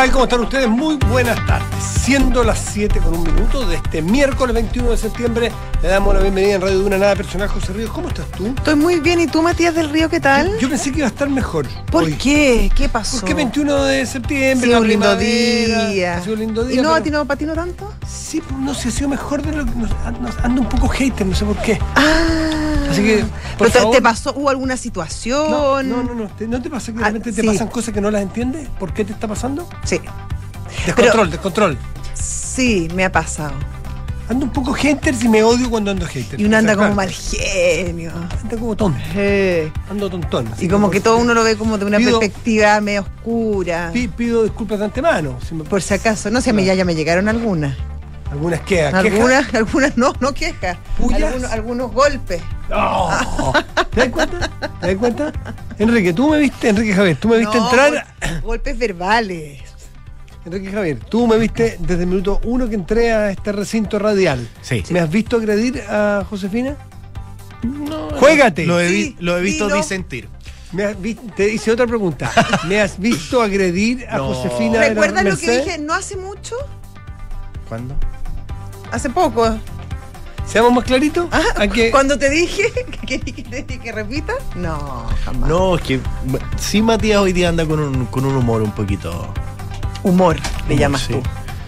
tal? 0.00 0.12
¿Cómo 0.12 0.24
están 0.24 0.40
ustedes? 0.40 0.66
Muy 0.66 0.96
buenas 1.10 1.36
tardes. 1.46 1.68
Siendo 1.84 2.42
las 2.42 2.58
7 2.72 3.00
con 3.00 3.18
un 3.18 3.22
minuto 3.22 3.66
de 3.66 3.76
este 3.76 4.00
miércoles 4.00 4.54
21 4.54 4.92
de 4.92 4.96
septiembre, 4.96 5.52
le 5.82 5.88
damos 5.88 6.14
la 6.14 6.20
bienvenida 6.22 6.54
en 6.54 6.62
Radio 6.62 6.78
Duna 6.78 6.96
Nada 6.96 7.14
Personal 7.16 7.48
José 7.48 7.74
Ríos. 7.74 7.90
¿Cómo 7.90 8.08
estás 8.08 8.26
tú? 8.30 8.46
Estoy 8.46 8.76
muy 8.76 8.98
bien. 9.00 9.20
¿Y 9.20 9.26
tú, 9.26 9.42
Matías 9.42 9.74
del 9.74 9.90
Río, 9.90 10.08
qué 10.08 10.18
tal? 10.18 10.56
Yo 10.58 10.70
pensé 10.70 10.90
que 10.90 10.98
iba 10.98 11.06
a 11.06 11.10
estar 11.10 11.28
mejor. 11.28 11.66
¿Por 11.90 12.04
hoy. 12.04 12.14
qué? 12.14 12.70
¿Qué 12.74 12.88
pasó? 12.88 13.18
Porque 13.20 13.34
21 13.34 13.84
de 13.84 14.06
septiembre, 14.06 14.68
Sí, 14.68 14.72
la 14.72 14.80
un 14.80 14.88
lindo 14.88 15.16
día. 15.16 16.16
Ha 16.16 16.22
sido 16.22 16.32
un 16.32 16.40
lindo 16.40 16.64
día. 16.64 16.76
¿Y 16.80 16.82
no, 16.82 16.82
pero- 16.84 16.94
a 16.94 17.02
ti 17.02 17.10
no 17.10 17.24
patino 17.26 17.52
tanto? 17.52 17.92
Sí, 18.08 18.42
no 18.58 18.72
sé, 18.72 18.88
ha 18.88 18.92
sido 18.92 19.10
mejor 19.10 19.42
de 19.42 19.52
lo 19.52 19.66
que 19.66 19.72
ando 20.42 20.62
un 20.62 20.68
poco 20.68 20.88
hater, 20.88 21.26
no 21.26 21.34
sé 21.34 21.44
por 21.44 21.56
qué. 21.58 21.78
Ah. 21.94 22.59
Así 22.90 23.02
que, 23.02 23.18
por 23.18 23.28
¿Pero 23.58 23.70
te, 23.70 23.78
favor- 23.78 23.94
te 23.96 24.02
pasó? 24.02 24.32
¿Hubo 24.34 24.50
alguna 24.50 24.76
situación? 24.76 25.50
No, 25.50 25.82
no, 25.82 26.02
no, 26.02 26.14
no. 26.14 26.28
¿Te- 26.28 26.46
¿No 26.48 26.60
te 26.60 26.68
pasa 26.70 26.92
que 26.92 26.98
de 26.98 27.04
Ah, 27.04 27.12
te 27.12 27.42
pasan 27.44 27.68
cosas 27.68 27.94
que 27.94 28.00
no 28.00 28.10
las 28.10 28.22
entiendes? 28.22 28.68
¿Por 28.78 28.92
qué 28.92 29.04
te 29.04 29.12
está 29.12 29.28
pasando? 29.28 29.68
Sí. 29.84 30.00
Descontrol, 30.86 31.30
descontrol. 31.30 31.78
Sí, 32.14 32.88
me 32.94 33.04
ha 33.04 33.12
pasado. 33.12 33.52
Ando 34.28 34.44
un 34.46 34.52
poco 34.52 34.72
hater 34.72 35.12
si 35.16 35.28
me 35.28 35.42
odio 35.42 35.68
cuando 35.68 35.90
ando 35.90 36.06
hater. 36.06 36.40
Y 36.40 36.44
uno 36.44 36.56
anda 36.56 36.74
O 36.74 36.76
sea, 36.76 36.84
como 36.86 36.94
claro, 36.94 37.10
mal 37.10 37.10
genio. 37.10 38.12
Anda 38.42 38.56
como 38.56 38.76
tonto. 38.76 39.00
Ando 39.90 40.08
tontón. 40.08 40.48
Y 40.60 40.68
como 40.68 40.88
que 40.88 41.00
todo 41.00 41.18
uno 41.18 41.34
lo 41.34 41.42
ve 41.42 41.56
como 41.56 41.78
de 41.78 41.84
una 41.84 41.98
Pido- 41.98 42.20
perspectiva 42.20 42.80
medio 42.80 43.00
oscura. 43.00 43.90
Pi- 43.92 44.06
pido 44.06 44.44
disculpas 44.44 44.78
de 44.78 44.84
antemano. 44.84 45.36
si 45.46 45.54
me- 45.56 45.64
Por 45.64 45.82
si 45.82 45.94
acaso. 45.94 46.30
No 46.30 46.40
sé, 46.40 46.52
mí 46.52 46.64
ya, 46.64 46.74
ya 46.74 46.84
me 46.84 46.94
llegaron 46.94 47.28
algunas. 47.28 47.76
Algunas 48.30 48.60
quejas. 48.60 48.94
Algunas, 48.94 49.54
algunas 49.54 49.96
no, 49.96 50.12
no 50.20 50.32
quejas. 50.34 50.78
¿Pullas? 50.98 51.22
Algunos, 51.22 51.50
algunos 51.52 51.92
golpes. 51.92 52.40
Oh, 52.72 53.52
¿Te 53.92 54.00
das 54.00 54.08
cuenta? 54.10 54.50
¿Te 54.80 54.86
das 54.86 54.96
cuenta? 54.96 55.32
Enrique, 55.78 56.12
tú 56.12 56.28
me 56.30 56.38
viste, 56.38 56.68
Enrique 56.68 56.94
Javier, 56.94 57.16
tú 57.16 57.28
me 57.28 57.38
viste 57.38 57.58
No, 57.58 57.64
entrar. 57.68 58.06
gol- 58.20 58.40
golpes 58.42 58.78
verbales. 58.78 59.62
Enrique 60.46 60.70
Javier, 60.70 60.98
tú 61.00 61.26
me 61.26 61.36
viste 61.38 61.76
desde 61.80 62.02
el 62.04 62.08
minuto 62.08 62.40
uno 62.44 62.68
que 62.68 62.74
entré 62.76 63.12
a 63.12 63.30
este 63.30 63.52
recinto 63.52 63.98
radial. 63.98 64.48
Sí. 64.62 64.82
¿Me 64.90 65.00
has 65.00 65.10
visto 65.10 65.36
agredir 65.36 65.82
a 65.88 66.24
Josefina? 66.30 66.76
No, 67.62 68.10
¡Juégate! 68.18 68.64
Lo 68.64 68.80
he, 68.80 68.88
Sí, 68.88 69.16
lo 69.20 69.36
he 69.36 69.42
visto 69.42 69.64
dilo. 69.66 69.76
disentir. 69.76 70.28
Me 70.72 70.84
has 70.84 71.00
vi- 71.00 71.14
te 71.14 71.52
hice 71.52 71.72
otra 71.72 71.86
pregunta. 71.86 72.30
¿Me 72.68 72.80
has 72.80 72.98
visto 72.98 73.42
agredir 73.42 74.06
a 74.08 74.18
No. 74.18 74.32
Josefina? 74.32 74.80
¿Recuerdas 74.86 75.24
lo 75.24 75.36
que 75.36 75.58
dije 75.58 75.78
no 75.78 75.92
hace 75.94 76.16
mucho? 76.16 76.54
¿Cuándo? 77.68 77.94
Hace 78.90 79.10
poco. 79.10 79.58
¿Seamos 80.46 80.72
más 80.72 80.84
claritos? 80.84 81.28
Ah, 81.30 81.42
¿A 81.56 81.68
que 81.68 81.90
Cuando 81.92 82.18
te 82.18 82.28
dije 82.28 82.72
que, 83.06 83.20
que, 83.20 83.32
que- 83.64 83.78
que 83.78 83.92
repita. 83.92 84.32
No, 84.56 85.06
jamás. 85.24 85.48
No, 85.48 85.76
es 85.76 85.82
que 85.82 86.00
sí 86.58 86.82
Matías 86.82 87.20
hoy 87.20 87.32
día 87.32 87.48
anda 87.50 87.64
con 87.66 87.78
un, 87.78 88.06
con 88.06 88.24
un 88.24 88.34
humor 88.36 88.62
un 88.62 88.72
poquito... 88.72 89.32
Humor, 90.02 90.36
le 90.68 90.76
llamas 90.76 91.02
Sí. 91.02 91.12
tú. 91.12 91.22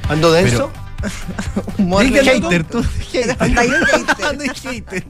ando 0.08 0.32
denso? 0.32 0.70
Humor 1.78 2.04
Dígale, 2.04 2.32
de- 2.32 2.40
hater, 2.40 2.64
tú. 2.64 2.78
Ahí, 3.38 3.54
hater. 4.62 5.04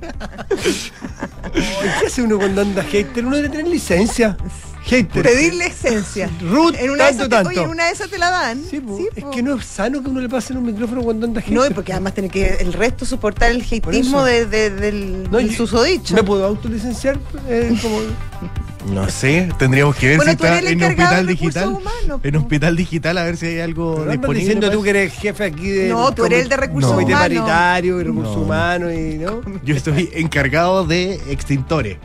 ¿Qué 1.53 2.07
hace 2.07 2.23
uno 2.23 2.39
cuando 2.39 2.63
anda 2.63 2.83
hater? 2.83 3.25
Uno 3.25 3.37
debe 3.37 3.49
tener 3.49 3.69
licencia. 3.69 4.37
Hater. 4.85 5.23
Pedirle 5.23 5.67
esencia. 5.67 6.29
Ruth, 6.41 6.75
En 6.79 6.91
una, 6.91 7.05
de 7.05 7.11
tanto, 7.11 7.25
esas 7.25 7.29
te, 7.29 7.29
tanto. 7.29 7.49
oye, 7.51 7.63
en 7.63 7.69
una 7.69 7.87
de 7.87 7.93
esas 7.93 8.11
te 8.11 8.19
la 8.19 8.31
dan. 8.31 8.63
Sí, 8.69 8.81
po. 8.81 8.97
Sí, 8.97 9.09
es 9.15 9.23
po. 9.25 9.31
que 9.31 9.43
no 9.43 9.57
es 9.57 9.65
sano 9.65 10.03
que 10.03 10.09
uno 10.11 10.21
le 10.21 10.29
pase 10.29 10.53
en 10.53 10.59
un 10.59 10.67
micrófono 10.67 11.03
cuando 11.03 11.27
anda 11.27 11.41
hater. 11.41 11.55
No, 11.57 11.67
y 11.67 11.71
porque 11.71 11.93
además 11.93 12.15
tiene 12.15 12.29
que 12.29 12.57
el 12.61 12.73
resto 12.73 13.05
soportar 13.07 13.51
el 13.53 13.63
hateismo 13.63 14.25
de, 14.25 14.47
de- 14.47 14.71
del, 14.71 15.23
No, 15.31 15.39
del 15.39 15.51
yo- 15.51 15.57
susodicho. 15.57 16.15
¿Me 16.15 16.23
puedo 16.25 16.45
autolicenciar? 16.45 17.19
Eh, 17.49 17.77
como... 17.81 17.99
No 18.93 19.09
sé, 19.09 19.49
tendríamos 19.61 19.95
que 19.95 20.09
ver 20.09 20.17
Bueno, 20.17 20.33
si 20.33 20.37
tú 20.39 20.45
está 20.45 20.59
eres 20.59 20.73
el 20.73 20.83
en 20.83 20.89
hospital 20.91 21.27
digital. 21.29 21.69
humanos, 21.69 22.21
en 22.25 22.35
hospital 22.37 22.77
digital 22.77 23.17
a 23.19 23.23
ver 23.23 23.37
si 23.37 23.47
hay 23.47 23.61
algo 23.61 23.95
Pero 23.95 24.11
disponible. 24.11 24.41
diciendo 24.41 24.71
tú 24.73 24.83
que 24.83 24.91
eres 24.91 25.13
jefe 25.13 25.45
aquí 25.45 25.69
de. 25.71 25.89
No, 25.91 26.13
tú 26.13 26.25
eres 26.25 26.43
el 26.43 26.49
de 26.49 26.57
recursos 26.57 26.91
comité 26.91 27.13
humanos. 27.13 27.39
paritario 27.39 28.01
y 28.01 28.03
recursos 28.03 28.37
No. 28.37 28.43
humanos 28.43 28.93
y. 28.93 29.19
¿no? 29.19 29.41
Yo 29.65 29.77
estoy 29.77 30.11
encargado 30.15 30.85
de 30.85 31.15
extintores. 31.31 31.99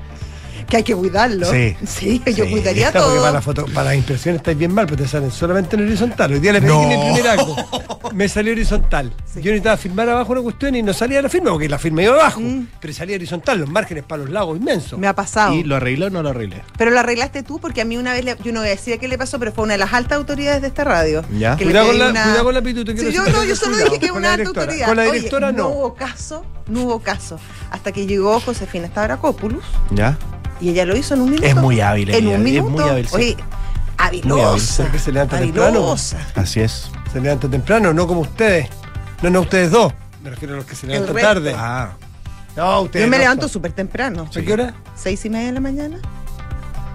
Que 0.69 0.77
hay 0.77 0.83
que 0.83 0.95
cuidarlo. 0.95 1.49
Sí. 1.49 1.75
Sí, 1.87 2.21
yo 2.25 2.45
Sí. 2.45 2.51
cuidaría 2.51 2.87
Está, 2.87 2.99
porque 2.99 3.13
todo. 3.15 3.21
para, 3.21 3.33
la 3.33 3.41
foto, 3.41 3.65
para 3.73 3.83
las 3.85 3.95
impresiones 3.95 4.39
estáis 4.39 4.57
bien 4.57 4.73
mal, 4.73 4.85
pero 4.85 4.97
te 5.03 5.07
salen 5.07 5.31
solamente 5.31 5.75
en 5.75 5.83
horizontal. 5.87 6.33
Hoy 6.33 6.39
día 6.39 6.53
le 6.53 6.61
pedí 6.61 6.71
No. 6.71 6.81
que 6.81 6.87
me 6.87 6.93
imprimiera 6.95 7.31
algo. 7.33 7.55
Me 8.13 8.27
salió 8.29 8.53
horizontal. 8.53 9.11
Yo 9.35 9.41
necesitaba 9.51 9.75
firmar 9.77 10.09
abajo 10.09 10.31
una 10.31 10.41
cuestión 10.41 10.73
y 10.75 10.81
no 10.81 10.93
salía 10.93 11.21
la 11.21 11.27
firma, 11.29 11.51
porque 11.51 11.67
la 11.69 11.77
firma 11.77 12.01
iba 12.03 12.13
abajo. 12.15 12.39
Mm. 12.39 12.67
Pero 12.79 12.93
salía 12.93 13.15
horizontal, 13.17 13.59
los 13.59 13.69
márgenes 13.69 14.03
para 14.05 14.23
los 14.23 14.31
lagos 14.31 14.57
inmensos. 14.57 14.97
Me 14.97 15.07
ha 15.07 15.13
pasado. 15.13 15.53
¿Y 15.53 15.63
lo 15.63 15.75
arregló 15.75 16.07
o 16.07 16.09
no 16.09 16.23
lo 16.23 16.29
arreglé? 16.29 16.61
Pero 16.77 16.91
lo 16.91 16.99
arreglaste 16.99 17.43
tú 17.43 17.59
porque 17.59 17.81
a 17.81 17.85
mí 17.85 17.97
una 17.97 18.13
vez, 18.13 18.23
le- 18.23 18.37
yo 18.43 18.51
no 18.53 18.61
voy 18.61 18.69
a 18.69 18.71
decir 18.71 18.97
qué 18.97 19.07
le 19.07 19.17
pasó, 19.17 19.37
pero 19.39 19.51
fue 19.51 19.65
una 19.65 19.73
de 19.73 19.79
las 19.79 19.93
altas 19.93 20.17
autoridades 20.17 20.61
de 20.61 20.69
esta 20.69 20.83
radio. 20.85 21.23
Ya. 21.37 21.57
Que 21.57 21.65
Cuidado 21.65 21.87
con, 21.87 21.99
la, 21.99 22.09
una- 22.09 22.23
cuidado 22.23 22.43
con 22.45 22.53
la 22.53 22.61
pituta. 22.61 22.91
Sí, 22.93 22.97
quiero 22.97 23.11
yo 23.11 23.21
decir, 23.23 23.35
no, 23.35 23.43
yo 23.43 23.55
solo 23.55 23.71
cuidado, 23.73 23.89
dije 23.91 23.99
que 24.01 24.07
con 24.09 24.17
una 24.17 24.33
alta 24.33 24.47
autoridad. 24.49 24.87
Con 24.87 24.95
la 24.97 25.03
Oye, 25.03 25.11
directora 25.13 25.51
no 25.51 25.57
no. 25.57 25.69
hubo 25.69 25.93
caso, 25.95 26.45
no 26.67 26.81
hubo 26.83 26.99
caso. 26.99 27.39
Hasta 27.71 27.91
que 27.91 28.07
llegó 28.07 28.39
Josefina 28.39 28.87
Stavrakopoulos 28.87 29.63
¿Ya? 29.91 30.17
Y 30.61 30.69
ella 30.69 30.85
lo 30.85 30.95
hizo 30.97 31.13
en 31.13 31.21
un 31.21 31.29
minuto. 31.31 31.47
Es 31.47 31.55
muy 31.55 31.79
hábil 31.81 32.09
En 32.09 32.15
ella, 32.15 32.27
un 32.29 32.33
es 32.35 32.39
minuto. 32.53 32.69
muy 32.71 32.83
hábil, 32.89 33.07
sí. 33.07 33.15
Oye, 33.15 33.35
Muy 33.35 33.43
habilosa. 33.97 34.85
hábil, 34.87 34.99
se 34.99 35.11
levanta 35.11 35.39
temprano. 35.39 35.95
Así 36.35 36.59
es. 36.61 36.91
Se 37.11 37.19
levanta 37.21 37.49
temprano, 37.49 37.93
no 37.93 38.07
como 38.07 38.21
ustedes. 38.21 38.69
No, 39.21 39.29
no 39.29 39.41
ustedes 39.41 39.71
dos. 39.71 39.93
Me 40.23 40.29
refiero 40.29 40.53
a 40.55 40.57
los 40.57 40.65
que 40.65 40.75
se 40.75 40.87
levantan 40.87 41.15
tarde. 41.15 41.53
Ah, 41.57 41.91
No, 42.55 42.81
ustedes. 42.81 43.05
Yo 43.05 43.09
me 43.09 43.17
no. 43.17 43.23
levanto 43.23 43.47
súper 43.47 43.71
temprano. 43.71 44.27
¿A 44.35 44.41
qué 44.41 44.53
hora? 44.53 44.73
¿Seis 44.95 45.23
y 45.25 45.29
media 45.29 45.47
de 45.47 45.53
la 45.53 45.59
mañana? 45.61 45.99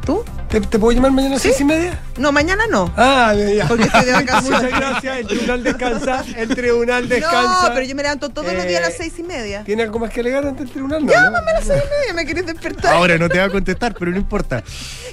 ¿Tú? 0.04 0.24
¿Te, 0.48 0.60
te 0.60 0.78
puedo 0.78 0.92
llamar 0.92 1.12
mañana 1.12 1.36
a 1.36 1.38
¿Sí? 1.38 1.48
seis 1.48 1.60
y 1.60 1.64
media? 1.64 1.98
No, 2.18 2.30
mañana 2.32 2.64
no. 2.68 2.92
Ah, 2.96 3.32
ya. 3.34 3.68
Porque 3.68 3.84
estoy 3.84 4.04
de 4.04 4.12
vacaciones. 4.12 4.62
Muchas 4.62 4.78
gracias. 4.80 5.16
El 5.18 5.26
tribunal 5.28 5.62
descansa. 5.64 6.24
El 6.36 6.48
tribunal 6.48 7.08
descansa. 7.08 7.68
No, 7.68 7.74
pero 7.74 7.86
yo 7.86 7.94
me 7.94 8.02
levanto 8.02 8.28
todos 8.30 8.52
los 8.52 8.66
días 8.66 8.82
a 8.82 8.86
las 8.86 8.94
Eh, 8.94 8.96
seis 8.98 9.14
y 9.18 9.22
media. 9.22 9.62
¿Tiene 9.64 9.84
algo 9.84 9.98
más 10.00 10.10
que 10.10 10.20
alegar 10.20 10.44
ante 10.44 10.64
el 10.64 10.70
tribunal? 10.70 11.06
No, 11.06 11.12
Llámame 11.12 11.50
a 11.52 11.54
las 11.54 11.64
seis 11.64 11.82
y 11.82 12.00
media, 12.00 12.14
me 12.14 12.26
querés 12.26 12.44
despertar. 12.46 12.94
ahora 12.94 13.16
no 13.16 13.28
te 13.28 13.38
va 13.38 13.44
a 13.44 13.50
contestar, 13.50 13.94
pero 13.98 14.10
no 14.10 14.16
importa. 14.18 14.62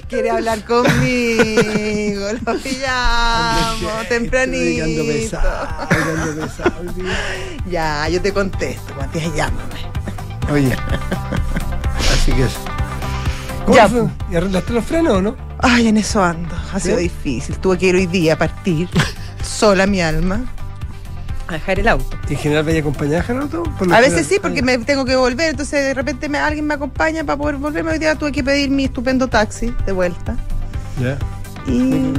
Quiere 0.08 0.28
hablar 0.30 0.64
conmigo, 0.64 2.26
lo 2.32 2.54
llamo 2.54 4.00
Estoy 4.02 4.06
tempranito. 4.08 5.06
pesado, 5.06 5.88
pesado. 5.88 6.72
Ya, 7.70 8.08
yo 8.08 8.20
te 8.20 8.32
contesto, 8.32 8.92
Matías, 8.96 9.32
llámame. 9.36 9.80
Oye. 10.52 10.74
Así 12.12 12.32
que 12.32 12.42
eso. 12.42 12.58
¿Cómo 13.64 13.74
Ya. 13.76 13.88
fue? 13.88 14.02
¿Y 14.30 14.36
arreglaste 14.36 14.72
los 14.72 14.84
frenos 14.84 15.14
o 15.14 15.22
no? 15.22 15.36
Ay, 15.58 15.88
en 15.88 15.96
eso 15.98 16.22
ando. 16.22 16.54
Ha 16.72 16.80
sido 16.80 16.96
¿Sí? 16.96 17.04
difícil. 17.04 17.56
Tuve 17.58 17.78
que 17.78 17.86
ir 17.88 17.94
hoy 17.96 18.06
día 18.06 18.34
a 18.34 18.38
partir, 18.38 18.88
sola 19.44 19.86
mi 19.86 20.00
alma, 20.00 20.40
a 21.48 21.54
dejar 21.54 21.80
el 21.80 21.88
auto. 21.88 22.16
¿Y 22.28 22.34
en 22.34 22.38
general 22.38 22.64
vaya 22.64 22.80
acompañada? 22.80 23.22
Por 23.24 23.86
lo 23.88 23.94
A 23.94 23.98
veces 23.98 24.12
general. 24.14 24.24
sí, 24.24 24.38
porque 24.40 24.62
me 24.62 24.78
tengo 24.78 25.04
que 25.04 25.16
volver, 25.16 25.50
entonces 25.50 25.84
de 25.84 25.94
repente 25.94 26.28
me, 26.28 26.38
alguien 26.38 26.66
me 26.66 26.74
acompaña 26.74 27.24
para 27.24 27.36
poder 27.36 27.56
volverme. 27.56 27.92
Hoy 27.92 27.98
día 27.98 28.14
tuve 28.14 28.32
que 28.32 28.42
pedir 28.44 28.70
mi 28.70 28.84
estupendo 28.84 29.26
taxi 29.28 29.74
de 29.84 29.92
vuelta. 29.92 30.36
Ya. 31.00 31.18
Y 31.66 32.12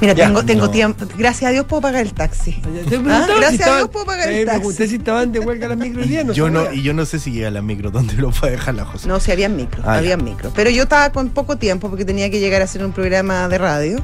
mira, 0.00 0.12
Ya, 0.14 0.26
tengo, 0.26 0.44
tengo 0.44 0.66
no. 0.66 0.70
tiempo. 0.70 1.06
Gracias 1.16 1.48
a 1.48 1.52
Dios 1.52 1.64
puedo 1.66 1.82
pagar 1.82 2.02
el 2.02 2.12
taxi. 2.12 2.60
Ah, 3.08 3.26
gracias 3.38 3.56
si 3.56 3.70
a 3.70 3.76
Dios 3.76 3.88
puedo 3.90 4.04
pagar 4.06 4.28
el 4.28 4.34
eh, 4.34 4.44
taxi. 4.44 4.58
pregunté 4.58 4.88
si 4.88 4.96
estaban 4.96 5.32
de 5.32 5.40
huelga 5.40 5.68
las 5.68 5.78
micro 5.78 6.02
día, 6.02 6.24
no 6.24 6.32
yo 6.32 6.50
no, 6.50 6.72
y 6.72 6.82
yo 6.82 6.92
no 6.94 7.04
sé 7.06 7.18
si 7.18 7.30
llega 7.32 7.50
la 7.50 7.62
micro, 7.62 7.90
¿dónde 7.90 8.14
lo 8.14 8.30
puede 8.30 8.52
dejar 8.52 8.74
la 8.74 8.84
José? 8.84 9.08
No, 9.08 9.20
sí, 9.20 9.32
había 9.32 9.48
micro, 9.48 9.82
Ah, 9.86 9.94
había 9.96 10.10
ya. 10.10 10.22
micro. 10.22 10.50
Pero 10.54 10.70
yo 10.70 10.84
estaba 10.84 11.10
con 11.10 11.30
poco 11.30 11.56
tiempo 11.56 11.88
porque 11.88 12.04
tenía 12.04 12.30
que 12.30 12.40
llegar 12.40 12.60
a 12.62 12.64
hacer 12.64 12.84
un 12.84 12.92
programa 12.92 13.48
de 13.48 13.58
radio. 13.58 13.98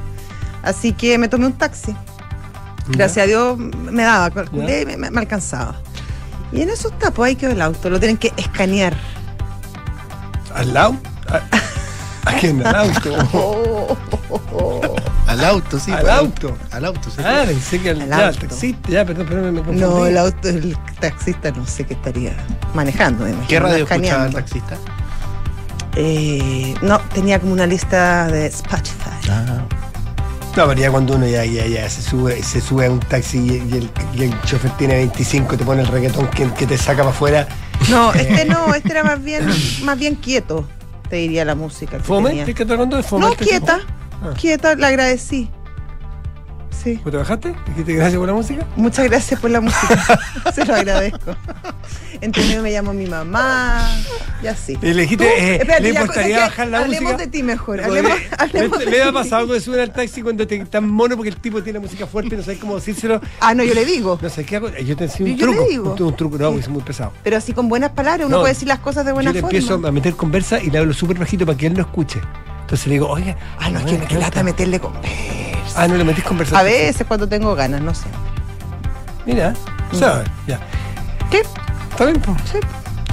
Así 0.63 0.93
que 0.93 1.17
me 1.17 1.27
tomé 1.27 1.45
un 1.45 1.53
taxi. 1.53 1.95
Gracias 2.89 3.23
a 3.23 3.27
Dios 3.27 3.57
me 3.57 4.03
daba, 4.03 4.29
calculé 4.31 4.81
y 4.81 4.85
me, 4.85 4.97
me- 4.97 5.11
me 5.11 5.19
alcanzaba. 5.21 5.81
Y 6.51 6.61
en 6.61 6.69
eso 6.69 6.89
está, 6.89 7.11
pues 7.11 7.29
ahí 7.29 7.35
quedó 7.35 7.51
el 7.51 7.61
auto, 7.61 7.89
lo 7.89 7.99
tienen 7.99 8.17
que 8.17 8.31
escanear. 8.37 8.95
¿Al 10.53 10.73
lado? 10.73 10.95
¿A, 11.27 12.29
a 12.29 12.33
quién? 12.39 12.65
¿Al 12.65 12.75
auto? 12.75 13.15
Oh, 13.33 13.97
oh, 14.29 14.41
oh. 14.51 14.92
Al 15.43 15.49
auto, 15.55 15.79
sí. 15.79 15.91
¿Al 15.91 16.01
pues, 16.01 16.13
auto? 16.13 16.57
Al 16.71 16.85
auto, 16.85 17.09
sí. 17.09 17.21
Ah, 17.23 17.43
pensé 17.45 17.79
que 17.81 17.89
al, 17.91 18.01
Al 18.01 18.09
ya, 18.09 18.15
auto. 18.27 18.27
al 18.41 18.47
taxista, 18.49 18.89
ya, 18.89 19.05
perdón, 19.05 19.25
perdón, 19.27 19.53
me 19.53 19.57
confundí. 19.59 19.81
No, 19.81 20.05
el 20.05 20.17
auto, 20.17 20.47
el 20.49 20.77
taxista 20.99 21.51
no 21.51 21.65
sé 21.67 21.85
qué 21.85 21.93
estaría 21.95 22.33
manejando. 22.73 23.23
me 23.25 23.31
imagino, 23.31 23.47
¿Qué 23.49 23.59
radio 23.59 23.83
escuchaba 23.85 24.25
el 24.27 24.33
taxista? 24.33 24.77
Eh, 25.95 26.73
no, 26.81 26.99
tenía 27.13 27.39
como 27.39 27.53
una 27.53 27.65
lista 27.67 28.27
de 28.27 28.47
Spotify. 28.47 29.09
Ah, 29.29 29.63
No, 30.55 30.67
pero 30.67 30.73
ya 30.73 30.91
cuando 30.91 31.15
uno 31.15 31.27
ya, 31.27 31.45
ya, 31.45 31.65
ya 31.67 31.89
se 31.89 32.01
sube, 32.01 32.41
se 32.43 32.61
sube 32.61 32.85
a 32.87 32.91
un 32.91 32.99
taxi 32.99 33.37
y, 33.39 33.51
y 33.73 33.77
el, 33.77 33.89
y 34.15 34.23
el 34.23 34.41
chofer 34.43 34.71
tiene 34.77 34.95
25 34.95 35.57
te 35.57 35.63
pone 35.65 35.81
el 35.81 35.87
reggaetón 35.87 36.27
que, 36.29 36.47
que 36.53 36.65
te 36.65 36.77
saca 36.77 36.99
para 36.99 37.09
afuera. 37.09 37.47
No, 37.89 38.13
este 38.13 38.45
no, 38.45 38.73
este 38.73 38.89
era 38.91 39.03
más 39.03 39.23
bien, 39.23 39.47
más 39.83 39.97
bien 39.99 40.15
quieto, 40.15 40.67
te 41.09 41.17
diría 41.17 41.45
la 41.45 41.55
música. 41.55 41.97
que 41.97 42.03
¿Fome? 42.03 42.29
tenía. 42.29 42.45
¿Qué 42.45 42.51
está 42.53 42.73
hablando 42.73 42.97
de 42.97 43.03
fome? 43.03 43.25
No, 43.25 43.35
¿Qué 43.35 43.45
quieta, 43.45 43.79
Ah. 44.31 44.33
quieta, 44.39 44.75
le 44.75 44.85
agradecí. 44.85 45.49
Sí. 46.83 46.97
¿Cómo 46.97 47.11
te 47.11 47.17
bajaste? 47.17 47.55
¿Dijiste 47.67 47.93
gracias 47.93 48.17
por 48.17 48.27
la 48.27 48.33
música? 48.33 48.65
Muchas 48.75 49.05
gracias 49.05 49.39
por 49.39 49.51
la 49.51 49.61
música. 49.61 50.19
Se 50.53 50.65
lo 50.65 50.75
agradezco. 50.75 51.35
Entendido 52.19 52.63
me 52.63 52.71
llamo 52.71 52.93
mi 52.93 53.05
mamá 53.05 53.87
y 54.41 54.47
así. 54.47 54.77
Y 54.81 54.93
le 54.93 55.03
dijiste, 55.03 55.23
eh, 55.25 55.55
espérate, 55.61 55.83
¿le 55.83 55.89
importaría 55.89 56.39
bajar 56.39 56.67
la 56.67 56.79
hablemos 56.79 57.03
música? 57.13 57.17
de 57.25 57.27
ti 57.31 57.43
mejor. 57.43 57.77
Me- 57.77 57.83
Hablemos, 57.85 58.11
hablemos 58.37 58.79
me, 58.79 58.85
de 58.85 59.03
ha 59.03 59.11
pasado 59.13 59.45
cuando 59.45 59.63
sube 59.63 59.81
al 59.81 59.93
taxi 59.93 60.21
cuando 60.23 60.45
te 60.47 60.65
tan 60.65 60.89
mono 60.89 61.15
porque 61.15 61.29
el 61.29 61.37
tipo 61.37 61.61
tiene 61.63 61.79
música 61.79 62.07
fuerte 62.07 62.33
y 62.33 62.37
no 62.39 62.43
sabes 62.43 62.59
cómo 62.59 62.75
decírselo. 62.75 63.21
Ah, 63.39 63.53
no, 63.53 63.63
yo 63.63 63.73
le 63.75 63.85
digo. 63.85 64.17
No 64.21 64.29
sé 64.29 64.43
qué 64.43 64.55
hago. 64.57 64.69
Yo 64.75 64.97
te 64.97 65.03
enseño 65.05 65.31
un 65.31 65.37
Yo 65.37 65.45
le 65.45 65.53
truco. 65.53 65.69
digo. 65.69 65.93
Un, 65.97 66.03
un 66.03 66.15
truco, 66.17 66.37
no, 66.37 66.47
porque 66.47 66.61
es 66.61 66.69
muy 66.69 66.81
pesado. 66.81 67.13
Pero 67.23 67.37
así 67.37 67.53
con 67.53 67.69
buenas 67.69 67.91
palabras, 67.91 68.25
uno 68.27 68.37
No, 68.37 68.41
puede 68.41 68.55
decir 68.55 68.67
las 68.67 68.79
cosas 68.79 69.05
de 69.05 69.11
buena 69.13 69.29
yo 69.29 69.35
le 69.35 69.41
forma. 69.41 69.57
empiezo 69.57 69.87
a 69.87 69.91
meter 69.91 70.15
conversa 70.15 70.59
y 70.61 70.69
le 70.71 70.79
hablo 70.79 70.93
súper 70.93 71.17
bajito 71.19 71.45
para 71.45 71.57
que 71.57 71.67
él 71.67 71.73
no 71.75 71.81
escuche. 71.81 72.19
Entonces 72.73 72.87
le 72.87 72.93
digo, 72.93 73.07
oiga, 73.07 73.37
Ah, 73.59 73.69
no, 73.69 73.77
es 73.77 73.85
que 73.85 73.99
me 73.99 74.07
¿qué 74.07 74.15
lata 74.17 74.41
meterle 74.41 74.79
conversa. 74.79 75.07
Ah, 75.75 75.87
no 75.87 75.93
le 75.95 76.03
metís 76.03 76.23
conversación. 76.23 76.59
A 76.59 76.63
veces 76.63 77.05
cuando 77.07 77.29
tengo 77.29 77.53
ganas, 77.53 77.81
no 77.81 77.93
sé. 77.93 78.05
Mira, 79.27 79.53
o 79.91 79.95
sea, 79.95 80.23
ya. 80.47 80.59
¿Qué? 81.29 81.43
¿Está 81.91 82.05
bien? 82.05 82.19
po? 82.19 82.35
Sí. 82.51 82.57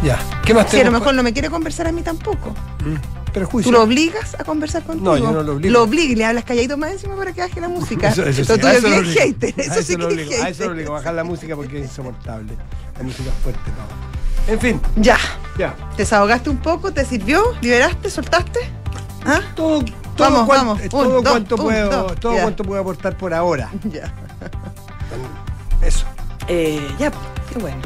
Ya. 0.02 0.18
¿Qué 0.46 0.54
más 0.54 0.64
Si 0.70 0.76
a 0.76 0.78
lo 0.78 0.84
tenemos? 0.84 1.00
mejor 1.00 1.14
no 1.14 1.22
me 1.22 1.34
quiere 1.34 1.50
conversar 1.50 1.86
a 1.88 1.92
mí 1.92 2.00
tampoco. 2.00 2.54
Mm, 2.86 3.30
Prejuicio. 3.34 3.70
¿Tú 3.70 3.76
lo 3.76 3.82
obligas 3.84 4.34
a 4.40 4.44
conversar 4.44 4.82
contigo? 4.82 5.10
No, 5.10 5.18
yo 5.18 5.30
no 5.30 5.42
lo 5.42 5.52
obligo. 5.52 5.72
Lo 5.74 5.82
obligas 5.82 6.10
y 6.12 6.16
le 6.16 6.24
hablas 6.24 6.44
calladito 6.44 6.78
más 6.78 6.92
encima 6.92 7.14
para 7.16 7.34
que 7.34 7.42
baje 7.42 7.60
la 7.60 7.68
música. 7.68 8.08
Eso, 8.12 8.24
eso 8.24 8.42
sí, 8.42 8.48
Lo 8.50 8.56
tuyo 8.56 8.68
a 8.68 8.72
es 8.72 8.78
eso 8.78 8.88
lo 8.88 8.94
bien 9.02 9.04
obligo. 9.04 9.20
hater. 9.20 9.54
A 9.58 9.62
Eso 9.74 9.82
sí 9.82 9.92
lo 9.96 10.08
que 10.08 10.14
obligo, 10.14 10.30
es 10.32 10.42
A 10.42 10.48
eso 10.48 10.64
lo 10.64 10.70
obligo, 10.72 10.92
bajar 10.94 11.12
la 11.12 11.24
música 11.24 11.54
porque 11.54 11.80
es 11.80 11.84
insoportable. 11.84 12.54
La 12.96 13.02
música 13.04 13.28
es 13.28 13.42
fuerte, 13.42 13.60
no. 13.76 14.52
En 14.54 14.58
fin, 14.58 14.80
Ya. 14.96 15.18
ya. 15.58 15.74
¿Te 15.96 15.98
desahogaste 16.04 16.48
un 16.48 16.56
poco? 16.56 16.92
¿Te 16.94 17.04
sirvió? 17.04 17.42
¿Liberaste? 17.60 18.08
¿Soltaste? 18.08 18.58
¿Ah? 19.26 19.40
Todo, 19.54 19.80
todo, 20.16 20.30
Vamos, 20.30 20.46
cuan- 20.46 20.58
vamos. 20.66 20.80
Un, 20.82 20.88
todo 20.88 21.04
dos, 21.22 21.30
cuanto 21.30 21.54
un, 21.56 21.62
puedo, 21.62 22.04
todo 22.16 22.32
cuanto 22.40 22.64
puedo 22.64 22.80
aportar 22.80 23.16
por 23.16 23.32
ahora. 23.34 23.70
Ya. 23.90 24.12
Eso. 25.82 26.04
Eh, 26.48 26.94
ya, 26.98 27.10
qué 27.52 27.58
bueno. 27.58 27.78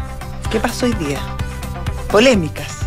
¿Qué 0.51 0.59
pasó 0.61 0.87
hoy 0.87 0.93
día? 0.95 1.19
Polémicas. 2.11 2.79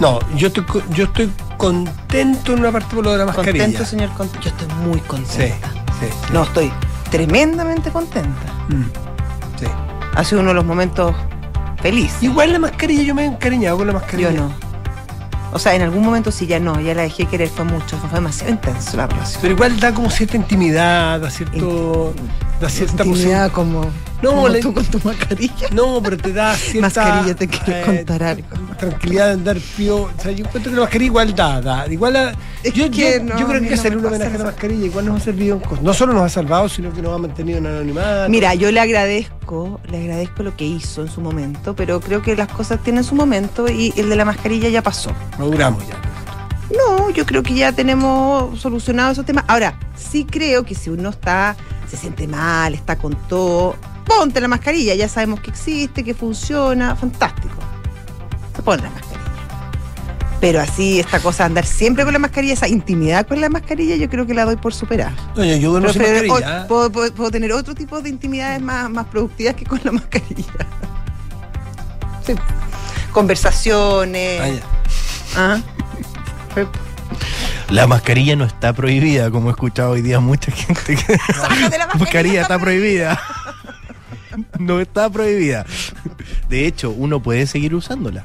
No, 0.00 0.18
yo 0.36 0.48
estoy, 0.48 0.64
yo 0.90 1.04
estoy 1.04 1.30
contento 1.56 2.52
en 2.52 2.60
una 2.60 2.72
parte 2.72 2.94
por 2.94 3.04
lo 3.04 3.12
de 3.12 3.18
la 3.18 3.26
mascarilla. 3.26 3.64
Contento, 3.64 3.84
señor. 3.88 4.10
Yo 4.40 4.50
estoy 4.50 4.68
muy 4.84 4.98
Sí, 4.98 5.04
contenta. 5.06 5.68
sí. 6.00 6.06
sí. 6.06 6.32
No, 6.32 6.42
estoy 6.42 6.72
tremendamente 7.10 7.90
contenta. 7.90 8.52
Mm, 8.68 8.84
sí. 9.60 9.66
Ha 10.14 10.24
sido 10.24 10.40
uno 10.40 10.50
de 10.50 10.54
los 10.54 10.64
momentos 10.64 11.14
felices. 11.80 12.22
Igual 12.22 12.52
la 12.52 12.58
mascarilla, 12.58 13.02
yo 13.02 13.14
me 13.14 13.22
he 13.22 13.26
encariñado 13.26 13.76
con 13.78 13.86
la 13.86 13.92
mascarilla. 13.92 14.30
Yo 14.32 14.40
no. 14.42 14.71
O 15.52 15.58
sea, 15.58 15.74
en 15.74 15.82
algún 15.82 16.02
momento 16.02 16.32
sí, 16.32 16.46
ya 16.46 16.58
no, 16.58 16.80
ya 16.80 16.94
la 16.94 17.02
dejé 17.02 17.26
querer, 17.26 17.48
fue 17.48 17.64
mucho, 17.64 17.98
fue 17.98 18.08
demasiado 18.10 18.52
intenso 18.52 18.96
la 18.96 19.06
relación. 19.06 19.42
Pero 19.42 19.54
igual 19.54 19.78
da 19.78 19.92
como 19.92 20.10
cierta 20.10 20.36
intimidad, 20.36 21.20
da 21.20 21.30
cierto. 21.30 22.14
da 22.58 22.70
cierta 22.70 23.04
Intimidad 23.04 23.52
como, 23.52 23.82
No, 24.22 24.30
como 24.30 24.48
le- 24.48 24.60
tú 24.60 24.72
con 24.72 24.84
tu 24.84 25.00
mascarilla. 25.02 25.68
No, 25.72 26.00
pero 26.02 26.16
te 26.16 26.32
da 26.32 26.54
cierta. 26.54 26.80
Mascarilla, 26.80 27.34
te 27.34 27.48
quiero 27.48 27.86
contar 27.86 28.22
algo. 28.22 28.46
Tranquilidad 28.78 29.26
de 29.26 29.32
andar 29.32 29.56
pío. 29.76 30.02
O 30.02 30.10
sea, 30.22 30.30
yo 30.32 30.44
encuentro 30.46 30.70
que 30.70 30.76
la 30.76 30.82
mascarilla 30.82 31.06
igual 31.06 31.34
da. 31.34 31.60
da. 31.60 31.86
Igual 31.92 32.16
a- 32.16 32.32
yo, 32.72 32.90
que 32.90 33.18
yo- 33.18 33.24
no, 33.24 33.34
creo 33.48 33.60
que 33.60 33.68
no 33.68 33.74
hacer 33.74 33.92
me 33.92 33.98
un 33.98 34.06
homenaje 34.06 34.34
a 34.34 34.38
la 34.38 34.44
mascarilla. 34.44 34.86
Igual 34.86 35.04
nos 35.06 35.20
ha 35.20 35.24
servido. 35.24 35.60
No 35.82 35.92
solo 35.94 36.12
nos 36.12 36.22
ha 36.22 36.28
salvado, 36.28 36.68
sino 36.68 36.92
que 36.92 37.02
nos 37.02 37.14
ha 37.14 37.18
mantenido 37.18 37.58
en 37.58 37.66
anonimato. 37.66 38.28
Mira, 38.30 38.54
yo 38.54 38.70
le 38.70 38.80
agradezco, 38.80 39.80
le 39.90 39.98
agradezco 40.02 40.42
lo 40.44 40.56
que 40.56 40.64
hizo 40.64 41.02
en 41.02 41.08
su 41.08 41.20
momento, 41.20 41.74
pero 41.74 42.00
creo 42.00 42.22
que 42.22 42.36
las 42.36 42.48
cosas 42.48 42.80
tienen 42.82 43.02
su 43.04 43.14
momento 43.14 43.68
y 43.68 43.92
el 43.96 44.08
de 44.08 44.16
la 44.16 44.24
mascarilla 44.24 44.68
ya 44.68 44.82
pasó. 44.82 45.10
Maduramos 45.38 45.82
ya. 45.88 45.94
No, 46.76 47.10
yo 47.10 47.26
creo 47.26 47.42
que 47.42 47.54
ya 47.54 47.72
tenemos 47.72 48.58
solucionado 48.60 49.12
esos 49.12 49.26
temas. 49.26 49.44
Ahora, 49.48 49.74
sí 49.96 50.24
creo 50.24 50.64
que 50.64 50.74
si 50.74 50.88
uno 50.90 51.10
está, 51.10 51.54
se 51.90 51.96
siente 51.98 52.26
mal, 52.26 52.72
está 52.74 52.96
con 52.96 53.14
todo, 53.28 53.76
ponte 54.04 54.40
la 54.40 54.48
mascarilla, 54.48 54.94
ya 54.94 55.08
sabemos 55.08 55.40
que 55.40 55.50
existe, 55.50 56.04
que 56.04 56.14
funciona, 56.14 56.94
fantástico. 56.96 57.54
Se 58.56 58.62
pone 58.62 58.82
la 58.82 58.90
mascarilla. 58.90 59.12
Pero 60.40 60.60
así, 60.60 60.98
esta 60.98 61.20
cosa 61.20 61.44
de 61.44 61.46
andar 61.48 61.64
siempre 61.66 62.02
con 62.04 62.12
la 62.12 62.18
mascarilla, 62.18 62.54
esa 62.54 62.66
intimidad 62.66 63.26
con 63.28 63.40
la 63.40 63.48
mascarilla, 63.48 63.94
yo 63.96 64.10
creo 64.10 64.26
que 64.26 64.34
la 64.34 64.44
doy 64.44 64.56
por 64.56 64.74
superar. 64.74 65.12
No, 65.36 65.44
yo, 65.44 65.54
yo 65.56 65.70
duermo 65.70 65.92
sin 65.92 66.02
mascarilla. 66.02 66.64
o- 66.64 66.66
puedo, 66.68 66.90
puedo- 66.90 67.14
puedo 67.14 67.30
tener 67.30 67.52
otro 67.52 67.74
tipo 67.76 68.00
de 68.00 68.08
intimidades 68.08 68.60
más, 68.60 68.90
más 68.90 69.06
productivas 69.06 69.54
que 69.54 69.64
con 69.64 69.80
la 69.84 69.92
mascarilla. 70.00 70.66
Sí. 72.26 72.34
Conversaciones. 73.12 74.40
Ah, 74.40 74.48
ya. 74.48 74.62
Ah. 75.36 75.60
La 77.70 77.86
mascarilla 77.86 78.36
no 78.36 78.44
está 78.44 78.72
prohibida, 78.74 79.30
como 79.30 79.48
he 79.48 79.52
escuchado 79.52 79.92
hoy 79.92 80.02
día 80.02 80.20
mucha 80.20 80.50
gente 80.52 80.96
que 80.96 81.16
Sácate 81.32 81.78
la 81.78 81.86
la 81.86 81.94
mascarilla 81.94 82.42
está 82.42 82.58
prohibida. 82.58 83.18
No 84.58 84.80
está 84.80 85.08
prohibida. 85.10 85.64
De 86.48 86.66
hecho, 86.66 86.90
uno 86.90 87.22
puede 87.22 87.46
seguir 87.46 87.74
usándola. 87.74 88.24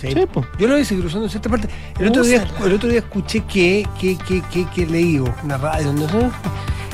Sí. 0.00 0.08
Sí, 0.12 0.26
po. 0.26 0.46
Yo 0.58 0.66
lo 0.66 0.74
voy 0.74 0.82
a 0.82 0.84
seguir 0.84 1.06
usando 1.06 1.24
en 1.24 1.30
cierta 1.30 1.48
parte. 1.48 1.68
El 1.98 2.08
otro, 2.08 2.22
día, 2.22 2.46
el 2.64 2.72
otro 2.72 2.88
día 2.88 2.98
escuché 2.98 3.40
que, 3.44 3.86
que, 3.98 4.18
que, 4.18 4.42
que, 4.42 4.66
que 4.68 4.86
leí, 4.86 5.18
o 5.18 5.34
una 5.42 5.56
radio, 5.56 5.92
no 5.92 6.06
sé, 6.06 6.28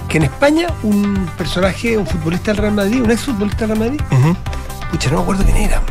que 0.08 0.18
en 0.18 0.24
España 0.24 0.68
un 0.84 1.28
personaje, 1.36 1.98
un 1.98 2.06
futbolista 2.06 2.52
del 2.52 2.58
Real 2.58 2.74
Madrid, 2.74 3.02
un 3.02 3.10
ex 3.10 3.22
futbolista 3.22 3.66
del 3.66 3.76
Real 3.76 3.90
Madrid, 3.90 4.00
pucha, 4.92 5.10
no 5.10 5.16
me 5.16 5.22
acuerdo 5.22 5.44
quién 5.44 5.56
era. 5.56 5.82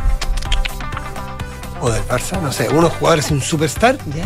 O 1.82 1.90
del 1.90 2.02
Barça, 2.04 2.40
no 2.40 2.50
sé, 2.52 2.68
unos 2.70 2.92
jugadores, 2.94 3.30
un 3.30 3.42
superstar, 3.42 3.98
Ya. 4.14 4.24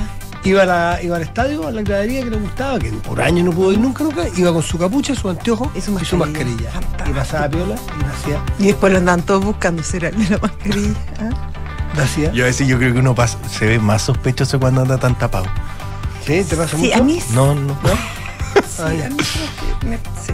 Iba, 0.48 0.62
a 0.62 0.66
la- 0.66 1.02
iba 1.02 1.16
al 1.16 1.22
estadio, 1.22 1.66
a 1.66 1.70
la 1.72 1.82
gradería 1.82 2.22
que 2.22 2.30
le 2.30 2.36
gustaba, 2.38 2.78
que 2.78 2.90
por 2.92 3.20
años 3.20 3.44
no 3.46 3.52
pudo 3.52 3.72
ir 3.72 3.78
nunca, 3.78 4.04
nunca, 4.04 4.22
iba 4.36 4.52
con 4.52 4.62
su 4.62 4.78
capucha, 4.78 5.14
su 5.14 5.28
anteojo 5.28 5.70
Y 5.74 5.80
su 5.80 5.98
y 6.00 6.04
su 6.04 6.16
mascarilla. 6.16 6.70
mascarilla. 6.74 7.10
Y 7.10 7.12
pasaba 7.14 7.48
piola 7.48 7.74
y 7.74 8.00
lo 8.02 8.08
hacía, 8.08 8.44
Y 8.58 8.66
después 8.66 8.92
lo 8.92 8.98
andan 8.98 9.22
todos 9.22 9.44
buscando, 9.44 9.82
será 9.82 10.08
el 10.08 10.18
de 10.24 10.30
la 10.30 10.38
mascarilla. 10.38 10.94
¿ah? 11.20 11.52
lo 11.96 12.02
hacía. 12.02 12.30
Yo 12.32 12.44
a 12.44 12.46
veces 12.48 12.68
yo 12.68 12.76
creo 12.78 12.92
que 12.92 12.98
uno 13.00 13.14
pasa- 13.14 13.38
se 13.50 13.66
ve 13.66 13.78
más 13.78 14.02
sospechoso 14.02 14.60
cuando 14.60 14.82
anda 14.82 14.98
tan 14.98 15.16
tapado. 15.18 15.46
¿Sí? 16.26 16.44
¿Te 16.48 16.56
pasa 16.56 16.76
Sí, 16.76 16.84
mucho? 16.88 16.94
a 16.96 17.02
mí 17.02 17.20
sí. 17.20 17.34
No, 17.34 17.54
no. 17.54 17.72
Sí, 17.74 17.88
Ah, 18.82 18.92
ya. 18.92 19.06
a 19.06 19.08
mí 19.10 19.16
creo 19.16 19.78
que 19.80 19.86
me- 19.86 19.96
sí. 19.96 20.32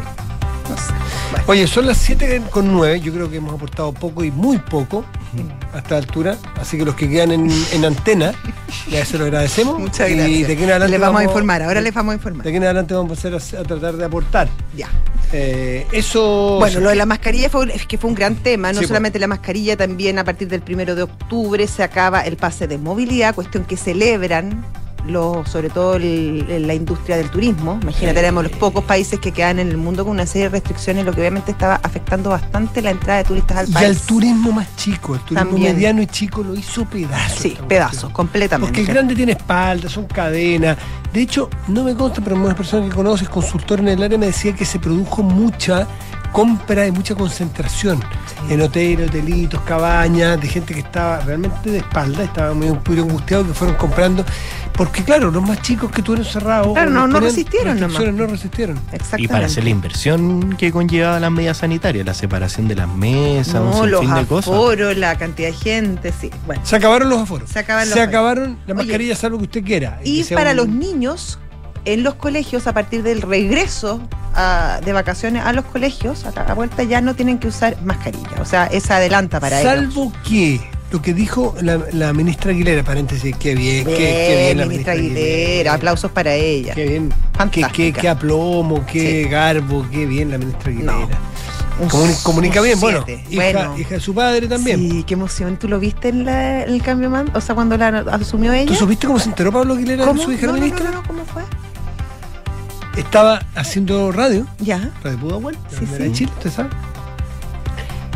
Oye, 1.46 1.66
son 1.66 1.86
las 1.86 1.98
7 1.98 2.42
con 2.50 2.72
9. 2.72 3.00
Yo 3.00 3.12
creo 3.12 3.30
que 3.30 3.36
hemos 3.36 3.54
aportado 3.54 3.92
poco 3.92 4.22
y 4.24 4.30
muy 4.30 4.58
poco 4.58 5.04
a 5.72 5.78
esta 5.78 5.96
altura. 5.96 6.36
Así 6.60 6.78
que 6.78 6.84
los 6.84 6.94
que 6.94 7.08
quedan 7.08 7.32
en, 7.32 7.50
en 7.72 7.84
antena, 7.84 8.32
ya 8.90 9.04
se 9.04 9.19
lo 9.19 9.24
agradecemos. 9.24 9.78
Muchas 9.78 10.10
y 10.10 10.14
gracias. 10.14 10.48
de 10.48 10.54
aquí 10.54 10.62
en 10.62 10.70
adelante 10.70 10.90
les 10.92 11.00
vamos, 11.00 11.20
a 11.20 11.24
informar, 11.24 11.62
ahora 11.62 11.80
les 11.80 11.92
vamos 11.92 12.12
a 12.12 12.12
De 12.12 12.19
informar. 12.19 12.46
aquí 12.46 12.56
en 12.56 12.64
adelante 12.64 12.94
vamos 12.94 13.24
a, 13.24 13.36
hacer, 13.36 13.58
a, 13.58 13.62
tratar 13.64 13.96
de 13.96 14.04
aportar. 14.04 14.48
Ya. 14.76 14.88
Eh, 15.32 15.86
eso. 15.92 16.56
Bueno, 16.58 16.80
lo 16.80 16.90
de 16.90 16.96
la 16.96 17.06
mascarilla 17.06 17.48
fue, 17.48 17.75
es 17.75 17.86
que 17.86 17.98
fue 17.98 18.10
un 18.10 18.14
gran 18.14 18.36
tema, 18.36 18.68
no 18.68 18.75
Sí, 18.75 18.78
pues. 18.80 18.88
solamente 18.88 19.18
la 19.18 19.26
mascarilla, 19.26 19.76
también 19.76 20.18
a 20.18 20.25
partir 20.25 20.48
del 20.48 20.60
primero 20.60 20.94
de 20.94 21.02
octubre 21.02 21.66
se 21.66 21.82
acaba 21.82 22.20
el 22.20 22.36
pase 22.36 22.68
de 22.68 22.78
movilidad, 22.78 23.34
cuestión 23.34 23.64
que 23.64 23.76
celebran 23.76 24.64
los, 25.06 25.49
sobre 25.49 25.69
todo 25.70 25.96
el- 25.96 26.66
la 26.66 26.75
industria 26.75 27.16
del 27.16 27.31
turismo. 27.31 27.78
Imagínate, 27.82 28.20
éramos 28.20 28.44
los 28.44 28.52
pocos 28.52 28.84
países 28.84 29.19
que 29.20 29.32
quedan 29.32 29.59
en 29.59 29.68
el 29.68 29.76
mundo 29.76 30.04
con 30.04 30.12
una 30.12 30.26
serie 30.26 30.44
de 30.44 30.49
restricciones, 30.50 31.04
lo 31.04 31.12
que 31.12 31.21
obviamente 31.21 31.50
estaba 31.50 31.80
afectando 31.82 32.30
bastante 32.30 32.82
la 32.82 32.90
entrada 32.90 33.18
de 33.18 33.25
turistas 33.25 33.56
al 33.59 33.68
Y 33.68 33.73
país. 33.73 33.88
al 33.88 33.97
turismo 34.06 34.52
más 34.52 34.75
chico, 34.76 35.14
el 35.14 35.21
turismo 35.23 35.50
También. 35.50 35.75
mediano 35.75 36.02
y 36.02 36.06
chico 36.06 36.42
lo 36.42 36.54
hizo 36.54 36.85
pedazos. 36.85 37.38
Sí, 37.40 37.56
pedazos, 37.68 37.90
cuestión. 37.90 38.12
completamente. 38.12 38.68
Porque 38.73 38.80
el 38.82 38.87
grande 38.94 39.14
tiene 39.14 39.32
espalda, 39.32 39.88
son 39.88 40.04
cadenas. 40.06 40.76
De 41.12 41.21
hecho, 41.21 41.50
no 41.68 41.85
me 41.85 41.94
consta, 41.94 42.21
pero 42.23 42.37
una 42.37 42.54
persona 42.54 42.88
que 42.88 42.94
conoces, 42.94 43.28
consultor 43.28 43.80
en 43.80 43.88
el 43.88 44.02
área, 44.02 44.16
me 44.16 44.26
decía 44.26 44.54
que 44.54 44.64
se 44.64 44.78
produjo 44.78 45.23
mucha 45.23 45.87
compra 46.32 46.86
y 46.86 46.90
mucha 46.90 47.14
concentración 47.14 48.00
en 48.48 48.60
hoteles, 48.62 49.08
hotelitos, 49.08 49.60
cabañas, 49.62 50.40
de 50.40 50.48
gente 50.48 50.74
que 50.74 50.80
estaba 50.80 51.20
realmente 51.20 51.70
de 51.70 51.78
espalda, 51.78 52.24
estaba 52.24 52.54
muy, 52.54 52.68
muy 52.70 52.98
angustiado, 52.98 53.46
que 53.46 53.54
fueron 53.54 53.76
comprando. 53.76 54.24
Porque, 54.72 55.04
claro, 55.04 55.30
los 55.30 55.42
más 55.46 55.60
chicos 55.60 55.90
que 55.92 56.00
tuvieron 56.02 56.24
cerrados. 56.26 56.72
Claro, 56.72 56.90
no- 56.90 57.06
no 57.06 57.20
resistieron 57.20 57.78
nomás. 57.78 58.02
No 58.14 58.26
resistieron. 58.26 58.76
Exactamente. 58.90 59.22
Y 59.24 59.28
para 59.28 59.46
hacer 59.46 59.64
la 59.64 59.70
inversión 59.70 60.54
que 60.56 60.72
conllevaba 60.72 61.20
las 61.20 61.30
medidas 61.30 61.58
sanitarias, 61.58 62.06
la 62.06 62.14
separación 62.14 62.68
de 62.68 62.76
las 62.76 62.88
mesas, 62.88 63.54
un 63.60 63.70
no, 63.70 63.86
los 63.86 64.00
sinfín 64.00 64.18
de 64.22 64.26
cosas. 64.26 64.52
aforos, 64.52 64.96
la 64.96 65.16
cantidad 65.18 65.48
de 65.48 65.54
gente, 65.54 66.12
sí. 66.18 66.30
Bueno. 66.46 66.62
Se 66.64 66.76
acabaron 66.76 67.10
los 67.10 67.20
aforos. 67.20 67.50
Se 67.50 67.58
acaban 67.58 67.84
los 67.84 67.94
Se 67.94 68.00
acabaron 68.00 68.58
las 68.66 68.76
mascarillas, 68.76 69.18
salvo 69.18 69.36
que 69.38 69.44
usted 69.44 69.62
quiera. 69.62 70.00
Y 70.02 70.24
para 70.24 70.52
un- 70.52 70.56
los 70.56 70.68
niños, 70.68 71.38
en 71.84 72.02
los 72.02 72.14
colegios, 72.14 72.66
a 72.66 72.72
partir 72.72 73.02
del 73.02 73.22
regreso 73.22 74.00
ah, 74.34 74.80
de 74.84 74.92
vacaciones 74.92 75.44
a 75.44 75.52
los 75.52 75.64
colegios, 75.64 76.24
a 76.24 76.30
la 76.44 76.54
vuelta 76.54 76.82
ya 76.84 77.00
no 77.00 77.14
tienen 77.14 77.38
que 77.38 77.48
usar 77.48 77.76
mascarilla. 77.82 78.40
O 78.40 78.44
sea, 78.44 78.66
esa 78.66 78.96
adelanta 78.96 79.40
para 79.40 79.60
ellos. 79.60 79.72
Salvo 79.72 80.12
que 80.28 80.60
lo 80.90 81.00
que 81.00 81.14
dijo 81.14 81.54
la, 81.62 81.80
la 81.92 82.12
ministra 82.12 82.50
Aguilera, 82.50 82.82
paréntesis, 82.82 83.34
qué 83.36 83.54
bien, 83.54 83.84
qué, 83.86 83.94
qué 83.96 84.42
bien 84.46 84.58
la 84.58 84.66
ministra 84.66 84.92
Aguilera, 84.92 85.74
aplausos 85.74 86.10
para 86.10 86.34
ella. 86.34 86.74
Qué 86.74 86.86
bien. 86.86 87.12
Qué, 87.72 87.92
qué, 87.92 88.08
aplomo, 88.08 88.84
qué 88.86 89.24
Sí. 89.24 89.28
garbo, 89.28 89.86
qué 89.90 90.04
bien 90.06 90.30
la 90.30 90.38
ministra 90.38 90.70
Aguilera. 90.70 90.92
No. 90.92 91.32
Un- 91.80 91.88
Comuni- 91.88 92.22
comunica 92.22 92.60
un 92.60 92.66
bien, 92.66 92.78
bueno, 92.78 93.04
hija, 93.08 93.22
Bueno. 93.34 93.78
hija 93.78 93.94
de 93.94 94.00
su 94.00 94.14
padre 94.14 94.46
también. 94.46 94.78
Sí, 94.78 95.04
qué 95.04 95.14
emoción. 95.14 95.56
¿Tú 95.56 95.66
lo 95.68 95.80
viste 95.80 96.08
en, 96.08 96.26
la- 96.26 96.62
en 96.64 96.74
el 96.74 96.82
cambio 96.82 97.08
man? 97.08 97.30
O 97.34 97.40
sea, 97.40 97.54
cuando 97.54 97.78
la 97.78 97.88
asumió 98.12 98.52
ella. 98.52 98.66
¿Tú 98.66 98.74
supiste 98.74 99.06
cómo 99.06 99.18
se 99.18 99.30
enteró 99.30 99.50
Pablo 99.50 99.72
Aguilera 99.74 100.02
de 100.04 100.08
¿Cómo? 100.10 100.22
su 100.22 100.30
hija 100.32 100.46
no, 100.46 100.52
la 100.52 100.58
no, 100.58 100.64
ministra? 100.66 100.90
no, 100.90 100.96
no, 101.00 101.08
¿cómo 101.08 101.24
fue? 101.24 101.42
Estaba 102.96 103.42
haciendo 103.54 104.12
radio, 104.12 104.46
Ya. 104.58 104.90
Radio 105.02 105.18
Pudahuel, 105.18 105.56
Sí, 105.70 105.87
sí. 105.87 106.02
de 106.02 106.12
Chile, 106.12 106.32
usted 106.37 106.50
sabe. 106.50 106.70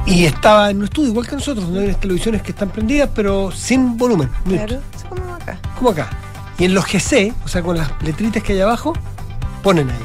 Y 0.07 0.25
estaba 0.25 0.71
en 0.71 0.79
un 0.79 0.85
estudio, 0.85 1.09
igual 1.11 1.27
que 1.27 1.35
nosotros, 1.35 1.65
donde 1.65 1.81
hay 1.81 1.87
unas 1.87 2.01
televisiones 2.01 2.43
que 2.43 2.53
están 2.53 2.71
prendidas, 2.71 3.11
pero 3.15 3.51
sin 3.51 3.97
volumen. 3.99 4.31
Claro. 4.45 4.81
Es 4.97 5.05
como 5.05 5.35
acá. 5.35 5.59
Como 5.77 5.91
acá. 5.91 6.09
Y 6.59 6.65
en 6.65 6.75
los 6.75 6.85
GC, 6.87 7.33
o 7.45 7.49
sea, 7.49 7.63
con 7.63 7.77
las 7.77 7.91
letritas 8.03 8.43
que 8.43 8.53
hay 8.53 8.61
abajo, 8.61 8.93
ponen 9.63 9.91
ahí. 9.91 9.97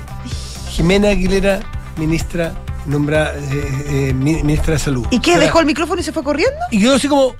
Jimena 0.69 1.09
Aguilera, 1.09 1.59
ministra, 1.97 2.53
nombra, 2.87 3.33
eh, 3.35 3.85
eh, 4.09 4.13
mi- 4.13 4.41
ministra 4.41 4.73
de 4.73 4.79
Salud. 4.79 5.05
¿Y 5.11 5.19
qué? 5.19 5.31
O 5.31 5.33
sea, 5.35 5.43
¿Dejó 5.43 5.59
el 5.59 5.65
micrófono 5.67 6.01
y 6.01 6.03
se 6.03 6.11
fue 6.11 6.23
corriendo? 6.23 6.57
Y 6.71 6.79
quedó 6.79 6.95
así 6.95 7.07
como, 7.07 7.35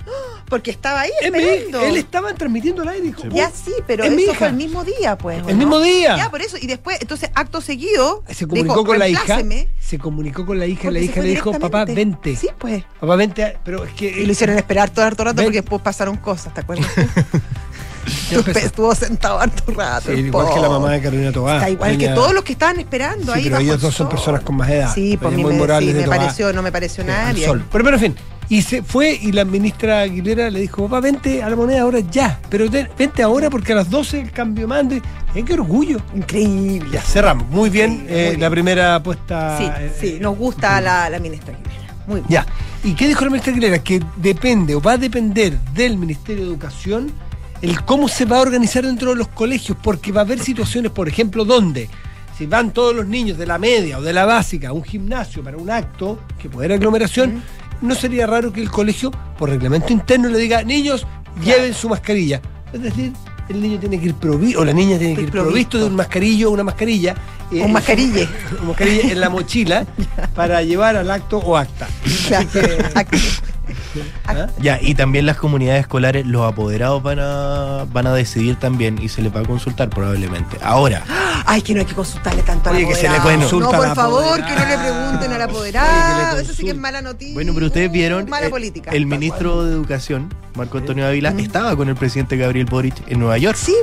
Porque 0.52 0.70
estaba 0.70 1.00
ahí 1.02 1.12
esperando. 1.22 1.80
él 1.82 1.96
estaba 1.96 2.34
transmitiendo 2.34 2.82
al 2.82 2.90
aire. 2.90 3.06
dijo, 3.08 3.24
Ya 3.30 3.50
sí, 3.50 3.72
pero 3.88 4.04
Es 4.04 4.12
eso 4.12 4.34
fue 4.34 4.48
el 4.48 4.54
mismo 4.54 4.84
día, 4.84 5.18
pues. 5.18 5.42
¿o 5.44 5.48
El 5.50 5.56
no? 5.58 5.60
mismo 5.66 5.80
día. 5.80 6.18
Ya, 6.18 6.30
por 6.30 6.42
eso. 6.42 6.58
Y 6.62 6.68
después, 6.68 6.98
entonces, 7.02 7.30
acto 7.34 7.62
seguido. 7.62 8.22
Se 8.30 8.46
comunicó 8.46 8.74
dijo, 8.74 8.86
con 8.86 9.00
la 9.00 9.08
hija. 9.08 9.40
Se 9.80 9.98
comunicó 9.98 10.46
con 10.46 10.60
la 10.60 10.66
hija 10.68 10.82
y 10.82 10.84
porque 10.88 11.00
la 11.00 11.06
hija 11.06 11.22
le 11.22 11.30
dijo, 11.30 11.52
papá, 11.58 11.86
vente. 11.86 12.36
Sí, 12.36 12.50
pues. 12.60 12.84
Papá, 13.00 13.16
vente. 13.16 13.58
Pero 13.64 13.86
es 13.86 13.94
que. 13.94 14.10
Y 14.10 14.26
lo 14.26 14.32
hicieron 14.34 14.58
esperar 14.58 14.90
todo 14.90 15.06
harto 15.06 15.24
rato 15.24 15.38
Ven. 15.38 15.46
porque 15.46 15.62
después 15.62 15.82
pasaron 15.82 16.18
cosas, 16.18 16.54
¿te 16.54 16.60
acuerdas? 16.62 16.92
Estuvo 18.56 18.94
sentado 18.96 19.40
harto 19.40 19.72
rato. 19.72 20.08
Sí, 20.08 20.20
el 20.20 20.26
igual 20.28 20.54
que 20.54 20.60
la 20.60 20.70
mamá 20.70 20.92
de 20.92 21.02
Carolina 21.02 21.32
Tobar. 21.32 21.58
Está 21.58 21.70
igual 21.70 21.98
que 21.98 22.10
todos 22.10 22.34
los 22.34 22.44
que 22.44 22.54
estaban 22.54 22.80
esperando 22.80 23.32
Sí, 23.34 23.40
ahí. 23.40 23.44
pero 23.46 23.58
ellos 23.60 23.76
el 23.76 23.82
dos 23.82 23.94
son 23.96 24.10
personas 24.10 24.42
con 24.42 24.56
más 24.56 24.70
edad. 24.70 24.94
Sí, 24.94 25.18
pues 25.18 25.34
me, 25.34 25.44
sí, 25.80 25.94
de 25.94 26.02
me 26.02 26.08
pareció, 26.08 26.52
no 26.52 26.62
me 26.62 26.72
pareció 26.72 27.04
nada 27.04 27.30
al 27.30 27.36
bien. 27.36 27.48
sol. 27.48 27.66
Pero, 27.72 27.84
pero 27.86 27.96
en 27.98 28.02
fin. 28.02 28.16
Y 28.52 28.62
se 28.64 28.84
fue 28.84 29.14
y 29.14 29.32
la 29.32 29.46
ministra 29.46 30.02
Aguilera 30.02 30.50
le 30.50 30.60
dijo, 30.60 30.84
papá, 30.84 31.00
vente 31.00 31.42
a 31.42 31.50
la 31.50 31.56
moneda 31.56 31.84
ahora 31.84 32.00
ya. 32.02 32.38
Pero 32.50 32.70
te- 32.70 32.90
vente 32.98 33.24
ahora 33.24 33.50
porque 33.50 33.72
a 33.72 33.76
las 33.78 33.90
12 33.90 34.20
el 34.20 34.32
cambio 34.32 34.68
mande. 34.68 35.02
Eh, 35.34 35.44
qué 35.46 35.54
orgullo. 35.54 36.02
Increíble. 36.14 36.90
Ya, 36.92 37.02
cerramos. 37.02 37.48
Muy 37.48 37.70
bien, 37.70 38.06
eh, 38.10 38.14
muy 38.14 38.30
bien. 38.32 38.42
la 38.42 38.50
primera 38.50 38.96
apuesta. 38.96 39.58
Sí, 39.58 39.64
eh, 39.66 39.92
sí, 39.98 40.18
nos 40.20 40.38
gusta 40.38 40.82
la, 40.82 41.10
la 41.10 41.20
ministra 41.20 41.54
Aguilera. 41.56 41.94
Muy 42.08 42.16
bien. 42.20 42.28
Ya. 42.30 42.46
¿Y 42.84 42.94
qué 42.94 43.08
dijo 43.08 43.24
la 43.24 43.30
ministra 43.32 43.54
Aguilera? 43.54 43.80
Que 43.82 44.02
depende 44.18 44.76
o 44.76 44.82
va 44.82 44.92
a 44.94 44.98
depender 44.98 45.58
del 45.74 45.98
Ministerio 45.98 46.44
de 46.44 46.50
Educación 46.52 47.10
el 47.62 47.82
cómo 47.86 48.10
se 48.10 48.26
va 48.26 48.40
a 48.40 48.42
organizar 48.42 48.84
dentro 48.86 49.12
de 49.12 49.16
los 49.16 49.30
colegios, 49.30 49.78
porque 49.82 50.12
va 50.12 50.22
a 50.22 50.24
haber 50.26 50.40
situaciones, 50.40 50.92
por 50.92 51.08
ejemplo, 51.08 51.46
donde 51.46 51.88
si 52.38 52.48
van 52.48 52.72
todos 52.72 52.94
los 52.94 53.06
niños 53.08 53.38
de 53.38 53.46
la 53.46 53.58
media 53.60 54.00
o 54.00 54.02
de 54.02 54.12
la 54.12 54.26
básica 54.26 54.70
a 54.70 54.74
un 54.74 54.84
gimnasio 54.84 55.42
para 55.42 55.56
un 55.56 55.70
acto, 55.70 56.20
que 56.42 56.50
puede 56.50 56.66
haber 56.66 56.78
aglomeración, 56.80 57.42
no 57.82 57.96
sería 57.96 58.28
raro 58.28 58.52
que 58.54 58.62
el 58.62 58.70
colegio, 58.72 59.12
por 59.38 59.50
reglamento 59.50 59.92
interno, 59.94 60.30
le 60.30 60.38
diga, 60.40 60.64
niños, 60.64 61.06
lleven 61.44 61.74
su 61.74 61.90
mascarilla. 61.90 62.42
Es 62.74 62.82
decir, 62.82 63.12
el 63.50 63.62
niño 63.62 63.80
tiene 63.80 64.00
que 64.00 64.06
ir 64.08 64.14
provisto, 64.16 64.62
o 64.62 64.66
la 64.66 64.72
niña 64.74 64.98
tiene 64.98 65.16
que 65.16 65.22
ir 65.24 65.32
Provisto. 65.32 65.78
de 65.78 65.86
un 65.86 65.96
mascarillo 65.96 66.50
o 66.50 66.54
una 66.54 66.64
mascarilla. 66.64 67.16
eh, 67.52 67.62
Un 67.66 67.74
mascarille. 67.74 68.28
una 68.60 68.64
mascarilla 68.70 69.12
en 69.12 69.20
la 69.20 69.30
mochila 69.30 69.86
para 70.36 70.62
llevar 70.62 70.96
al 70.96 71.10
acto 71.12 71.38
o 71.40 71.58
acta. 71.58 71.88
Claro. 72.28 72.48
Acto. 72.96 73.18
¿Ah? 74.26 74.48
Ya, 74.60 74.80
y 74.82 74.96
también 74.96 75.26
las 75.26 75.38
comunidades 75.38 75.82
escolares, 75.82 76.26
los 76.26 76.50
apoderados 76.50 77.02
van 77.04 77.20
a, 77.20 77.86
van 77.92 78.08
a 78.08 78.14
decidir 78.14 78.56
también 78.58 79.00
y 79.02 79.10
se 79.10 79.22
les 79.22 79.36
va 79.36 79.42
a 79.42 79.44
consultar 79.44 79.90
probablemente. 79.90 80.58
Ahora, 80.62 81.04
Ay, 81.46 81.62
que 81.62 81.74
no 81.74 81.80
hay 81.82 81.86
que 81.86 81.96
consultarle 81.96 82.44
tanto 82.44 82.70
al 82.70 82.76
Oye, 82.78 82.88
que 82.88 82.96
se 82.96 83.04
le 83.04 83.10
apoderado. 83.10 83.40
consulta 83.42 83.66
No, 83.78 83.82
al 83.82 83.88
por 83.90 83.96
favor, 83.96 84.36
que 84.46 84.52
no 84.56 84.66
le 84.66 84.78
pregunten 84.78 85.32
al 85.32 85.38
que 85.38 85.44
apoderado. 85.44 86.40
Eso 86.40 86.54
sí 86.54 86.64
que 86.64 86.70
es 86.72 86.78
mala 86.78 87.02
noticia. 87.02 87.34
bueno, 87.34 87.52
pero 87.54 87.66
ustedes 87.68 87.92
vieron, 87.92 88.30
Mala 88.30 88.48
eh, 88.48 88.50
política. 88.50 88.92
el 88.92 89.06
ministro 89.06 89.64
de 89.66 89.74
Educación, 89.74 90.34
Marco 90.56 90.78
Antonio 90.78 91.06
Ávila, 91.08 91.34
estaba 91.38 91.76
con 91.76 91.90
el 91.90 91.96
presidente 91.96 92.38
Gabriel 92.38 92.66
Boric 92.68 92.96
en 93.08 93.20
Nueva 93.20 93.38
York. 93.38 93.58
Sí, 93.60 93.76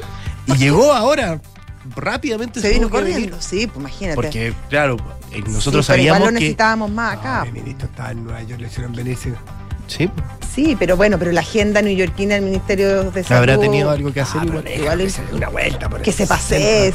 Y 0.46 0.54
llegó 0.56 0.92
ahora, 0.94 1.40
rápidamente 1.96 2.60
se 2.60 2.70
vino 2.70 2.86
que 2.88 2.92
corriendo. 2.92 3.36
Sí, 3.40 3.66
pues 3.66 3.78
imagínate. 3.80 4.14
Porque, 4.14 4.54
claro, 4.70 4.96
eh, 5.32 5.42
nosotros 5.46 5.84
Sí, 5.86 5.92
pero 5.92 6.02
igual 6.02 6.18
sabíamos 6.18 6.20
lo 6.20 6.26
que... 6.26 6.32
necesitábamos 6.34 6.90
más 6.90 7.16
acá. 7.18 7.42
Ah, 7.42 7.46
el 7.46 7.52
ministro 7.52 7.88
estaba 7.88 8.10
en 8.12 8.24
Nueva 8.24 8.42
York, 8.42 8.60
le 8.60 8.66
hicieron 8.68 8.92
venirse. 8.94 9.32
Sí, 9.88 10.08
Sí, 10.54 10.76
pero 10.78 10.96
bueno, 10.96 11.18
pero 11.20 11.30
la 11.30 11.40
agenda 11.40 11.80
neoyorquina 11.82 12.34
del 12.34 12.42
Ministerio 12.44 13.10
de 13.12 13.22
Salud. 13.22 13.38
habrá 13.38 13.58
tenido 13.58 13.90
algo 13.90 14.12
que 14.12 14.20
hacer 14.22 14.40
Ah, 14.42 14.46
igual. 14.46 14.64
igual 14.76 14.98
que 14.98 15.10
se 15.10 15.24
dé 15.26 15.34
una 15.34 15.48
vuelta 15.50 15.88
por 15.88 16.02
que 16.02 16.10
se 16.12 16.26
pasee, 16.26 16.92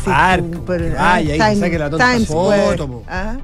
por- 0.66 0.78
que 0.82 0.94
ah, 0.98 1.14
ahí, 1.14 1.60
saque 1.60 1.80
la 1.80 1.90
tonta 1.90 2.20
foto. 2.28 3.04
Ah. 3.08 3.38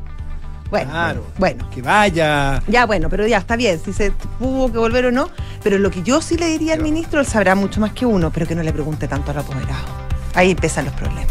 Bueno, 0.69 0.91
Claro. 0.91 1.23
bueno. 1.37 1.69
Que 1.73 1.81
vaya. 1.81 2.61
Ya, 2.67 2.85
bueno, 2.85 3.09
pero 3.09 3.25
ya 3.27 3.37
está 3.37 3.55
bien, 3.55 3.79
si 3.83 3.93
se 3.93 4.11
tuvo 4.39 4.71
que 4.71 4.77
volver 4.77 5.05
o 5.05 5.11
no. 5.11 5.29
Pero 5.63 5.77
lo 5.79 5.89
que 5.89 6.03
yo 6.03 6.21
sí 6.21 6.37
le 6.37 6.47
diría 6.47 6.73
al 6.73 6.81
ministro, 6.81 7.19
él 7.21 7.25
sabrá 7.25 7.55
mucho 7.55 7.79
más 7.79 7.93
que 7.93 8.05
uno, 8.05 8.29
pero 8.31 8.45
que 8.45 8.55
no 8.55 8.61
le 8.63 8.71
pregunte 8.73 9.07
tanto 9.07 9.31
al 9.31 9.37
apoderado. 9.39 9.85
Ahí 10.35 10.51
empiezan 10.51 10.85
los 10.85 10.93
problemas. 10.95 11.27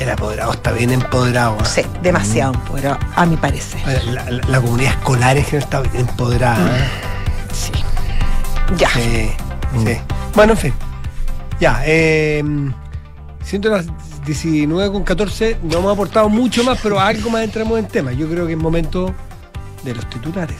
El 0.00 0.10
apoderado 0.10 0.52
está 0.52 0.72
bien 0.72 0.90
empoderado. 0.92 1.56
¿ah? 1.60 1.64
Sí, 1.64 1.82
demasiado 2.02 2.54
empoderado, 2.54 2.98
a 3.14 3.26
mi 3.26 3.36
parecer. 3.36 3.80
La, 4.06 4.24
la- 4.30 4.40
la 4.48 4.60
comunidad 4.60 4.92
escolar 4.94 5.36
en 5.36 5.44
general 5.44 5.64
está 5.64 5.80
bien 5.82 6.08
empoderada. 6.08 6.78
¿eh? 6.78 6.84
Sí. 7.52 7.72
Ya. 8.76 8.88
Sí, 8.90 9.30
sí. 9.84 9.96
Bueno, 10.34 10.52
en 10.54 10.58
fin. 10.58 10.74
Ya, 11.60 11.82
eh, 11.84 12.42
siendo 13.44 13.68
las 13.68 13.86
19 14.24 14.90
con 14.90 15.04
14, 15.04 15.58
no 15.62 15.78
hemos 15.78 15.92
aportado 15.92 16.28
mucho 16.30 16.64
más, 16.64 16.78
pero 16.82 16.98
algo 16.98 17.28
más 17.28 17.42
entramos 17.42 17.78
en 17.78 17.86
tema. 17.86 18.12
Yo 18.12 18.26
creo 18.28 18.46
que 18.46 18.52
es 18.54 18.58
momento 18.58 19.14
de 19.84 19.94
los 19.94 20.08
titulares. 20.08 20.56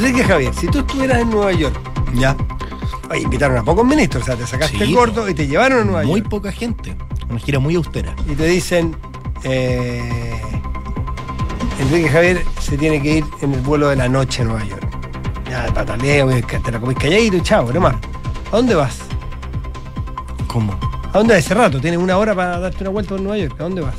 Enrique 0.00 0.24
Javier, 0.24 0.54
si 0.54 0.66
tú 0.68 0.78
estuvieras 0.78 1.18
en 1.20 1.30
Nueva 1.30 1.52
York, 1.52 1.76
Ya. 2.14 2.34
oye, 3.10 3.20
invitaron 3.22 3.58
a 3.58 3.62
pocos 3.62 3.84
ministros, 3.86 4.22
o 4.22 4.26
sea, 4.26 4.36
te 4.36 4.46
sacaste 4.46 4.78
Sí. 4.78 4.82
el 4.84 4.94
gordo 4.94 5.28
y 5.28 5.34
te 5.34 5.46
llevaron 5.46 5.80
a 5.80 5.84
Nueva 5.84 6.02
Muy 6.04 6.20
York. 6.20 6.30
poca 6.30 6.50
gente. 6.52 6.96
Una 7.28 7.38
gira 7.38 7.58
muy 7.58 7.74
austera. 7.76 8.14
y 8.28 8.34
te 8.34 8.46
dicen 8.46 8.96
eh, 9.44 10.40
Enrique 11.80 12.08
Javier 12.08 12.44
se 12.60 12.76
tiene 12.76 13.00
que 13.00 13.18
ir 13.18 13.24
en 13.42 13.54
el 13.54 13.60
vuelo 13.60 13.88
de 13.88 13.96
la 13.96 14.08
noche 14.08 14.42
a 14.42 14.44
Nueva 14.46 14.64
York. 14.64 14.86
Ya, 15.48 15.66
pataleo, 15.74 16.28
te 16.46 16.72
la 16.72 16.78
comís 16.80 16.96
calladito 16.98 17.36
y 17.36 17.42
chao, 17.42 17.72
nomás. 17.72 17.96
¿A 18.52 18.56
dónde 18.56 18.74
vas? 18.74 18.98
¿Cómo? 20.46 20.78
¿A 21.12 21.18
dónde 21.18 21.38
ese 21.38 21.54
rato? 21.54 21.80
Tienes 21.80 21.98
una 22.00 22.16
hora 22.18 22.34
para 22.34 22.58
darte 22.58 22.82
una 22.82 22.90
vuelta 22.90 23.10
por 23.10 23.20
Nueva 23.20 23.38
York. 23.38 23.54
¿A 23.60 23.62
dónde 23.64 23.80
vas? 23.82 23.94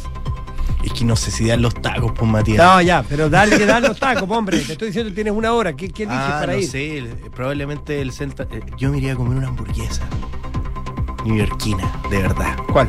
Es 0.84 0.94
que 0.94 1.06
no 1.06 1.16
sé 1.16 1.30
si 1.32 1.46
dan 1.48 1.62
los 1.62 1.74
tacos, 1.76 2.12
pues 2.16 2.30
Matías. 2.30 2.58
No, 2.58 2.82
ya, 2.82 3.04
pero 3.08 3.30
dale 3.30 3.58
que 3.58 3.66
dar 3.66 3.82
los 3.82 4.00
tacos, 4.00 4.28
po, 4.28 4.36
hombre. 4.38 4.60
Te 4.60 4.72
estoy 4.74 4.88
diciendo 4.88 5.10
que 5.12 5.16
tienes 5.16 5.34
una 5.34 5.54
hora. 5.54 5.74
¿Qué, 5.76 5.90
qué 5.90 6.04
eliges 6.04 6.22
ah, 6.24 6.38
para 6.40 6.54
no 6.54 6.60
ir? 6.60 6.68
sé, 6.70 7.04
probablemente 7.36 8.02
el 8.02 8.12
Celta. 8.12 8.48
eh, 8.52 8.62
Yo 8.78 8.90
me 8.92 8.98
iría 8.98 9.14
a 9.14 9.16
comer 9.16 9.38
una 9.38 9.48
hamburguesa. 9.50 10.04
Neoyorquina, 11.26 11.92
de 12.10 12.18
verdad. 12.24 12.56
¿Cuál? 12.72 12.88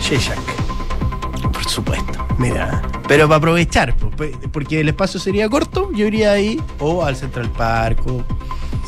Sheshak. 0.00 0.38
Por 1.52 1.64
supuesto. 1.68 2.26
Mira. 2.38 2.80
Pero 3.08 3.26
para 3.26 3.38
aprovechar, 3.38 3.96
pues, 3.96 4.32
porque 4.52 4.80
el 4.80 4.88
espacio 4.88 5.18
sería 5.18 5.48
corto, 5.48 5.90
yo 5.92 6.06
iría 6.06 6.32
ahí 6.32 6.60
o 6.78 7.04
al 7.04 7.16
Central 7.16 7.50
Park. 7.50 8.00
o- 8.06 8.22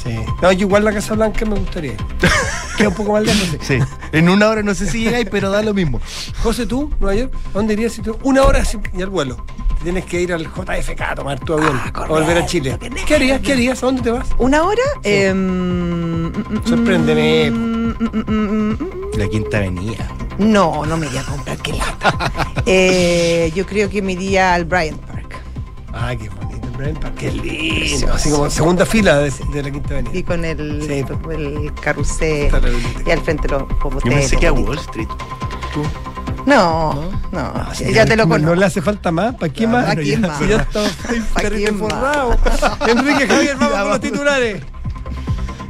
Sí. 0.02 0.16
No, 0.42 0.52
yo 0.52 0.66
igual 0.66 0.84
la 0.84 0.92
Casa 0.92 1.14
Blanca 1.14 1.44
me 1.46 1.54
gustaría. 1.58 1.94
Queda 2.76 2.88
un 2.88 2.94
poco 2.94 3.12
más 3.12 3.22
lejos. 3.24 3.48
sí. 3.62 3.78
Sí, 3.78 3.78
en 4.12 4.28
una 4.28 4.48
hora 4.48 4.62
no 4.62 4.74
sé 4.74 4.86
si 4.90 5.00
llegáis, 5.04 5.28
pero 5.30 5.50
da 5.50 5.62
lo 5.62 5.74
mismo. 5.74 6.00
José, 6.42 6.66
tú, 6.66 6.90
Nueva 7.00 7.14
York, 7.18 7.34
¿a 7.50 7.52
dónde 7.54 7.74
irías 7.74 7.92
si 7.92 8.02
tú? 8.02 8.16
Una 8.22 8.42
hora 8.44 8.64
sin- 8.64 8.82
y 8.96 9.02
al 9.02 9.10
vuelo. 9.10 9.36
Tienes 9.82 10.04
que 10.06 10.20
ir 10.22 10.32
al 10.32 10.46
JFK 10.46 11.00
a 11.02 11.14
tomar 11.14 11.38
tu 11.40 11.52
avión 11.54 11.78
Ah, 11.78 11.90
a 12.04 12.06
volver 12.06 12.38
a 12.38 12.46
Chile. 12.46 12.78
¿Qué 13.06 13.14
harías? 13.16 13.40
¿Qué 13.42 13.52
harías? 13.52 13.82
¿A 13.82 13.86
dónde 13.86 14.00
te 14.02 14.10
vas? 14.10 14.26
¿Una 14.38 14.64
hora? 14.64 14.82
Sí. 15.02 15.10
Eh, 15.10 15.32
Sorpréndeme. 16.66 17.50
mm, 17.50 17.94
mm, 18.00 18.30
mm. 18.30 18.78
La 19.18 19.28
Quinta 19.28 19.58
Avenida. 19.58 20.08
No, 20.38 20.84
no 20.86 20.96
me 20.96 21.06
iría 21.06 21.20
a 21.20 21.24
comprar, 21.24 21.56
qué 21.58 21.72
lata. 21.74 22.32
Eh, 22.66 23.52
yo 23.54 23.66
creo 23.66 23.90
que 23.90 24.00
me 24.00 24.12
iría 24.12 24.54
al 24.54 24.64
Bryant 24.64 24.98
Park. 25.02 25.34
Ah, 25.92 26.14
qué 26.16 26.30
bonito, 26.30 26.43
Qué 27.18 27.30
lindo. 27.30 28.12
Así 28.12 28.30
como 28.30 28.50
segunda 28.50 28.84
fila 28.84 29.18
de, 29.18 29.30
de 29.52 29.62
la 29.62 29.70
Quinta 29.70 29.94
Y 29.94 29.98
Avenida. 29.98 30.26
con 30.26 30.44
el, 30.44 30.82
Sí. 30.82 31.04
el 31.32 31.72
carrusel. 31.80 32.50
Y 33.06 33.10
al 33.10 33.20
frente 33.20 33.48
los 33.48 33.62
Yo 33.62 33.78
popoteros. 33.78 34.18
pensé 34.18 34.36
que 34.36 34.46
a 34.48 34.52
Wall 34.52 34.78
Street. 34.78 35.08
¿Tú? 35.72 35.82
No, 36.46 36.92
no, 37.32 37.38
Ah, 37.54 37.70
sí, 37.72 37.90
ya 37.92 38.04
te 38.04 38.16
lo 38.16 38.24
no- 38.24 38.30
conozco. 38.30 38.50
No 38.54 38.60
le 38.60 38.66
hace 38.66 38.82
falta 38.82 39.10
más. 39.10 39.34
¿Para 39.36 39.52
qué 39.52 39.64
Ah, 39.64 39.68
más? 39.68 39.84
¿para 39.86 40.02
quién 40.02 40.20
Ya- 40.22 40.28
más? 40.28 40.38
si 40.38 40.46
ya 40.48 40.56
está 40.56 40.82
¿Para 41.32 41.48
terrible 41.48 41.64
quién 41.70 41.80
más? 41.80 41.92
forrado. 41.92 42.36
Enrique 42.88 43.26
Javier, 43.28 43.56
vamos 43.56 43.78
con 43.78 43.88
los 43.90 44.00
titulares. 44.00 44.62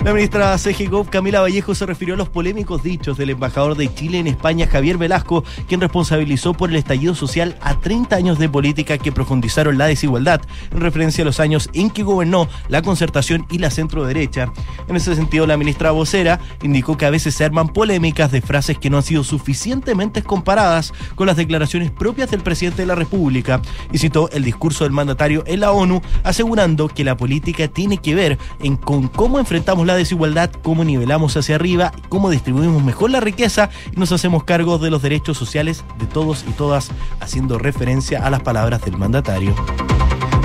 La 0.05 0.13
ministra 0.13 0.55
CGCOP, 0.59 1.09
Camila 1.09 1.41
Vallejo, 1.41 1.75
se 1.75 1.87
refirió 1.87 2.13
a 2.13 2.19
los 2.19 2.29
polémicos 2.29 2.83
dichos 2.83 3.17
del 3.17 3.31
embajador 3.31 3.75
de 3.75 3.93
Chile 3.95 4.19
en 4.19 4.27
España, 4.27 4.69
Javier 4.71 4.99
Velasco, 4.99 5.45
quien 5.67 5.81
responsabilizó 5.81 6.53
por 6.53 6.69
el 6.69 6.77
estallido 6.77 7.15
social 7.15 7.57
a 7.63 7.81
30 7.81 8.15
años 8.15 8.39
de 8.39 8.51
política 8.51 8.99
que 8.99 9.13
profundizaron 9.13 9.79
la 9.79 9.87
desigualdad, 9.87 10.43
en 10.73 10.83
referencia 10.83 11.23
a 11.23 11.25
los 11.25 11.41
años 11.41 11.71
en 11.73 11.89
que 11.89 12.03
gobernó 12.03 12.51
la 12.69 12.83
concertación 12.83 13.47
y 13.51 13.57
la 13.57 13.71
centro 13.71 14.05
derecha. 14.05 14.53
En 14.89 14.97
ese 14.97 15.15
sentido, 15.15 15.47
la 15.47 15.57
ministra 15.57 15.91
vocera 15.91 16.39
indicó 16.63 16.99
que 16.99 17.07
a 17.07 17.11
veces 17.11 17.35
se 17.35 17.47
arman 17.47 17.69
polémicas 17.69 18.31
de 18.31 18.43
frases 18.43 18.77
que 18.77 18.91
no 18.91 18.99
han 18.99 19.05
sido 19.05 19.25
suficientemente 19.25 20.23
comparadas 20.23 20.93
con 21.15 21.29
las 21.29 21.39
declaraciones 21.39 21.91
propias 21.91 22.31
del 22.31 22.43
presidente 22.43 22.83
de 22.83 22.89
la 22.89 22.95
República 22.95 23.63
y 23.91 23.97
citó 23.97 24.29
el 24.33 24.45
discurso 24.45 24.85
del 24.85 24.93
mandatario 24.93 25.45
en 25.47 25.61
la 25.61 25.73
ONU 25.73 26.03
asegurando 26.25 26.89
que 26.89 27.05
la 27.05 27.17
política 27.17 27.69
tiene 27.69 27.97
que 27.97 28.15
ver 28.15 28.39
en 28.61 28.77
con 28.77 29.09
cómo 29.09 29.39
enfrentamos 29.39 29.87
la 29.87 29.94
desigualdad, 29.97 30.51
cómo 30.63 30.85
nivelamos 30.85 31.37
hacia 31.37 31.57
arriba, 31.57 31.93
cómo 32.09 32.31
distribuimos 32.31 32.83
mejor 32.83 33.11
la 33.11 33.21
riqueza 33.21 33.71
y 33.95 33.99
nos 33.99 34.13
hacemos 34.13 34.45
cargo 34.45 34.79
de 34.79 34.91
los 34.91 35.03
derechos 35.03 35.39
sociales 35.39 35.85
de 35.99 36.07
todos 36.07 36.45
y 36.49 36.53
todas, 36.53 36.91
haciendo 37.21 37.59
referencia 37.59 38.25
a 38.25 38.31
las 38.31 38.43
palabras 38.43 38.85
del 38.85 38.97
mandatario. 38.97 39.55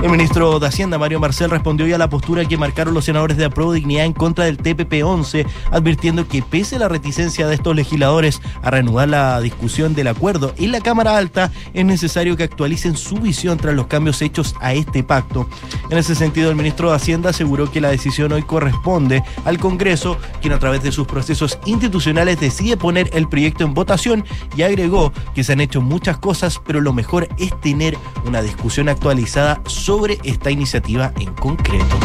El 0.02 0.10
ministro 0.10 0.60
de 0.60 0.68
Hacienda, 0.68 0.98
Mario 0.98 1.20
Marcel, 1.20 1.50
respondió 1.50 1.86
hoy 1.86 1.92
a 1.92 1.98
la 1.98 2.10
postura 2.10 2.46
que 2.46 2.56
marcaron 2.56 2.94
los 2.94 3.04
senadores 3.04 3.36
de 3.36 3.44
Apruebo 3.44 3.74
Dignidad 3.74 4.06
en 4.06 4.14
contra 4.14 4.46
del 4.46 4.58
TPP-11, 4.58 5.46
advirtiendo 5.72 6.26
que 6.26 6.42
pese 6.42 6.78
a 6.78 6.80
la 6.80 6.88
reticencia 6.88 7.48
de 7.48 7.56
estos 7.56 7.76
legisladores 7.76 8.42
a 8.62 8.72
reanudar 8.72 9.10
la 9.10 9.42
discusión 9.42 9.96
del 9.96 10.08
acuerdo 10.08 10.54
en 10.58 10.72
la 10.72 10.80
Cámara 10.80 11.18
Alta, 11.18 11.52
es 11.74 11.84
necesario 11.84 12.38
que 12.38 12.44
actualicen 12.44 12.96
su 12.96 13.18
visión 13.18 13.58
tras 13.58 13.76
los 13.76 13.88
cambios 13.88 14.22
hechos 14.22 14.56
a 14.62 14.74
este 14.74 15.04
pacto. 15.04 15.50
En 15.90 15.98
ese 15.98 16.16
sentido, 16.16 16.50
el 16.50 16.56
ministro 16.56 16.90
de 16.90 16.96
Hacienda 16.96 17.32
aseguró 17.32 17.70
que 17.70 17.82
la 17.82 17.90
decisión 17.90 18.32
hoy 18.32 18.44
corresponde 18.44 19.22
al 19.44 19.60
Congreso, 19.60 20.18
quien 20.40 20.54
a 20.54 20.60
través 20.60 20.82
de 20.82 20.94
sus 20.94 21.08
procesos 21.08 21.60
institucionales 21.66 22.40
decide 22.40 22.78
poner 22.78 23.10
el 23.12 23.28
proyecto 23.28 23.66
en 23.66 23.74
votación 23.74 24.24
y 24.56 24.62
agregó 24.62 25.12
que 25.36 25.44
se 25.44 25.52
han 25.52 25.60
hecho 25.60 25.82
muchas 25.82 26.18
cosas, 26.20 26.62
pero 26.66 26.80
lo 26.80 26.94
mejor 26.94 27.28
es 27.38 27.60
tener 27.60 27.98
una 28.26 28.42
discusión 28.42 28.88
actualizada 28.88 29.62
sobre 29.66 29.89
esta 30.24 30.52
iniciativa 30.52 31.12
en 31.20 31.34
concreto. 31.34 31.98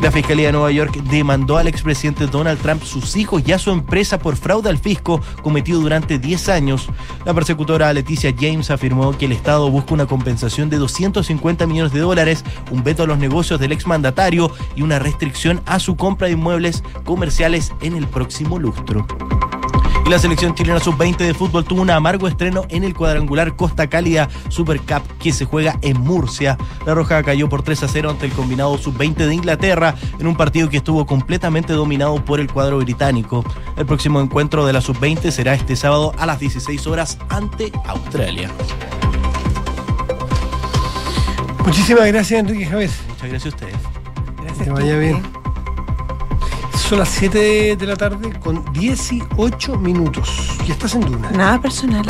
La 0.00 0.10
Fiscalía 0.10 0.46
de 0.46 0.52
Nueva 0.52 0.70
York 0.70 0.96
demandó 1.10 1.58
al 1.58 1.68
expresidente 1.68 2.26
Donald 2.26 2.58
Trump, 2.60 2.82
sus 2.82 3.14
hijos 3.16 3.42
y 3.46 3.52
a 3.52 3.58
su 3.58 3.70
empresa 3.70 4.18
por 4.18 4.36
fraude 4.36 4.70
al 4.70 4.78
fisco 4.78 5.20
cometido 5.42 5.80
durante 5.80 6.18
10 6.18 6.48
años. 6.48 6.88
La 7.26 7.34
persecutora 7.34 7.92
Leticia 7.92 8.34
James 8.38 8.70
afirmó 8.70 9.16
que 9.18 9.26
el 9.26 9.32
Estado 9.32 9.70
busca 9.70 9.92
una 9.92 10.06
compensación 10.06 10.70
de 10.70 10.78
250 10.78 11.66
millones 11.66 11.92
de 11.92 12.00
dólares, 12.00 12.42
un 12.70 12.82
veto 12.82 13.02
a 13.02 13.06
los 13.06 13.18
negocios 13.18 13.60
del 13.60 13.72
exmandatario 13.72 14.50
y 14.74 14.80
una 14.80 14.98
restricción 14.98 15.60
a 15.66 15.80
su 15.80 15.96
compra 15.96 16.28
de 16.28 16.32
inmuebles 16.34 16.82
comerciales 17.04 17.70
en 17.82 17.96
el 17.96 18.06
próximo 18.06 18.58
lustro. 18.58 19.06
Y 20.06 20.10
la 20.10 20.18
selección 20.18 20.54
chilena 20.54 20.80
sub-20 20.80 21.16
de 21.16 21.32
fútbol 21.32 21.64
tuvo 21.64 21.80
un 21.80 21.90
amargo 21.90 22.28
estreno 22.28 22.66
en 22.68 22.84
el 22.84 22.94
cuadrangular 22.94 23.56
Costa 23.56 23.86
Cálida 23.86 24.28
Super 24.48 24.78
Cup 24.80 25.02
que 25.18 25.32
se 25.32 25.46
juega 25.46 25.78
en 25.80 25.98
Murcia. 25.98 26.58
La 26.84 26.94
Roja 26.94 27.22
cayó 27.22 27.48
por 27.48 27.62
3 27.62 27.84
a 27.84 27.88
0 27.88 28.10
ante 28.10 28.26
el 28.26 28.32
combinado 28.32 28.76
sub-20 28.76 29.14
de 29.26 29.34
Inglaterra 29.34 29.94
en 30.18 30.26
un 30.26 30.36
partido 30.36 30.68
que 30.68 30.76
estuvo 30.76 31.06
completamente 31.06 31.72
dominado 31.72 32.22
por 32.22 32.38
el 32.38 32.52
cuadro 32.52 32.78
británico. 32.78 33.44
El 33.78 33.86
próximo 33.86 34.20
encuentro 34.20 34.66
de 34.66 34.74
la 34.74 34.82
sub-20 34.82 35.30
será 35.30 35.54
este 35.54 35.74
sábado 35.74 36.12
a 36.18 36.26
las 36.26 36.38
16 36.38 36.86
horas 36.86 37.18
ante 37.30 37.72
Australia. 37.86 38.50
Muchísimas 41.64 42.06
gracias, 42.08 42.40
Enrique 42.40 42.66
Javier. 42.66 42.90
Muchas 43.08 43.30
gracias 43.30 43.46
a 43.46 43.56
ustedes. 43.56 44.64
Que 44.64 44.70
vaya 44.70 44.98
bien. 44.98 45.43
Son 46.88 46.98
las 46.98 47.08
7 47.08 47.76
de 47.76 47.86
la 47.86 47.96
tarde 47.96 48.30
con 48.40 48.62
18 48.72 49.76
minutos. 49.78 50.28
Y 50.66 50.72
estás 50.72 50.94
en 50.94 51.00
Duna. 51.00 51.30
Nada 51.30 51.60
personal. 51.60 52.04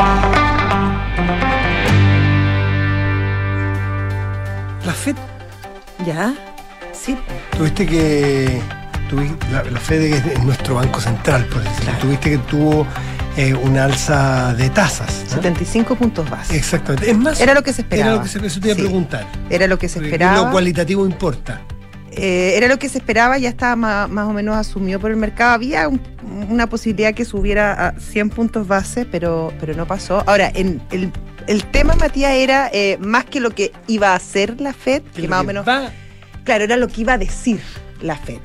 La 4.85 4.93
FED, 4.93 5.17
¿Ya? 6.05 6.35
Sí. 6.93 7.17
tuviste 7.57 7.87
que. 7.87 8.61
tuvi- 9.11 9.37
la, 9.53 9.63
la 9.65 9.79
FED 9.81 10.03
es 10.27 10.43
nuestro 10.45 10.75
banco 10.75 11.01
central, 11.01 11.47
por 11.47 11.63
decirlo. 11.63 11.85
Claro. 11.85 11.99
Tuviste 12.01 12.31
que 12.31 12.39
tuvo 12.39 12.87
eh, 13.37 13.55
una 13.55 13.85
alza 13.85 14.55
de 14.55 14.69
tasas. 14.71 15.23
¿no? 15.31 15.37
75 15.37 15.95
puntos 15.95 16.29
base. 16.29 16.57
Exactamente. 16.57 17.11
Es 17.11 17.17
más, 17.17 17.41
Era 17.41 17.55
lo 17.55 17.63
que 17.63 17.73
se 17.73 17.83
esperaba. 17.83 18.11
Era 18.11 18.17
lo 18.19 18.23
que 18.25 18.29
se, 18.29 18.45
eso 18.47 18.61
te 18.61 18.67
iba 18.69 18.73
a 18.75 18.77
Sí. 18.77 18.83
preguntar. 18.83 19.27
Era 19.49 19.67
lo 19.69 19.79
que 19.79 19.89
se 19.89 20.01
esperaba. 20.05 20.37
Lo 20.47 20.51
cualitativo 20.51 21.07
importa. 21.07 21.63
Eh, 22.17 22.55
era 22.57 22.69
lo 22.69 22.79
que 22.79 22.89
se 22.89 22.99
esperaba, 22.99 23.39
ya 23.39 23.49
estaba 23.49 23.77
ma- 23.77 24.07
más, 24.09 24.27
o 24.29 24.33
menos 24.33 24.57
asumido 24.57 25.01
por 25.01 25.11
el 25.11 25.17
mercado. 25.17 25.53
Había 25.55 25.89
un- 25.89 26.01
una 26.51 26.69
posibilidad 26.69 27.13
que 27.15 27.25
subiera 27.25 27.89
a 27.89 28.01
100 28.01 28.31
puntos 28.31 28.67
base, 28.69 29.05
pero, 29.07 29.53
pero 29.61 29.75
no 29.75 29.87
pasó. 29.87 30.23
Ahora, 30.27 30.51
en 30.55 30.81
el, 30.91 31.11
el 31.47 31.65
tema, 31.67 31.95
Matías, 31.97 32.33
era 32.33 32.71
eh, 32.73 32.97
más 33.01 33.25
que 33.25 33.41
lo 33.41 33.51
que 33.51 33.73
iba 33.89 34.13
a 34.13 34.15
hacer 34.17 34.61
la 34.61 34.73
FED, 34.73 35.03
que, 35.15 35.23
lo 35.23 35.29
más 35.29 35.39
o 35.39 35.43
que 35.43 35.47
menos, 35.49 35.69
va- 35.69 35.91
claro, 36.45 36.65
era 36.65 36.77
lo 36.77 36.89
que 36.89 37.01
iba 37.01 37.15
a 37.15 37.19
decir 37.19 37.61
la 38.01 38.17
FED. 38.17 38.39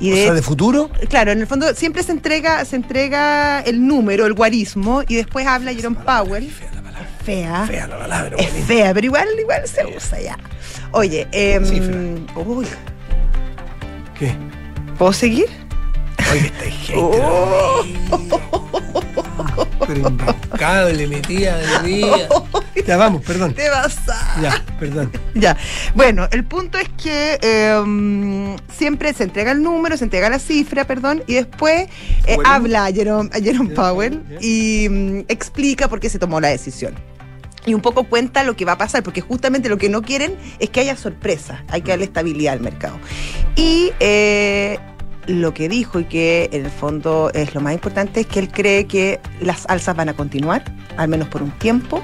Y 0.00 0.12
o 0.12 0.14
de, 0.14 0.24
sea, 0.24 0.34
de 0.34 0.42
futuro. 0.42 0.90
claro, 1.08 1.32
en 1.32 1.40
el 1.40 1.46
fondo 1.48 1.74
siempre 1.74 2.02
se 2.04 2.12
entrega, 2.12 2.64
se 2.64 2.76
entrega 2.76 3.60
el 3.62 3.84
número, 3.84 4.26
el 4.26 4.34
guarismo, 4.34 5.02
y 5.08 5.16
después 5.16 5.44
habla 5.46 5.72
Jerome 5.74 5.96
Powell. 6.04 6.48
Fea 6.48 6.70
la 6.72 6.82
palabra. 6.82 7.08
Fea. 7.24 7.66
Fea 7.66 7.86
la 7.88 7.98
palabra. 7.98 8.36
Es 8.38 8.50
fea, 8.66 8.94
pero 8.94 9.06
igual, 9.06 9.26
igual 9.40 9.66
se 9.66 9.84
usa 9.86 10.20
ya. 10.20 10.38
Oye, 10.92 11.26
em, 11.32 11.64
Cifra. 11.64 11.96
uy, 12.40 12.66
¿Qué? 14.18 14.34
¿puedo 14.98 15.12
seguir? 15.12 15.46
Oye, 16.32 16.46
está 16.46 16.64
hater. 16.64 16.96
Oh. 17.22 17.84
Pero 19.86 20.10
mi 21.08 21.20
tía, 21.22 21.58
mi 21.82 22.00
tía. 22.00 22.28
Ya 22.86 22.96
vamos, 22.96 23.22
perdón. 23.22 23.54
Te 23.54 23.68
vas 23.70 23.96
a... 24.08 24.40
Ya, 24.40 24.64
perdón. 24.78 25.12
Ya. 25.34 25.56
Bueno, 25.94 26.26
el 26.30 26.44
punto 26.44 26.78
es 26.78 26.88
que 27.02 27.38
em, 27.42 28.56
siempre 28.76 29.12
se 29.14 29.24
entrega 29.24 29.52
el 29.52 29.62
número, 29.62 29.96
se 29.96 30.04
entrega 30.04 30.28
la 30.28 30.38
cifra, 30.38 30.84
perdón, 30.84 31.22
y 31.26 31.34
después 31.34 31.88
eh, 32.26 32.34
Bueno. 32.34 32.50
habla 32.50 32.86
a 32.86 32.92
Jerome, 32.92 33.30
a 33.32 33.40
Jerome 33.40 33.74
Powell 33.74 34.22
y 34.40 34.88
mm, 34.90 35.18
explica 35.28 35.88
por 35.88 36.00
qué 36.00 36.08
se 36.10 36.18
tomó 36.18 36.40
la 36.40 36.48
decisión. 36.48 36.94
Y 37.66 37.74
un 37.74 37.80
poco 37.80 38.04
cuenta 38.04 38.44
lo 38.44 38.56
que 38.56 38.64
va 38.64 38.72
a 38.72 38.78
pasar, 38.78 39.02
porque 39.02 39.20
justamente 39.20 39.68
lo 39.68 39.78
que 39.78 39.88
no 39.88 40.02
quieren 40.02 40.36
es 40.58 40.70
que 40.70 40.80
haya 40.80 40.96
sorpresa, 40.96 41.64
hay 41.68 41.82
que 41.82 41.90
darle 41.90 42.04
estabilidad 42.04 42.54
al 42.54 42.60
mercado. 42.60 42.98
Y 43.56 43.92
eh, 44.00 44.78
lo 45.26 45.52
que 45.52 45.68
dijo 45.68 46.00
y 46.00 46.04
que 46.04 46.48
en 46.52 46.64
el 46.64 46.70
fondo 46.70 47.30
es 47.34 47.54
lo 47.54 47.60
más 47.60 47.74
importante 47.74 48.20
es 48.20 48.26
que 48.26 48.40
él 48.40 48.48
cree 48.50 48.86
que 48.86 49.20
las 49.40 49.66
alzas 49.66 49.94
van 49.94 50.08
a 50.08 50.14
continuar, 50.14 50.64
al 50.96 51.08
menos 51.08 51.28
por 51.28 51.42
un 51.42 51.50
tiempo, 51.52 52.02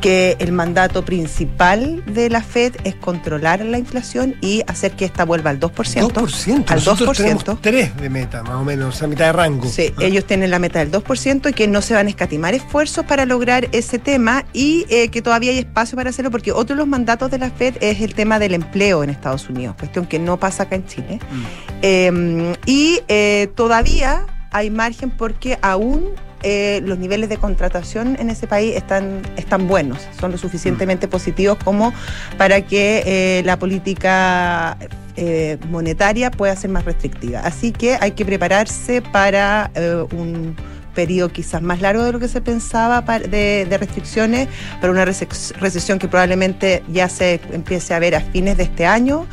que 0.00 0.36
el 0.38 0.52
mandato 0.52 1.04
principal 1.04 2.02
de 2.06 2.30
la 2.30 2.42
Fed 2.42 2.76
es 2.84 2.94
controlar 2.94 3.64
la 3.64 3.78
inflación 3.78 4.36
y 4.40 4.62
hacer 4.66 4.92
que 4.92 5.04
esta 5.04 5.24
vuelva 5.24 5.50
al 5.50 5.60
2%. 5.60 6.08
2%. 6.12 6.70
Al 6.70 6.76
Nosotros 6.76 7.08
2%. 7.10 7.16
tenemos 7.16 7.62
3 7.62 7.96
de 7.96 8.10
meta, 8.10 8.42
más 8.42 8.54
o 8.56 8.64
menos, 8.64 9.02
a 9.02 9.06
mitad 9.06 9.26
de 9.26 9.32
rango. 9.32 9.68
Sí, 9.68 9.92
Ah. 9.98 10.04
ellos 10.04 10.24
tienen 10.24 10.50
la 10.50 10.58
meta 10.58 10.78
del 10.78 10.90
2% 10.90 11.48
y 11.48 11.52
que 11.52 11.66
no 11.68 11.82
se 11.82 11.94
van 11.94 12.06
a 12.06 12.10
escatimar 12.10 12.54
esfuerzos 12.54 13.04
para 13.04 13.24
lograr 13.26 13.68
ese 13.72 13.98
tema 13.98 14.44
y 14.52 14.86
eh, 14.88 15.08
que 15.08 15.22
todavía 15.22 15.50
hay 15.52 15.58
espacio 15.58 15.96
para 15.96 16.10
hacerlo 16.10 16.30
porque 16.30 16.52
otro 16.52 16.74
de 16.74 16.78
los 16.78 16.88
mandatos 16.88 17.30
de 17.30 17.38
la 17.38 17.50
Fed 17.50 17.76
es 17.80 18.00
el 18.00 18.14
tema 18.14 18.38
del 18.38 18.54
empleo 18.54 19.02
en 19.04 19.10
Estados 19.10 19.48
Unidos, 19.48 19.76
cuestión 19.78 20.06
que 20.06 20.18
no 20.18 20.38
pasa 20.38 20.64
acá 20.64 20.76
en 20.76 20.86
Chile. 20.86 21.18
Mm. 21.30 21.44
Eh, 21.82 22.56
y 22.66 23.00
eh, 23.08 23.48
todavía 23.54 24.26
hay 24.50 24.70
margen 24.70 25.10
porque 25.10 25.58
aún 25.62 26.06
eh, 26.42 26.80
los 26.84 26.98
niveles 26.98 27.28
de 27.28 27.36
contratación 27.36 28.16
en 28.18 28.30
ese 28.30 28.46
país 28.46 28.76
están, 28.76 29.22
están 29.36 29.68
buenos, 29.68 29.98
son 30.20 30.32
lo 30.32 30.38
suficientemente 30.38 31.08
positivos 31.08 31.58
como 31.64 31.92
para 32.36 32.62
que 32.62 33.02
eh, 33.06 33.42
la 33.44 33.58
política 33.58 34.76
eh, 35.16 35.58
monetaria 35.70 36.30
pueda 36.30 36.54
ser 36.56 36.70
más 36.70 36.84
restrictiva. 36.84 37.40
Así 37.40 37.72
que 37.72 37.96
hay 38.00 38.12
que 38.12 38.24
prepararse 38.24 39.02
para 39.02 39.70
un 40.12 40.56
periodo 40.94 41.28
quizás 41.28 41.62
más 41.62 41.80
largo 41.80 42.02
de 42.02 42.12
lo 42.12 42.18
que 42.18 42.28
se 42.28 42.40
pensaba 42.40 43.02
de, 43.02 43.66
de 43.68 43.78
restricciones, 43.78 44.48
para 44.80 44.90
una 44.92 45.04
rece- 45.04 45.54
recesión 45.60 45.98
que 46.00 46.08
probablemente 46.08 46.82
ya 46.88 47.08
se 47.08 47.40
empiece 47.52 47.94
a 47.94 48.00
ver 48.00 48.16
a 48.16 48.20
fines 48.20 48.56
de 48.56 48.64
este 48.64 48.84
año. 48.84 49.26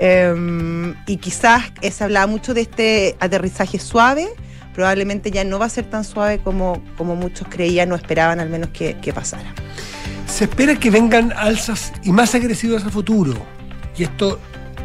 Eh, 0.00 0.94
y 1.06 1.16
quizás 1.16 1.64
se 1.90 2.04
hablaba 2.04 2.26
mucho 2.26 2.54
de 2.54 2.60
este 2.60 3.16
aterrizaje 3.20 3.78
suave, 3.78 4.28
probablemente 4.78 5.32
ya 5.32 5.42
no 5.42 5.58
va 5.58 5.66
a 5.66 5.68
ser 5.68 5.86
tan 5.90 6.04
suave 6.04 6.38
como, 6.38 6.80
como 6.96 7.16
muchos 7.16 7.48
creían 7.50 7.90
o 7.90 7.96
esperaban 7.96 8.38
al 8.38 8.48
menos 8.48 8.70
que, 8.70 8.94
que 9.02 9.12
pasara. 9.12 9.52
Se 10.28 10.44
espera 10.44 10.76
que 10.76 10.88
vengan 10.88 11.32
alzas 11.36 11.92
y 12.04 12.12
más 12.12 12.32
agresivas 12.36 12.84
a 12.84 12.88
futuro. 12.88 13.34
Y 13.96 14.04
esto, 14.04 14.38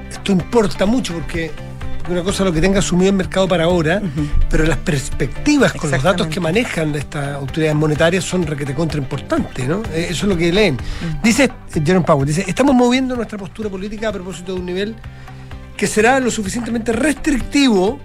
esto 0.10 0.32
importa 0.32 0.88
mucho 0.88 1.14
porque, 1.14 1.52
una 2.10 2.24
cosa 2.24 2.42
es 2.42 2.48
lo 2.48 2.54
que 2.54 2.60
tenga 2.60 2.80
asumido 2.80 3.12
el 3.12 3.16
mercado 3.16 3.48
para 3.48 3.66
ahora, 3.66 4.02
pero 4.50 4.64
las 4.64 4.78
perspectivas 4.78 5.74
con 5.74 5.92
los 5.92 6.02
datos 6.02 6.26
que 6.26 6.40
manejan 6.40 6.96
estas 6.96 7.36
autoridades 7.36 7.76
monetarias 7.76 8.24
son 8.24 8.48
requete 8.48 8.74
contra 8.74 8.98
importantes, 8.98 9.68
¿no? 9.68 9.84
Eh, 9.94 10.08
Eso 10.10 10.26
es 10.26 10.30
lo 10.30 10.36
que 10.36 10.52
leen. 10.52 10.76
Dice 11.22 11.44
eh, 11.44 11.82
Jerome 11.86 12.04
Powell, 12.04 12.26
dice, 12.26 12.44
estamos 12.48 12.74
moviendo 12.74 13.16
nuestra 13.16 13.38
postura 13.38 13.70
política 13.70 14.10
a 14.10 14.12
propósito 14.12 14.56
de 14.56 14.60
un 14.60 14.66
nivel 14.66 14.96
que 15.78 15.86
será 15.86 16.20
lo 16.20 16.32
suficientemente 16.32 16.94
restrictivo 16.94 18.00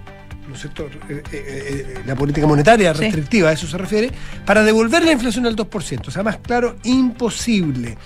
¿no 0.49 0.55
es 0.55 0.61
cierto? 0.61 0.87
Eh, 1.07 1.21
eh, 1.21 1.23
eh, 1.31 1.93
la 2.05 2.15
política 2.15 2.45
monetaria 2.47 2.93
Sí. 2.93 3.01
restrictiva, 3.01 3.49
a 3.49 3.53
eso 3.53 3.67
se 3.67 3.77
refiere, 3.77 4.11
para 4.45 4.63
devolver 4.63 5.03
la 5.05 5.11
inflación 5.11 5.45
al 5.45 5.55
2%. 5.55 6.09
O 6.09 6.11
sea, 6.11 6.23
más 6.23 6.37
claro, 6.37 6.75
imposible. 6.83 7.97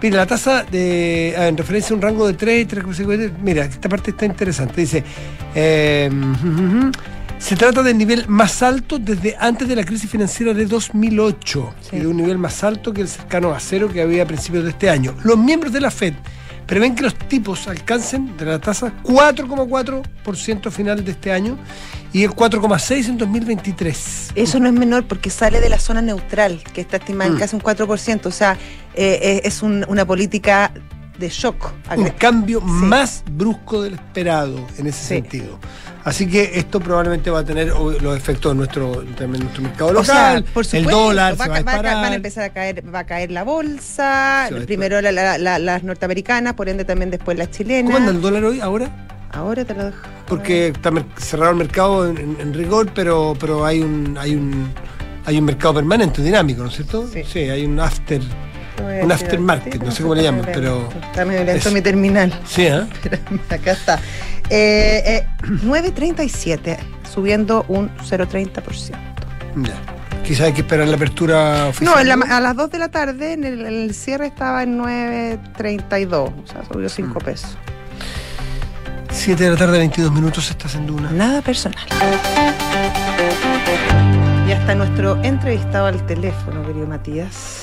Mira, 0.00 0.18
la 0.18 0.26
tasa 0.26 0.62
de, 0.62 1.34
ah, 1.36 1.48
en 1.48 1.56
referencia 1.56 1.92
a 1.92 1.96
un 1.96 2.02
rango 2.02 2.26
de 2.28 2.34
3, 2.34 2.68
3,5, 2.68 3.32
mira, 3.42 3.64
esta 3.64 3.88
parte 3.88 4.12
está 4.12 4.26
interesante. 4.26 4.80
Dice, 4.82 5.02
eh, 5.56 6.08
se 7.38 7.56
trata 7.56 7.82
del 7.82 7.96
nivel 7.98 8.28
más 8.28 8.62
alto 8.62 8.98
desde 8.98 9.36
antes 9.38 9.66
de 9.68 9.74
la 9.76 9.84
crisis 9.84 10.08
financiera 10.10 10.54
de 10.54 10.66
2008 10.66 11.74
Sí. 11.80 11.96
y 11.96 12.00
de 12.00 12.06
un 12.06 12.16
nivel 12.16 12.38
más 12.38 12.62
alto 12.64 12.92
que 12.92 13.00
el 13.00 13.08
cercano 13.08 13.52
a 13.52 13.60
cero 13.60 13.88
que 13.92 14.00
había 14.02 14.22
a 14.22 14.26
principios 14.26 14.64
de 14.64 14.70
este 14.70 14.88
año. 14.90 15.14
Los 15.24 15.36
miembros 15.38 15.72
de 15.72 15.80
la 15.80 15.90
FED 15.90 16.14
prevén 16.68 16.94
que 16.94 17.02
los 17.02 17.14
tipos 17.16 17.66
alcancen 17.66 18.36
de 18.36 18.44
la 18.44 18.60
tasa 18.60 18.92
4,4% 19.02 20.70
final 20.70 21.04
de 21.04 21.10
este 21.12 21.32
año 21.32 21.58
y 22.12 22.22
el 22.24 22.30
4,6% 22.30 23.08
en 23.08 23.18
2023. 23.18 24.28
Eso 24.34 24.60
no 24.60 24.68
es 24.68 24.74
menor 24.74 25.06
porque 25.06 25.30
sale 25.30 25.60
de 25.60 25.68
la 25.68 25.78
zona 25.78 26.02
neutral, 26.02 26.62
que 26.72 26.80
está 26.82 26.98
estimada 26.98 27.28
en 27.30 27.36
Mm. 27.36 27.38
casi 27.38 27.56
un 27.56 27.62
4%. 27.62 28.28
O 28.28 28.32
sea, 28.32 28.52
eh, 28.94 29.18
eh, 29.22 29.40
es 29.44 29.62
un- 29.62 29.84
una 29.88 30.04
política 30.06 30.72
de 31.18 31.28
shock. 31.30 31.72
un 31.96 32.10
cambio 32.10 32.60
Sí. 32.60 32.66
más 32.66 33.24
brusco 33.28 33.82
del 33.82 33.94
esperado 33.94 34.64
en 34.78 34.86
ese 34.86 35.00
Sí. 35.00 35.06
sentido. 35.08 35.58
Así 36.04 36.26
que 36.28 36.52
esto 36.54 36.80
probablemente 36.80 37.30
va 37.30 37.40
a 37.40 37.44
tener 37.44 37.68
los 37.68 38.16
efectos 38.16 38.52
en 38.52 38.58
nuestro, 38.58 39.02
también 39.18 39.34
en 39.36 39.40
nuestro 39.42 39.62
mercado 39.62 39.90
O 39.90 39.92
local. 39.92 40.06
sea, 40.06 40.52
por 40.54 40.62
el 40.64 40.68
supuesto, 40.70 40.90
dólar 40.90 41.32
va, 41.38 41.44
se 41.44 41.50
va 41.50 41.54
a 41.56 41.58
disparar. 41.58 41.94
van 41.96 42.12
a 42.12 42.16
empezar 42.16 42.44
a 42.44 42.48
caer, 42.50 42.82
va 42.94 43.00
a 43.00 43.04
caer 43.06 43.30
la 43.30 43.42
bolsa, 43.44 44.48
primero 44.66 45.00
la- 45.00 45.12
la- 45.12 45.38
la- 45.38 45.58
las 45.58 45.82
norteamericanas, 45.82 46.54
por 46.54 46.68
ende 46.68 46.84
también 46.84 47.10
después 47.10 47.36
las 47.36 47.50
chilenas. 47.50 47.86
¿Cómo 47.92 47.96
anda 47.98 48.10
el 48.12 48.20
dólar 48.20 48.44
hoy 48.44 48.60
ahora? 48.60 48.88
Ahora 49.32 49.64
te 49.64 49.74
lo 49.74 49.84
dejo. 49.86 49.98
Porque 50.26 50.68
está 50.68 50.90
cerrado 51.18 51.50
el 51.52 51.58
mercado 51.58 52.08
en, 52.08 52.16
en- 52.16 52.36
en 52.40 52.54
rigor, 52.54 52.90
pero, 52.94 53.36
pero 53.38 53.66
hay 53.66 53.80
un 53.80 54.16
hay 54.18 54.34
un 54.34 54.72
hay 55.26 55.38
un 55.38 55.44
mercado 55.44 55.74
permanente, 55.74 56.22
dinámico, 56.22 56.62
¿no 56.62 56.68
es 56.70 56.76
cierto? 56.76 57.06
Sí. 57.08 57.38
hay 57.40 57.66
un 57.66 57.78
after. 57.78 58.22
Un 59.02 59.10
aftermarket, 59.10 59.72
tiro, 59.72 59.84
no 59.86 59.90
sé 59.90 60.02
cómo 60.02 60.14
le 60.14 60.22
llaman, 60.22 60.46
pero 60.54 60.88
Está 61.10 61.24
medio 61.24 61.42
lento 61.44 61.70
mi 61.72 61.80
terminal. 61.82 62.32
Sí, 62.46 62.62
¿eh? 62.66 62.86
Espérame, 63.02 63.40
Acá 63.50 63.72
está. 63.72 64.00
Eh, 64.50 65.02
eh, 65.04 65.26
9.37, 65.42 66.78
subiendo 67.12 67.64
un 67.68 67.90
0.30%. 67.98 68.96
Ya. 69.56 69.74
Quizás 70.24 70.46
hay 70.46 70.52
que 70.52 70.60
esperar 70.60 70.86
la 70.88 70.96
apertura 70.96 71.66
oficial. 71.68 71.94
No, 71.94 72.00
en 72.00 72.08
la- 72.08 72.36
a 72.36 72.40
las 72.40 72.54
2 72.56 72.70
de 72.70 72.78
la 72.78 72.88
tarde, 72.90 73.32
en 73.32 73.44
el, 73.44 73.64
el 73.64 73.94
cierre 73.94 74.26
estaba 74.26 74.62
en 74.62 74.78
9.32, 74.78 76.32
o 76.44 76.46
sea, 76.46 76.64
subió 76.70 76.86
Mm. 76.86 76.90
5 76.90 77.18
pesos. 77.20 77.56
7 79.10 79.42
de 79.44 79.50
la 79.50 79.56
tarde, 79.56 79.78
22 79.78 80.12
minutos, 80.12 80.50
estás 80.50 80.74
en 80.74 80.86
Duna. 80.86 81.10
Nada 81.10 81.40
personal. 81.42 81.78
Ya 84.46 84.56
está 84.60 84.74
nuestro 84.74 85.22
entrevistado 85.22 85.86
al 85.86 86.04
teléfono, 86.06 86.62
querido 86.66 86.86
Matías. 86.86 87.57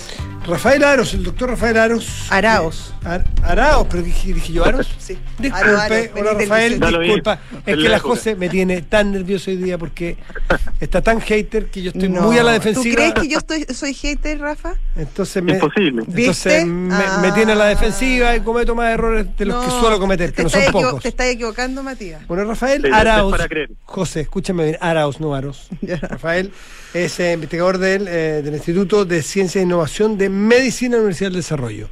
Rafael 0.47 0.83
Aros, 0.83 1.13
el 1.15 1.23
doctor 1.23 1.49
Rafael 1.49 1.77
Aros. 1.77 2.27
Araos. 2.29 2.93
Ar- 3.03 3.25
Araos, 3.43 3.87
pero 3.89 4.03
dije, 4.03 4.31
dije 4.33 4.53
yo 4.53 4.63
Aros. 4.65 4.87
Sí. 4.99 5.17
Disculpe, 5.39 5.65
Aro, 5.69 5.79
Aro, 5.79 5.95
hola 6.15 6.33
Rafael, 6.33 6.79
disculpa. 6.79 7.39
Es 7.65 7.73
en 7.73 7.81
que 7.81 7.89
la. 7.89 7.99
José 7.99 8.35
me 8.35 8.47
tiene 8.49 8.81
tan 8.83 9.11
nervioso 9.11 9.49
hoy 9.49 9.57
día 9.57 9.77
porque 9.79 10.17
está 10.79 11.01
tan 11.01 11.19
hater 11.19 11.65
que 11.67 11.81
yo 11.81 11.89
estoy 11.91 12.09
No. 12.09 12.21
muy 12.21 12.37
a 12.37 12.43
la 12.43 12.51
¿Tú 12.59 12.59
defensiva. 12.69 12.95
crees 12.95 13.13
que 13.15 13.27
yo 13.27 13.37
estoy, 13.39 13.65
soy 13.73 13.93
hater, 13.95 14.39
Rafa? 14.39 14.75
Entonces 14.95 15.41
me, 15.41 15.53
Imposible. 15.53 16.03
entonces 16.07 16.15
¿Viste? 16.53 16.65
me, 16.65 16.93
Ah. 16.93 17.19
me 17.23 17.31
tiene 17.31 17.53
a 17.53 17.55
la 17.55 17.65
defensiva 17.65 18.35
y 18.35 18.41
cometo 18.41 18.75
más 18.75 18.91
errores 18.93 19.25
de 19.37 19.45
los 19.45 19.65
que 19.65 19.71
suelo 19.71 19.99
cometer, 19.99 20.29
que 20.29 20.37
te 20.37 20.43
no 20.43 20.49
son 20.49 20.61
pocos. 20.71 21.01
Te 21.01 21.09
estás 21.09 21.27
equivocando, 21.27 21.81
Matías. 21.81 22.25
Bueno, 22.27 22.43
Rafael 22.45 22.83
Sí, 22.83 22.89
Arauz. 22.93 23.31
es 23.33 23.37
para 23.37 23.49
creer. 23.49 23.71
José, 23.85 24.21
escúchame 24.21 24.63
bien, 24.63 24.77
Arauz, 24.79 25.19
no 25.19 25.33
Aros. 25.33 25.67
Ya. 25.81 25.97
Rafael 25.97 26.51
es 26.95 27.19
eh, 27.19 27.33
investigador 27.33 27.77
del, 27.77 28.07
eh, 28.07 28.41
del 28.41 28.53
Instituto 28.53 29.03
de 29.03 29.21
Ciencia 29.21 29.59
e 29.59 29.63
Innovación 29.65 30.17
de 30.17 30.29
Medicina 30.29 30.91
de 30.91 30.97
la 30.97 31.01
Universidad 31.01 31.29
del 31.29 31.37
Desarrollo. 31.37 31.89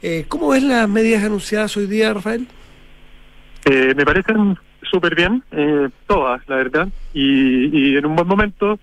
Eh, 0.00 0.24
¿Cómo 0.28 0.48
ves 0.48 0.62
las 0.62 0.88
medidas 0.88 1.22
anunciadas 1.24 1.76
hoy 1.76 1.86
día, 1.86 2.12
Rafael? 2.14 2.46
Eh, 3.66 3.92
me 3.94 4.04
parecen 4.04 4.56
súper 4.90 5.14
bien, 5.14 5.42
eh, 5.52 5.88
todas, 6.06 6.40
la 6.48 6.56
verdad, 6.56 6.88
y, 7.12 7.92
y 7.92 7.96
en 7.96 8.06
un 8.06 8.16
buen 8.16 8.26
momento, 8.28 8.78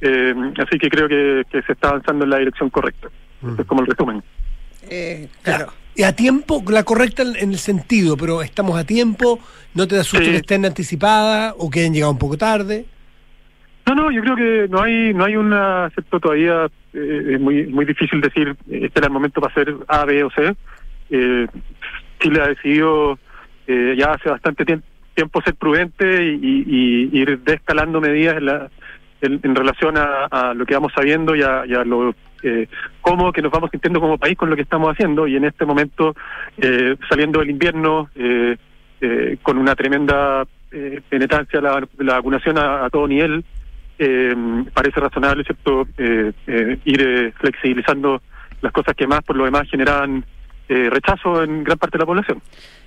eh, 0.00 0.34
así 0.58 0.78
que 0.78 0.88
creo 0.88 1.08
que, 1.08 1.42
que 1.50 1.62
se 1.62 1.72
está 1.72 1.88
avanzando 1.90 2.24
en 2.24 2.30
la 2.30 2.38
dirección 2.38 2.68
correcta. 2.70 3.08
Este 3.48 3.62
es 3.62 3.68
como 3.68 3.82
el 3.82 3.86
resumen. 3.86 4.22
Eh, 4.88 5.28
Claro. 5.42 5.72
Y 5.94 6.04
a 6.04 6.16
tiempo, 6.16 6.62
la 6.70 6.84
correcta 6.84 7.22
en 7.22 7.36
en 7.36 7.50
el 7.52 7.58
sentido, 7.58 8.16
pero 8.16 8.40
estamos 8.40 8.78
a 8.78 8.84
tiempo, 8.84 9.38
no 9.74 9.86
te 9.86 9.94
da 9.96 10.02
susto 10.04 10.24
Sí. 10.24 10.30
que 10.30 10.36
estén 10.38 10.64
anticipadas 10.64 11.54
o 11.58 11.68
que 11.70 11.80
hayan 11.80 11.92
llegado 11.92 12.12
un 12.12 12.18
poco 12.18 12.38
tarde. 12.38 12.86
No, 13.86 13.94
no, 13.96 14.10
yo 14.12 14.22
creo 14.22 14.36
que 14.36 14.68
no 14.70 14.80
hay 14.82 15.12
no 15.12 15.24
hay 15.24 15.36
una 15.36 15.86
acepto 15.86 16.20
todavía 16.20 16.66
eh, 16.94 17.22
es 17.34 17.40
muy 17.40 17.66
muy 17.66 17.84
difícil 17.84 18.20
decir 18.20 18.54
este 18.70 18.98
era 18.98 19.08
el 19.08 19.12
momento 19.12 19.40
para 19.40 19.52
hacer 19.52 19.74
A, 19.88 20.04
B 20.04 20.22
o 20.24 20.30
C. 20.30 20.54
Eh, 21.10 21.46
Chile 22.20 22.40
ha 22.40 22.46
decidido 22.48 23.18
eh, 23.66 23.94
ya 23.98 24.12
hace 24.12 24.30
bastante 24.30 24.64
tiemp- 24.64 24.84
tiempo 25.14 25.42
ser 25.42 25.54
prudente 25.56 26.24
y, 26.24 26.64
y- 26.66 27.10
ir 27.20 27.40
descalando 27.40 28.00
medidas 28.00 28.36
en, 28.36 28.46
la- 28.46 28.70
en- 29.20 29.40
relación 29.54 29.96
a, 29.98 30.26
a 30.30 30.54
lo 30.54 30.64
que 30.64 30.74
vamos 30.74 30.92
sabiendo 30.94 31.34
y 31.34 31.42
a, 31.42 31.64
lo 31.84 32.14
eh, 32.44 32.68
cómo 33.00 33.32
que 33.32 33.42
nos 33.42 33.50
vamos 33.52 33.70
sintiendo 33.70 34.00
como 34.00 34.16
país 34.18 34.36
con 34.36 34.48
lo 34.48 34.56
que 34.56 34.62
estamos 34.62 34.90
haciendo 34.92 35.26
y 35.26 35.36
en 35.36 35.44
este 35.44 35.64
momento 35.66 36.14
eh, 36.56 36.96
saliendo 37.08 37.40
del 37.40 37.50
invierno 37.50 38.10
eh, 38.14 38.56
eh, 39.00 39.36
con 39.42 39.58
una 39.58 39.74
tremenda 39.74 40.44
eh, 40.70 41.00
penetrancia 41.08 41.60
la, 41.60 41.84
la 41.98 42.14
vacunación 42.14 42.58
a 42.58 42.88
todo 42.90 43.06
nivel 43.08 43.44
eh, 43.98 44.34
parece 44.74 45.00
razonable, 45.00 45.44
¿cierto?, 45.44 45.86
eh, 45.98 46.32
eh, 46.46 46.78
ir 46.84 47.02
eh, 47.02 47.32
flexibilizando 47.40 48.22
las 48.60 48.72
cosas 48.72 48.94
que 48.94 49.06
más 49.06 49.22
por 49.22 49.36
lo 49.36 49.44
demás 49.44 49.68
generaban 49.70 50.24
eh, 50.68 50.88
rechazo 50.90 51.42
en 51.42 51.64
gran 51.64 51.78
parte 51.78 51.98
de 51.98 52.02
la 52.02 52.06
población. 52.06 52.40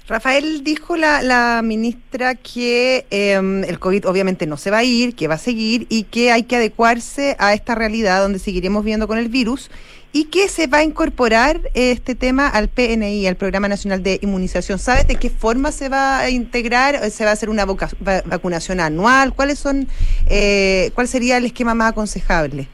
Rafael 0.08 0.64
dijo 0.64 0.96
la, 0.98 1.22
la 1.22 1.62
ministra 1.64 2.36
que 2.36 3.06
eh, 3.10 3.64
el 3.68 3.80
COVID 3.80 4.08
obviamente 4.08 4.46
no 4.46 4.56
se 4.56 4.70
va 4.72 4.80
a 4.80 4.84
ir, 4.84 5.16
que 5.16 5.28
va 5.28 5.34
a 5.34 5.40
seguir 5.40 5.88
y 5.90 6.04
que 6.04 6.32
hay 6.32 6.44
que 6.44 6.56
adecuarse 6.58 7.36
a 7.40 7.54
esta 7.54 7.74
realidad 7.76 8.22
donde 8.22 8.40
seguiremos 8.40 8.86
viendo 8.86 9.08
con 9.08 9.18
el 9.18 9.30
virus 9.30 9.72
y 10.16 10.30
que 10.30 10.48
se 10.48 10.68
va 10.68 10.78
a 10.78 10.84
incorporar 10.84 11.60
este 11.74 12.16
tema 12.16 12.48
al 12.48 12.70
PNI, 12.70 13.28
al 13.28 13.36
Programa 13.36 13.68
Nacional 13.68 14.02
de 14.02 14.18
Inmunización. 14.22 14.80
¿Sabes 14.80 15.10
de 15.10 15.18
qué 15.18 15.30
forma 15.30 15.74
se 15.74 15.90
va 15.90 16.20
a 16.20 16.30
integrar? 16.30 16.96
¿Se 17.12 17.26
va 17.26 17.32
a 17.32 17.34
hacer 17.34 17.50
una 17.50 17.66
vacunación 17.66 18.80
anual? 18.80 19.34
¿Cuáles 19.34 19.60
son, 19.60 19.90
eh, 20.30 20.92
¿Cuál 20.96 21.10
sería 21.10 21.36
el 21.36 21.44
esquema 21.44 21.76
más 21.76 21.92
aconsejable? 21.92 22.70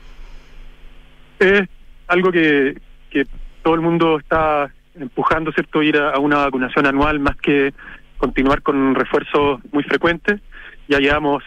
Es 1.39 1.67
algo 2.09 2.31
que, 2.31 2.79
que 3.09 3.25
todo 3.63 3.73
el 3.73 3.81
mundo 3.81 4.19
está 4.19 4.71
empujando, 4.93 5.51
¿cierto?, 5.51 5.81
ir 5.81 5.97
a 5.97 6.19
una 6.19 6.37
vacunación 6.37 6.85
anual 6.85 7.19
más 7.19 7.37
que 7.37 7.73
continuar 8.19 8.61
con 8.61 8.93
refuerzos 8.93 9.61
muy 9.71 9.81
frecuentes. 9.81 10.39
Ya 10.87 10.99
llevamos, 10.99 11.43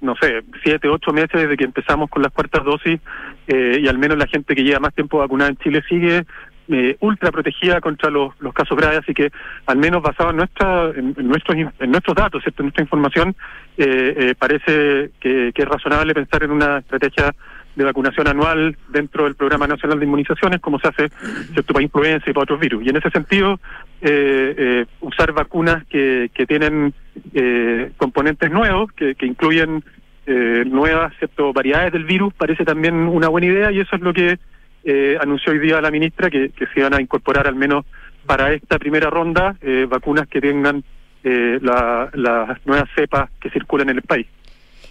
no 0.00 0.14
sé, 0.16 0.42
siete, 0.62 0.88
ocho 0.88 1.12
meses 1.12 1.32
desde 1.32 1.56
que 1.56 1.64
empezamos 1.64 2.10
con 2.10 2.22
las 2.22 2.32
cuartas 2.32 2.64
dosis 2.64 3.00
eh, 3.46 3.78
y 3.80 3.88
al 3.88 3.98
menos 3.98 4.18
la 4.18 4.26
gente 4.26 4.54
que 4.54 4.62
lleva 4.62 4.80
más 4.80 4.94
tiempo 4.94 5.18
vacunada 5.18 5.50
en 5.50 5.56
Chile 5.56 5.82
sigue 5.88 6.24
eh, 6.68 6.96
ultra 7.00 7.30
protegida 7.30 7.80
contra 7.82 8.08
los, 8.08 8.32
casos 8.54 8.78
graves, 8.78 9.00
así 9.00 9.12
que 9.12 9.30
al 9.66 9.76
menos 9.76 10.02
basado 10.02 10.30
en, 10.30 10.36
nuestra, 10.36 10.90
en, 10.96 11.14
nuestros, 11.18 11.56
en 11.56 11.90
nuestros 11.90 12.16
datos, 12.16 12.42
¿cierto? 12.42 12.62
en 12.62 12.66
nuestra 12.66 12.82
información, 12.82 13.36
eh, 13.76 14.14
eh, 14.16 14.34
parece 14.38 15.10
que, 15.20 15.52
que 15.54 15.62
es 15.62 15.68
razonable 15.68 16.14
pensar 16.14 16.42
en 16.42 16.52
una 16.52 16.78
estrategia 16.78 17.34
de 17.76 17.84
vacunación 17.84 18.28
anual 18.28 18.76
dentro 18.88 19.24
del 19.24 19.34
Programa 19.34 19.66
Nacional 19.66 19.98
de 19.98 20.06
Inmunizaciones, 20.06 20.60
como 20.60 20.78
se 20.78 20.88
hace 20.88 21.08
¿cierto? 21.52 21.72
para 21.72 21.82
influenza 21.82 22.30
y 22.30 22.32
para 22.32 22.44
otros 22.44 22.60
virus. 22.60 22.84
Y 22.84 22.88
en 22.88 22.96
ese 22.96 23.10
sentido, 23.10 23.60
eh, 24.06 24.54
eh, 24.58 24.86
usar 25.00 25.32
vacunas 25.32 25.84
que, 25.86 26.30
que 26.34 26.46
tienen 26.46 26.92
eh, 27.32 27.90
componentes 27.96 28.50
nuevos, 28.50 28.92
que, 28.92 29.14
que 29.14 29.24
incluyen 29.26 29.82
eh, 30.26 30.64
nuevas 30.66 31.12
¿cierto? 31.18 31.52
variedades 31.52 31.92
del 31.92 32.04
virus, 32.04 32.32
parece 32.34 32.64
también 32.64 32.94
una 32.94 33.28
buena 33.28 33.46
idea 33.46 33.72
y 33.72 33.80
eso 33.80 33.96
es 33.96 34.02
lo 34.02 34.12
que 34.12 34.38
eh, 34.84 35.16
anunció 35.20 35.52
hoy 35.52 35.58
día 35.58 35.80
la 35.80 35.90
ministra, 35.90 36.28
que, 36.30 36.52
se 36.56 36.80
iban 36.80 36.92
a 36.94 37.00
incorporar 37.00 37.46
al 37.46 37.54
menos 37.54 37.86
para 38.26 38.52
esta 38.52 38.78
primera 38.78 39.08
ronda 39.08 39.56
eh, 39.62 39.86
vacunas 39.88 40.28
que 40.28 40.40
tengan 40.40 40.84
la- 41.24 42.10
las 42.12 42.66
nuevas 42.66 42.86
cepas 42.94 43.30
que 43.40 43.48
circulan 43.48 43.88
en 43.88 43.96
el 43.96 44.02
país. 44.02 44.26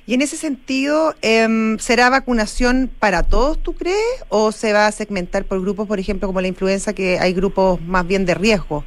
Y 0.07 0.15
en 0.15 0.21
ese 0.21 0.35
sentido, 0.35 1.13
em, 1.21 1.77
¿será 1.77 2.09
vacunación 2.09 2.89
para 2.99 3.21
todos, 3.23 3.61
tú 3.61 3.73
crees? 3.73 4.25
¿O 4.29 4.51
se 4.51 4.73
va 4.73 4.87
a 4.87 4.91
segmentar 4.91 5.45
por 5.45 5.61
grupos, 5.61 5.87
por 5.87 5.99
ejemplo, 5.99 6.27
como 6.27 6.41
la 6.41 6.47
influenza, 6.47 6.93
que 6.93 7.19
hay 7.19 7.33
grupos 7.33 7.79
más 7.81 8.05
bien 8.05 8.25
de 8.25 8.33
riesgo? 8.33 8.83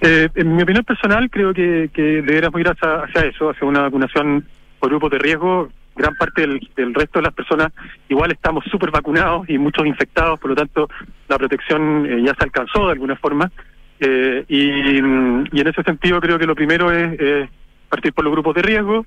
Eh, 0.00 0.28
en 0.34 0.54
mi 0.56 0.62
opinión 0.62 0.84
personal, 0.84 1.28
creo 1.30 1.52
que, 1.52 1.90
que 1.92 2.02
deberíamos 2.22 2.60
ir 2.60 2.68
hacia, 2.68 3.02
hacia 3.02 3.22
eso, 3.22 3.50
hacia 3.50 3.66
una 3.66 3.82
vacunación 3.82 4.44
por 4.78 4.90
grupos 4.90 5.10
de 5.10 5.18
riesgo. 5.18 5.68
Gran 5.96 6.14
parte 6.14 6.42
del, 6.42 6.60
del 6.76 6.94
resto 6.94 7.18
de 7.18 7.24
las 7.24 7.34
personas 7.34 7.72
igual 8.08 8.30
estamos 8.30 8.64
súper 8.70 8.92
vacunados 8.92 9.50
y 9.50 9.58
muchos 9.58 9.84
infectados, 9.84 10.38
por 10.38 10.50
lo 10.50 10.54
tanto 10.56 10.88
la 11.28 11.36
protección 11.38 12.06
eh, 12.06 12.22
ya 12.24 12.34
se 12.34 12.44
alcanzó 12.44 12.86
de 12.86 12.92
alguna 12.92 13.16
forma. 13.16 13.50
Eh, 13.98 14.44
y, 14.46 15.02
mm, 15.02 15.46
y 15.50 15.60
en 15.60 15.66
ese 15.66 15.82
sentido 15.82 16.20
creo 16.20 16.38
que 16.38 16.46
lo 16.46 16.54
primero 16.54 16.92
es 16.92 17.48
partir 17.88 18.12
por 18.12 18.24
los 18.24 18.32
grupos 18.32 18.54
de 18.54 18.62
riesgo, 18.62 19.04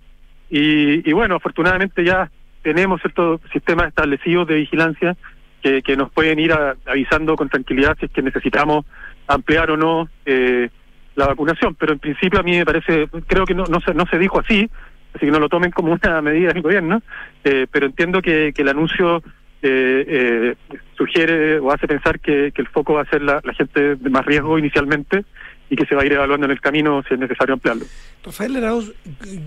Y, 0.50 1.10
y 1.10 1.14
bueno, 1.14 1.36
afortunadamente 1.36 2.04
ya 2.04 2.30
tenemos 2.62 3.00
ciertos 3.00 3.40
sistemas 3.54 3.88
establecidos 3.88 4.46
de 4.50 4.56
vigilancia 4.56 5.16
que, 5.64 5.82
que 5.82 5.96
nos 5.96 6.12
pueden 6.12 6.40
ir 6.40 6.52
a- 6.52 6.76
avisando 6.86 7.38
con 7.38 7.48
tranquilidad 7.48 7.96
si 8.00 8.08
es 8.08 8.12
que 8.12 8.22
necesitamos 8.22 8.86
ampliar 9.28 9.72
o 9.72 9.78
no 9.78 10.10
eh, 10.26 10.70
la 11.16 11.28
vacunación. 11.28 11.76
Pero 11.76 11.94
en 11.94 12.00
principio 12.00 12.40
a 12.40 12.44
mí 12.44 12.58
me 12.58 12.66
parece, 12.66 13.08
creo 13.28 13.46
que 13.46 13.54
no, 13.56 13.66
no, 13.66 13.80
se, 13.82 13.94
no 13.94 14.06
se 14.08 14.18
dijo 14.18 14.40
así, 14.40 14.70
así 15.14 15.26
que 15.26 15.32
no 15.32 15.40
lo 15.40 15.50
tomen 15.50 15.72
como 15.72 15.92
una 15.94 16.22
medida 16.24 16.54
del 16.54 16.62
gobierno, 16.62 17.02
eh, 17.44 17.68
pero 17.72 17.86
entiendo 17.88 18.22
que, 18.22 18.54
que 18.56 18.62
el 18.62 18.70
anuncio 18.70 19.24
eh, 19.64 20.06
eh, 20.08 20.56
sugiere 20.98 21.60
o 21.60 21.72
hace 21.72 21.88
pensar 21.88 22.20
que, 22.20 22.52
el 22.56 22.68
foco 22.68 22.94
va 22.94 23.02
a 23.02 23.06
ser 23.10 23.22
la, 23.22 23.42
gente 23.56 23.96
de 23.96 24.10
más 24.10 24.26
riesgo 24.26 24.58
inicialmente 24.58 25.24
y 25.70 25.76
que 25.76 25.86
se 25.86 25.96
va 25.96 26.02
a 26.02 26.06
ir 26.06 26.14
evaluando 26.14 26.46
en 26.46 26.52
el 26.52 26.60
camino 26.60 27.02
si 27.08 27.14
es 27.14 27.20
necesario 27.20 27.54
ampliarlo. 27.54 27.86
Rafael 28.26 28.56
Arauz, 28.58 28.92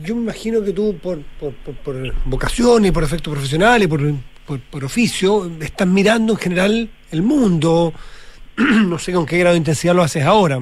yo 0.05 0.15
me 0.15 0.23
imagino 0.23 0.63
que 0.63 0.73
tú, 0.73 0.97
por, 1.03 1.21
por, 1.39 1.53
por- 1.55 1.75
por 1.77 1.97
vocación 2.25 2.85
y 2.87 2.93
por 2.93 3.03
efecto 3.05 3.31
profesional 3.31 3.83
y 3.83 3.87
por, 3.87 4.01
por, 4.47 4.61
por 4.61 4.85
oficio, 4.85 5.51
estás 5.61 5.87
mirando 5.89 6.33
en 6.35 6.39
general 6.39 6.89
el 7.11 7.23
mundo. 7.23 7.93
No 8.57 8.99
sé 9.01 9.13
con 9.13 9.27
qué 9.27 9.37
grado 9.39 9.55
de 9.55 9.59
intensidad 9.59 9.97
lo 9.97 10.03
haces 10.03 10.25
ahora. 10.25 10.61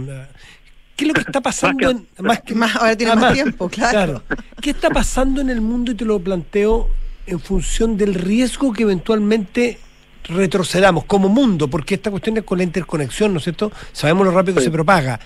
¿Qué 1.03 1.09
es 1.09 1.09
lo 1.09 1.15
que 1.15 1.21
está 1.29 1.41
pasando 1.41 1.91
en. 1.91 2.07
Más 2.19 2.43
que, 2.43 2.55
Más- 2.55 2.77
ahora 2.77 2.97
tienes 2.97 3.17
ah, 3.17 3.19
más 3.19 3.33
tiempo, 3.35 3.69
claro. 3.69 4.23
¿Qué 4.61 4.71
está 4.71 4.89
pasando 4.89 5.41
en 5.41 5.51
el 5.51 5.61
mundo? 5.61 5.91
Y 5.91 5.95
te 5.97 6.05
lo 6.05 6.21
planteo 6.21 6.89
en 7.27 7.41
función 7.41 7.97
del 7.97 8.15
riesgo 8.15 8.73
que 8.73 8.85
eventualmente 8.85 9.79
retrocedamos 10.25 11.05
como 11.05 11.29
mundo, 11.29 11.69
porque 11.69 11.97
esta 11.97 12.11
cuestión 12.11 12.37
es 12.37 12.45
con 12.45 12.59
la 12.59 12.65
interconexión, 12.65 13.33
¿no 13.33 13.39
es 13.39 13.45
cierto? 13.45 13.73
Sabemos 13.93 14.25
lo 14.25 14.33
rápido 14.33 14.59
que 14.59 14.65
se 14.65 14.71
propaga. 14.71 15.19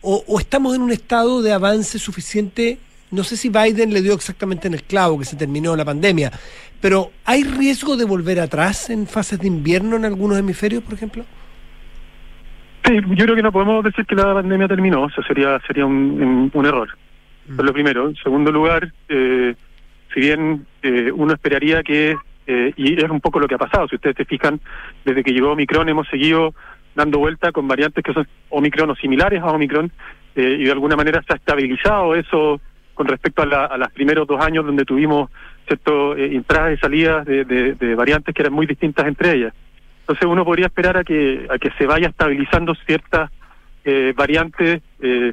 O, 0.00 0.24
o 0.26 0.40
estamos 0.40 0.74
en 0.74 0.82
un 0.82 0.90
estado 0.90 1.42
de 1.42 1.52
avance 1.52 1.98
suficiente, 2.00 2.78
no 3.12 3.22
sé 3.22 3.36
si 3.36 3.50
Biden 3.50 3.92
le 3.92 4.02
dio 4.02 4.14
exactamente 4.14 4.66
en 4.66 4.74
el 4.74 4.82
clavo 4.82 5.18
que 5.18 5.24
se 5.24 5.36
terminó 5.36 5.76
la 5.76 5.84
pandemia, 5.84 6.32
pero 6.80 7.12
¿hay 7.24 7.44
riesgo 7.44 7.96
de 7.96 8.04
volver 8.04 8.40
atrás 8.40 8.90
en 8.90 9.06
fases 9.06 9.38
de 9.38 9.46
invierno 9.46 9.94
en 9.96 10.04
algunos 10.04 10.38
hemisferios, 10.38 10.82
por 10.82 10.94
ejemplo? 10.94 11.24
Sí, 12.84 12.96
yo 13.14 13.24
creo 13.24 13.36
que 13.36 13.42
no 13.42 13.52
podemos 13.52 13.84
decir 13.84 14.06
que 14.06 14.14
la 14.14 14.34
pandemia 14.34 14.66
terminó, 14.68 15.06
eso 15.08 15.22
sería 15.22 15.58
sería 15.66 15.86
un, 15.86 16.50
error. 16.64 16.88
Eso 17.44 17.60
es 17.60 17.64
lo 17.64 17.72
primero. 17.72 18.08
En 18.08 18.16
segundo 18.16 18.50
lugar, 18.50 18.90
eh, 19.08 19.54
si 20.14 20.20
bien 20.20 20.66
eh, 20.82 21.10
uno 21.12 21.32
esperaría 21.34 21.82
que, 21.82 22.16
eh, 22.46 22.72
y 22.76 22.94
es 23.02 23.10
un 23.10 23.20
poco 23.20 23.38
lo 23.38 23.46
que 23.46 23.54
ha 23.54 23.58
pasado, 23.58 23.86
si 23.88 23.96
ustedes 23.96 24.16
se 24.16 24.24
fijan, 24.24 24.60
desde 25.04 25.22
que 25.22 25.32
llegó 25.32 25.52
Omicron 25.52 25.88
hemos 25.88 26.08
seguido 26.08 26.54
dando 26.94 27.18
vuelta 27.18 27.52
con 27.52 27.68
variantes 27.68 28.02
que 28.02 28.12
son 28.12 28.26
Omicron 28.48 28.90
o 28.90 28.94
similares 28.96 29.40
a 29.42 29.46
Omicron, 29.46 29.90
eh, 30.34 30.56
y 30.60 30.64
de 30.64 30.72
alguna 30.72 30.96
manera 30.96 31.22
se 31.26 31.32
ha 31.32 31.36
estabilizado 31.36 32.14
eso 32.14 32.60
con 32.94 33.06
respecto 33.06 33.42
a, 33.42 33.46
la- 33.46 33.64
a 33.66 33.76
los 33.78 33.90
primeros 33.92 34.26
dos 34.26 34.40
años 34.44 34.64
donde 34.66 34.84
tuvimos 34.84 35.30
cierto 35.66 36.16
eh, 36.16 36.34
entradas 36.34 36.74
y 36.76 36.80
salidas 36.80 37.24
de, 37.26 37.44
de- 37.44 37.74
de 37.74 37.94
variantes 37.94 38.34
que 38.34 38.42
eran 38.42 38.52
muy 38.54 38.66
distintas 38.66 39.06
entre 39.06 39.34
ellas. 39.36 39.54
Entonces 40.10 40.28
uno 40.28 40.44
podría 40.44 40.66
esperar 40.66 40.96
a 40.96 41.04
que 41.04 41.46
a 41.48 41.56
que 41.56 41.70
se 41.78 41.86
vaya 41.86 42.08
estabilizando 42.08 42.74
ciertas 42.84 43.30
eh, 43.84 44.12
variantes 44.16 44.82
eh, 45.00 45.32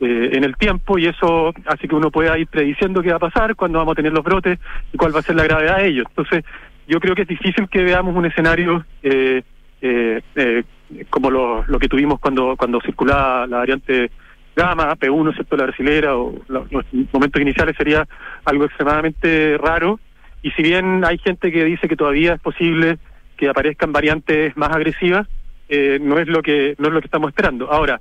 eh, 0.00 0.30
en 0.32 0.42
el 0.42 0.56
tiempo 0.56 0.98
y 0.98 1.06
eso 1.06 1.54
hace 1.64 1.86
que 1.86 1.94
uno 1.94 2.10
pueda 2.10 2.36
ir 2.36 2.48
prediciendo 2.48 3.02
qué 3.02 3.10
va 3.10 3.16
a 3.18 3.20
pasar, 3.30 3.54
cuándo 3.54 3.78
vamos 3.78 3.92
a 3.92 3.94
tener 3.94 4.12
los 4.12 4.24
brotes 4.24 4.58
y 4.92 4.96
cuál 4.96 5.14
va 5.14 5.20
a 5.20 5.22
ser 5.22 5.36
la 5.36 5.44
gravedad 5.44 5.76
de 5.78 5.86
ellos. 5.86 6.06
Entonces 6.08 6.44
yo 6.88 6.98
creo 6.98 7.14
que 7.14 7.22
es 7.22 7.28
difícil 7.28 7.68
que 7.68 7.84
veamos 7.84 8.16
un 8.16 8.26
escenario 8.26 8.84
eh, 9.04 9.42
eh, 9.80 10.64
como 11.08 11.30
lo, 11.30 11.64
lo 11.68 11.78
que 11.78 11.86
tuvimos 11.86 12.18
cuando 12.18 12.56
cuando 12.56 12.80
circulaba 12.80 13.46
la 13.46 13.58
variante 13.58 14.10
gamma, 14.56 14.96
P1, 14.96 15.34
¿cierto? 15.34 15.56
La 15.56 15.66
brasilera 15.66 16.16
o 16.16 16.34
la- 16.48 16.64
los 16.68 16.84
momentos 17.12 17.40
iniciales 17.40 17.76
sería 17.76 18.04
algo 18.44 18.64
extremadamente 18.64 19.56
raro 19.56 20.00
y 20.42 20.50
si 20.50 20.64
bien 20.64 21.04
hay 21.04 21.16
gente 21.18 21.52
que 21.52 21.64
dice 21.64 21.86
que 21.86 21.94
todavía 21.96 22.34
es 22.34 22.40
posible 22.40 22.98
que 23.36 23.48
aparezcan 23.48 23.92
variantes 23.92 24.56
más 24.56 24.70
agresivas, 24.70 25.26
eh, 25.68 25.98
no 26.00 26.18
es 26.18 26.28
lo 26.28 26.42
que 26.42 26.74
no 26.78 26.88
es 26.88 26.94
lo 26.94 27.00
que 27.00 27.06
estamos 27.06 27.28
esperando. 27.28 27.70
Ahora, 27.70 28.00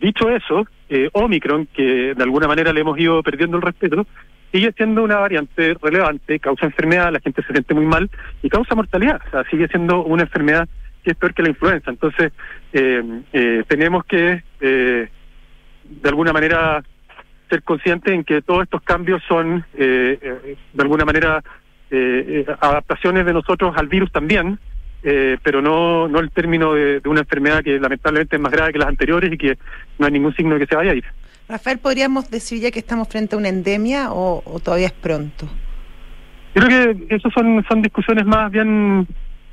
dicho 0.00 0.30
eso, 0.30 0.66
eh, 0.88 1.08
Omicron, 1.12 1.66
que 1.66 2.14
de 2.14 2.22
alguna 2.22 2.48
manera 2.48 2.72
le 2.72 2.80
hemos 2.80 2.98
ido 2.98 3.22
perdiendo 3.22 3.56
el 3.56 3.62
respeto, 3.62 4.06
sigue 4.52 4.72
siendo 4.72 5.02
una 5.02 5.16
variante 5.16 5.74
relevante, 5.80 6.38
causa 6.40 6.66
enfermedad, 6.66 7.12
la 7.12 7.20
gente 7.20 7.42
se 7.42 7.52
siente 7.52 7.74
muy 7.74 7.86
mal 7.86 8.10
y 8.42 8.48
causa 8.48 8.74
mortalidad. 8.74 9.20
O 9.26 9.30
sea, 9.30 9.44
sigue 9.50 9.68
siendo 9.68 10.04
una 10.04 10.22
enfermedad 10.22 10.68
que 11.02 11.12
es 11.12 11.16
peor 11.16 11.34
que 11.34 11.42
la 11.42 11.50
influenza. 11.50 11.90
Entonces, 11.90 12.32
eh, 12.72 13.02
eh, 13.32 13.64
tenemos 13.68 14.04
que, 14.04 14.42
eh, 14.60 15.08
de 15.84 16.08
alguna 16.08 16.32
manera, 16.32 16.82
ser 17.48 17.62
conscientes 17.62 18.12
en 18.12 18.24
que 18.24 18.42
todos 18.42 18.64
estos 18.64 18.82
cambios 18.82 19.22
son, 19.26 19.64
eh, 19.74 20.56
de 20.72 20.82
alguna 20.82 21.04
manera, 21.04 21.42
eh, 21.90 22.44
eh, 22.48 22.56
adaptaciones 22.60 23.24
de 23.24 23.32
nosotros 23.32 23.74
al 23.76 23.88
virus 23.88 24.12
también, 24.12 24.58
eh, 25.02 25.38
pero 25.42 25.62
no, 25.62 26.08
no 26.08 26.18
el 26.20 26.30
término 26.30 26.74
de, 26.74 27.00
de 27.00 27.08
una 27.08 27.20
enfermedad 27.20 27.62
que 27.62 27.78
lamentablemente 27.78 28.36
es 28.36 28.42
más 28.42 28.52
grave 28.52 28.72
que 28.72 28.78
las 28.78 28.88
anteriores 28.88 29.32
y 29.32 29.38
que 29.38 29.58
no 29.98 30.06
hay 30.06 30.12
ningún 30.12 30.34
signo 30.34 30.54
de 30.54 30.60
que 30.60 30.66
se 30.66 30.76
vaya 30.76 30.92
a 30.92 30.94
ir. 30.94 31.04
Rafael, 31.48 31.78
¿podríamos 31.78 32.30
decir 32.30 32.60
ya 32.60 32.70
que 32.70 32.78
estamos 32.78 33.08
frente 33.08 33.34
a 33.34 33.38
una 33.38 33.48
endemia 33.48 34.12
o, 34.12 34.42
o 34.44 34.60
todavía 34.60 34.88
es 34.88 34.92
pronto? 34.92 35.48
Yo 36.54 36.62
creo 36.62 36.94
que 36.94 37.14
eso 37.14 37.30
son, 37.30 37.64
son 37.68 37.82
discusiones 37.82 38.26
más 38.26 38.50
bien 38.50 39.06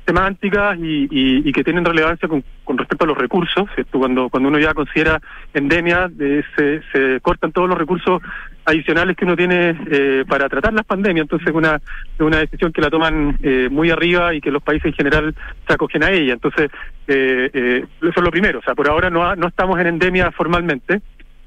semánticas 0.06 0.78
y, 0.78 1.08
y, 1.10 1.48
y 1.48 1.52
que 1.52 1.64
tienen 1.64 1.84
relevancia 1.84 2.28
con, 2.28 2.44
con 2.64 2.78
respecto 2.78 3.04
a 3.04 3.08
los 3.08 3.18
recursos. 3.18 3.68
Cuando, 3.90 4.30
uno 4.32 4.58
ya 4.58 4.72
considera 4.72 5.20
endemia, 5.52 6.08
eh, 6.18 6.42
se, 6.56 6.80
se 6.92 7.20
cortan 7.20 7.52
todos 7.52 7.68
los 7.68 7.76
recursos 7.76 8.22
adicionales 8.64 9.16
que 9.16 9.24
uno 9.24 9.36
tiene 9.36 9.76
eh, 9.90 10.24
para 10.28 10.48
tratar 10.48 10.72
las 10.72 10.86
pandemias. 10.86 11.24
Entonces, 11.24 11.48
es 11.48 11.54
una, 11.54 11.80
una 12.18 12.38
decisión 12.38 12.72
que 12.72 12.80
la 12.80 12.90
toman 12.90 13.38
eh, 13.42 13.68
muy 13.70 13.90
arriba 13.90 14.32
y 14.34 14.40
que 14.40 14.50
los 14.50 14.62
países 14.62 14.86
en 14.86 14.92
general 14.92 15.34
se 15.66 15.74
acogen 15.74 16.04
a 16.04 16.10
ella. 16.10 16.34
Entonces, 16.34 16.70
eh, 17.08 17.50
eh, 17.52 17.84
eso 18.00 18.12
es 18.14 18.22
lo 18.22 18.30
primero. 18.30 18.60
O 18.60 18.62
sea, 18.62 18.74
por 18.74 18.88
ahora 18.88 19.10
no, 19.10 19.34
no 19.34 19.48
estamos 19.48 19.78
en 19.80 19.88
endemia 19.88 20.30
formalmente. 20.30 21.00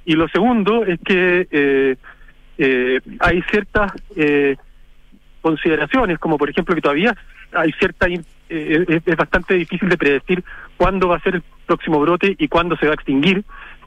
Y 0.05 0.13
lo 0.13 0.27
segundo 0.29 0.85
es 0.85 0.99
que 1.01 1.47
eh, 1.51 2.99
hay 3.19 3.41
ciertas 3.43 3.93
consideraciones, 5.41 6.19
como 6.19 6.37
por 6.37 6.49
ejemplo 6.49 6.75
que 6.75 6.81
todavía 6.81 7.15
hay 7.53 7.71
cierta, 7.73 8.07
eh, 8.07 8.21
es, 8.49 9.01
es 9.05 9.15
bastante 9.15 9.55
difícil 9.55 9.89
de 9.89 9.97
predecir 9.97 10.43
cuándo 10.77 11.07
va 11.07 11.17
a 11.17 11.21
ser 11.21 11.35
el 11.35 11.43
próximo 11.65 11.99
brote 11.99 12.35
y 12.37 12.47
cuándo 12.47 12.75
se 12.77 12.85
va 12.85 12.93
a 12.93 12.95
extinguir, 12.95 13.43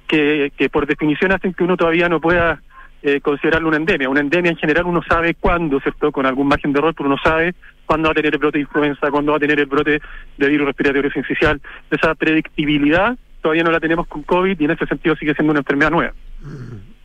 que, 0.07 0.53
que 0.57 0.69
por 0.69 0.87
definición 0.87 1.33
hacen 1.33 1.55
que 1.55 1.65
uno 1.65 1.77
todavía 1.77 2.09
no 2.09 2.21
pueda 2.21 2.61
eh, 3.03 3.21
considerarlo 3.21 3.69
una 3.69 3.79
endemia. 3.79 4.09
Una 4.09 4.21
endemia 4.21 4.51
en 4.53 4.57
general 4.57 4.87
uno 4.87 5.03
sabe 5.03 5.35
cuándo, 5.35 5.81
¿cierto? 5.81 6.13
Con 6.13 6.25
algún 6.25 6.47
margen 6.47 6.73
de 6.73 6.79
error, 6.79 6.95
pero 6.95 7.09
uno 7.09 7.19
sabe 7.23 7.55
cuándo 7.85 8.09
va 8.09 8.13
a 8.13 8.15
tener 8.15 8.33
el 8.33 8.39
brote 8.39 8.59
de 8.59 8.63
influenza, 8.63 9.11
cuándo 9.11 9.33
va 9.33 9.39
a 9.39 9.41
tener 9.41 9.59
el 9.59 9.67
brote 9.67 10.01
de 10.37 10.49
virus 10.49 10.67
respiratorio 10.69 11.11
sincicial. 11.11 11.61
Esa 11.91 12.15
predictibilidad 12.15 13.17
todavía 13.41 13.65
no 13.65 13.73
la 13.73 13.81
tenemos 13.81 14.07
con 14.07 14.23
COVID 14.23 14.61
y 14.61 14.65
en 14.65 14.71
ese 14.71 14.87
sentido 14.87 15.17
sigue 15.17 15.35
siendo 15.35 15.51
una 15.51 15.61
enfermedad 15.61 15.91
nueva. 15.91 16.13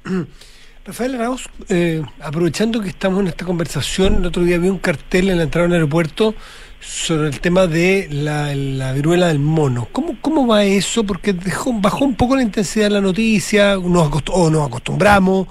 Rafael 0.87 1.15
Arauz, 1.15 1.49
eh, 1.67 2.01
aprovechando 2.21 2.79
que 2.81 2.87
estamos 2.87 3.19
en 3.19 3.27
esta 3.27 3.43
conversación, 3.45 4.15
el 4.15 4.25
otro 4.27 4.43
día 4.43 4.57
vi 4.57 4.69
un 4.69 4.77
cartel 4.79 5.29
en 5.29 5.37
la 5.37 5.43
entrada 5.43 5.67
del 5.67 5.73
aeropuerto 5.75 6.33
sobre 6.79 7.27
el 7.27 7.41
tema 7.41 7.67
de 7.67 8.07
la, 8.09 8.55
la 8.55 8.93
viruela 8.93 9.27
del 9.27 9.39
mono. 9.39 9.89
¿Cómo, 9.91 10.15
¿Cómo 10.21 10.47
va 10.47 10.63
eso? 10.63 11.03
Porque 11.03 11.33
dejó, 11.33 11.73
bajó 11.73 12.05
un 12.05 12.15
poco 12.15 12.37
la 12.37 12.41
intensidad 12.41 12.85
de 12.85 12.91
la 12.91 13.01
noticia, 13.01 13.75
nos, 13.75 14.09
acost- 14.09 14.29
o 14.31 14.49
nos 14.49 14.65
acostumbramos. 14.65 15.47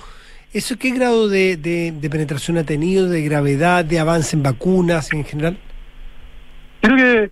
¿Eso 0.55 0.79
qué 0.79 0.91
grado 0.93 1.29
de, 1.29 1.59
de- 1.59 1.93
de 1.93 2.11
penetración 2.11 2.57
ha 2.57 2.65
tenido, 2.65 3.07
de 3.07 3.21
gravedad, 3.23 3.85
de 3.85 3.99
avance 3.99 4.37
en 4.37 4.43
vacunas 4.43 5.13
en 5.13 5.25
general? 5.25 5.59
Creo 6.81 6.97
que 6.97 7.25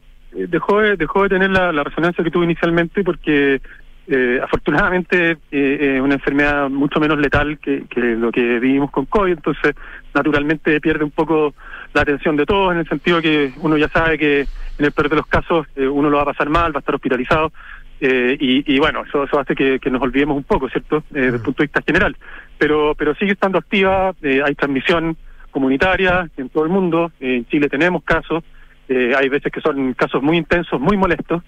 eh, 0.42 0.46
dejó 0.50 0.80
de, 0.80 0.96
dejó 0.96 1.22
de 1.22 1.30
tener 1.30 1.48
la, 1.50 1.72
la 1.72 1.84
resonancia 1.84 2.22
que 2.22 2.30
tuvo 2.30 2.44
inicialmente 2.44 3.02
porque 3.02 3.62
eh, 4.06 4.40
afortunadamente 4.42 5.38
eh, 5.50 5.94
es 5.96 6.00
una 6.00 6.14
enfermedad 6.14 6.68
mucho 6.68 7.00
menos 7.00 7.18
letal 7.18 7.58
que, 7.58 7.84
que 7.88 8.00
lo 8.00 8.30
que 8.30 8.58
vivimos 8.58 8.90
con 8.90 9.06
COVID, 9.06 9.32
entonces 9.32 9.74
naturalmente 10.14 10.80
pierde 10.80 11.04
un 11.04 11.10
poco 11.10 11.54
la 11.94 12.02
atención 12.02 12.36
de 12.36 12.44
todos 12.44 12.72
en 12.72 12.80
el 12.80 12.88
sentido 12.88 13.22
que 13.22 13.52
uno 13.60 13.76
ya 13.76 13.88
sabe 13.88 14.18
que 14.18 14.40
en 14.40 14.84
el 14.84 14.92
peor 14.92 15.08
de 15.08 15.16
los 15.16 15.26
casos 15.26 15.66
eh, 15.76 15.86
uno 15.86 16.10
lo 16.10 16.16
va 16.16 16.24
a 16.24 16.26
pasar 16.26 16.50
mal, 16.50 16.72
va 16.74 16.78
a 16.78 16.80
estar 16.80 16.94
hospitalizado 16.94 17.52
eh, 18.00 18.36
y, 18.38 18.74
y 18.74 18.78
bueno, 18.78 19.04
eso, 19.06 19.24
eso 19.24 19.38
hace 19.38 19.54
que, 19.54 19.78
que 19.78 19.90
nos 19.90 20.02
olvidemos 20.02 20.36
un 20.36 20.42
poco, 20.44 20.68
¿cierto? 20.68 20.98
Eh, 20.98 21.20
Desde 21.20 21.36
el 21.36 21.42
punto 21.42 21.62
de 21.62 21.66
vista 21.66 21.82
general. 21.86 22.16
Pero, 22.58 22.94
pero 22.96 23.14
sigue 23.14 23.32
estando 23.32 23.58
activa, 23.58 24.12
hay 24.22 24.54
transmisión 24.54 25.16
comunitaria 25.50 26.28
en 26.36 26.48
todo 26.48 26.64
el 26.64 26.70
mundo, 26.70 27.12
en 27.20 27.46
Chile 27.46 27.68
tenemos 27.68 28.02
casos, 28.02 28.42
hay 28.88 29.28
veces 29.28 29.50
que 29.52 29.60
son 29.60 29.94
casos 29.94 30.22
muy 30.22 30.36
intensos, 30.36 30.80
muy 30.80 30.96
molestos, 30.96 31.42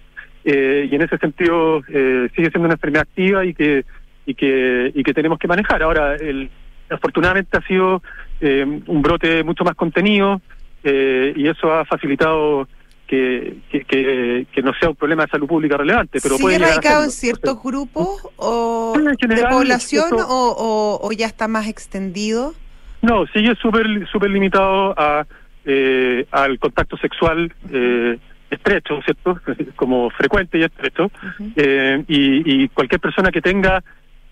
eh, 0.47 0.89
y 0.91 0.95
en 0.95 1.03
ese 1.03 1.19
sentido 1.19 1.83
eh, 1.89 2.29
sigue 2.35 2.49
siendo 2.51 2.67
una 2.67 2.75
enfermedad 2.75 3.03
activa 3.03 3.45
y 3.45 3.53
que 3.53 3.85
y 4.25 4.35
que 4.35 4.93
y 4.95 5.03
que 5.03 5.13
tenemos 5.13 5.39
que 5.39 5.49
manejar. 5.49 5.83
Ahora, 5.83 6.15
el, 6.15 6.49
afortunadamente 6.89 7.57
ha 7.59 7.63
sido 7.67 8.01
eh, 8.41 8.65
un 8.87 9.03
brote 9.03 9.43
mucho 9.45 9.65
más 9.65 9.75
contenido 9.75 10.41
eh, 10.85 11.33
y 11.37 11.49
eso 11.49 11.73
ha 11.73 11.85
facilitado 11.85 12.69
que, 13.09 13.59
que, 13.71 13.85
que, 13.85 14.47
que 14.53 14.63
no 14.63 14.73
sea 14.81 14.89
un 14.91 14.97
problema 14.97 15.25
de 15.25 15.31
salud 15.31 15.47
pública 15.47 15.77
relevante. 15.77 16.19
Pero 16.23 16.37
puede 16.39 16.57
¿Sigue 16.57 16.67
llegar 16.67 16.71
a 16.71 16.75
radicado 16.77 17.05
en 17.05 17.11
ciertos 17.11 17.63
grupos 17.63 18.29
o 18.37 18.95
de 18.97 19.45
población 19.49 20.09
o, 20.15 20.55
o- 20.59 21.07
o 21.07 21.13
ya 21.13 21.27
está 21.27 21.47
más 21.49 21.69
extendido? 21.69 22.55
No, 23.03 23.27
sigue 23.29 23.55
súper 23.57 23.87
súper 24.11 24.31
limitado 24.31 24.95
a 24.99 25.27
eh, 25.65 26.27
al 26.31 26.59
contacto 26.59 26.97
sexual 26.97 27.53
eh, 27.73 28.19
estrecho, 28.51 29.01
¿cierto? 29.03 29.41
Como 29.77 30.11
frecuente 30.11 30.59
y 30.59 30.63
estrecho. 30.63 31.11
eh, 31.57 32.05
y, 32.09 32.65
y 32.65 32.69
cualquier 32.69 33.01
persona 33.01 33.31
que 33.31 33.41
tenga 33.43 33.83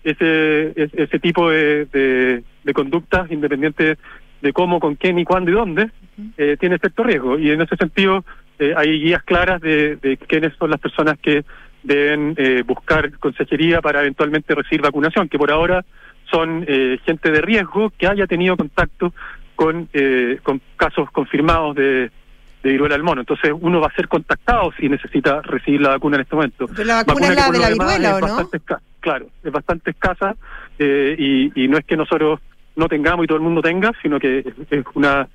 ese, 0.03 0.73
ese, 0.75 1.19
tipo 1.19 1.49
de, 1.49 1.85
de, 1.85 2.43
de 2.63 2.73
conductas, 2.73 3.31
independiente 3.31 3.97
de 4.41 4.53
cómo, 4.53 4.79
con 4.79 4.95
quién 4.95 5.17
y 5.17 5.25
cuándo 5.25 5.49
y 5.49 5.53
dónde, 5.55 5.89
eh, 6.37 6.57
tiene 6.59 6.77
cierto 6.77 7.03
riesgo. 7.03 7.39
Y 7.39 7.49
en 7.51 7.61
ese 7.61 7.75
sentido 7.75 8.23
eh, 8.59 8.73
hay 8.77 8.99
guías 9.01 9.23
claras 9.23 9.59
de, 9.61 9.95
de 9.95 10.17
quiénes 10.17 10.53
son 10.57 10.69
las 10.69 10.79
personas 10.79 11.17
que 11.19 11.43
deben 11.81 12.35
eh, 12.37 12.63
buscar 12.65 13.11
consejería 13.19 13.81
para 13.81 14.01
eventualmente 14.01 14.53
recibir 14.53 14.81
vacunación, 14.81 15.29
que 15.29 15.37
por 15.37 15.51
ahora 15.51 15.85
son 16.29 16.65
eh, 16.67 16.97
gente 17.05 17.31
de 17.31 17.41
riesgo 17.41 17.91
que 17.97 18.07
haya 18.07 18.27
tenido 18.27 18.57
contacto 18.57 19.13
con, 19.55 19.87
eh, 19.93 20.39
con 20.43 20.61
casos 20.75 21.09
confirmados 21.11 21.75
de, 21.75 22.11
de 22.65 22.71
viruela 22.71 22.95
del 22.95 23.03
mono. 23.03 23.21
Entonces 23.21 23.51
uno 23.53 23.79
va 23.79 23.87
a 23.87 23.95
ser 23.95 24.07
contactado 24.07 24.73
si 24.79 24.89
necesita 24.89 25.39
recibir 25.43 25.81
la 25.81 25.89
vacuna 25.89 26.15
en 26.15 26.23
este 26.23 26.35
momento. 26.35 26.65
Pero 26.67 26.83
la 26.83 27.03
vacuna 27.03 27.27
es 27.27 27.35
la 27.35 27.51
de 27.51 27.59
la 27.59 27.69
viruela, 27.69 28.15
¿o 28.15 28.19
no? 28.21 28.49
Claro, 28.99 29.27
es 29.43 29.51
bastante 29.51 29.91
escasa 29.91 30.35
eh, 30.79 31.15
y, 31.15 31.63
y 31.63 31.67
no 31.67 31.77
es 31.77 31.85
que 31.85 31.95
nosotros 31.95 32.39
no 32.75 32.87
tengamos 32.87 33.23
y 33.23 33.27
todo 33.27 33.37
el 33.37 33.43
mundo 33.43 33.61
tenga, 33.61 33.91
sino 34.01 34.19
que 34.19 34.39
es, 34.39 34.45
es 34.71 34.85
una 34.95 35.27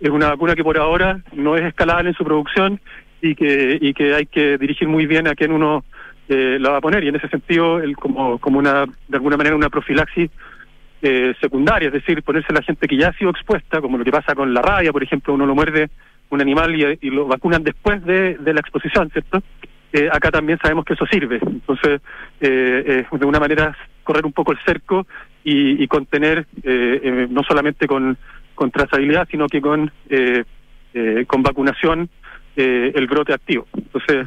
es 0.00 0.08
una 0.08 0.28
vacuna 0.28 0.54
que 0.54 0.64
por 0.64 0.78
ahora 0.78 1.20
no 1.34 1.56
es 1.56 1.64
escalable 1.64 2.08
en 2.08 2.16
su 2.16 2.24
producción 2.24 2.80
y 3.20 3.34
que 3.34 3.76
y 3.78 3.92
que 3.92 4.14
hay 4.14 4.24
que 4.24 4.56
dirigir 4.56 4.88
muy 4.88 5.04
bien 5.04 5.28
a 5.28 5.34
quién 5.34 5.52
uno 5.52 5.84
eh, 6.30 6.56
la 6.58 6.70
va 6.70 6.78
a 6.78 6.80
poner 6.80 7.04
y 7.04 7.08
en 7.08 7.16
ese 7.16 7.28
sentido 7.28 7.80
el, 7.80 7.96
como 7.96 8.38
como 8.38 8.58
una 8.58 8.86
de 8.86 9.16
alguna 9.16 9.36
manera 9.36 9.54
una 9.54 9.68
profilaxis 9.68 10.30
eh, 11.02 11.34
secundaria, 11.40 11.88
es 11.88 11.92
decir, 11.92 12.22
ponerse 12.24 12.48
a 12.50 12.54
la 12.54 12.62
gente 12.62 12.88
que 12.88 12.96
ya 12.96 13.08
ha 13.08 13.12
sido 13.12 13.30
expuesta, 13.30 13.80
como 13.80 13.98
lo 13.98 14.04
que 14.04 14.10
pasa 14.10 14.34
con 14.34 14.52
la 14.52 14.60
rabia, 14.60 14.90
por 14.90 15.02
ejemplo, 15.02 15.32
uno 15.32 15.46
lo 15.46 15.54
muerde 15.54 15.90
un 16.30 16.40
animal 16.40 16.98
y, 17.00 17.10
lo 17.10 17.26
vacunan 17.26 17.64
después 17.64 18.04
de, 18.04 18.36
de 18.36 18.54
la 18.54 18.60
exposición, 18.60 19.10
¿cierto? 19.10 19.42
Eh, 19.92 20.08
acá 20.12 20.30
también 20.30 20.58
sabemos 20.60 20.84
que 20.84 20.94
eso 20.94 21.06
sirve. 21.06 21.38
Entonces, 21.42 22.00
eh, 22.40 23.04
eh, 23.10 23.18
de 23.18 23.26
una 23.26 23.40
manera 23.40 23.76
correr 24.04 24.26
un 24.26 24.32
poco 24.32 24.52
el 24.52 24.58
cerco 24.64 25.06
y, 25.44 25.82
y 25.82 25.88
contener, 25.88 26.46
eh, 26.62 27.26
no 27.30 27.42
solamente 27.42 27.86
con, 27.86 28.16
con 28.54 28.70
trazabilidad, 28.70 29.26
sino 29.30 29.46
que 29.46 29.60
con, 29.60 29.90
con 31.26 31.42
vacunación, 31.42 32.08
el 32.56 33.06
brote 33.06 33.32
activo. 33.32 33.66
Entonces, 33.72 34.26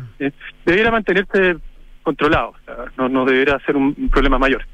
debiera 0.66 0.90
mantenerse 0.90 1.58
controlado, 2.02 2.54
no, 2.98 3.10
no 3.10 3.26
debería 3.26 3.60
ser 3.66 3.76
un 3.76 4.10
problema 4.10 4.40
mayor. 4.40 4.66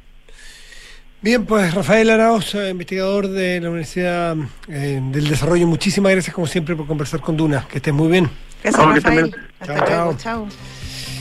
Bien, 1.27 1.45
pues 1.45 1.73
Rafael 1.73 2.09
Arauz, 2.09 2.55
eh, 2.55 2.69
investigador 2.69 3.27
de 3.27 3.59
la 3.59 3.67
Universidad 3.67 4.33
eh, 4.69 5.01
del 5.11 5.27
Desarrollo, 5.27 5.67
muchísimas 5.67 6.13
gracias 6.13 6.33
como 6.33 6.47
siempre 6.47 6.73
por 6.73 6.87
conversar 6.87 7.19
con 7.19 7.35
Duna. 7.35 7.67
Que 7.69 7.79
estés 7.79 7.93
muy 7.93 8.07
bien. 8.07 8.29
Gracias, 8.63 8.81
Rafael. 8.81 9.03
también. 9.03 9.35
Hasta 9.59 9.75
Chao, 9.75 9.85
luego. 9.87 10.11
chao. 10.17 10.47
Chao. 10.47 10.47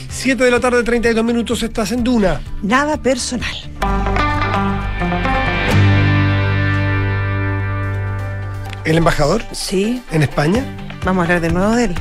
7 0.09 0.45
de 0.45 0.49
la 0.51 0.61
tarde, 0.61 0.81
32 0.83 1.25
minutos, 1.25 1.61
estás 1.61 1.91
en 1.91 2.05
Duna. 2.05 2.39
Nada 2.63 2.95
personal. 2.95 3.53
El 8.85 8.97
embajador 8.97 9.43
Sí, 9.51 10.01
en 10.11 10.23
España, 10.23 10.63
vamos 11.03 11.23
a 11.23 11.23
hablar 11.25 11.41
de 11.41 11.49
nuevo 11.51 11.75
de 11.75 11.85
él. 11.85 11.95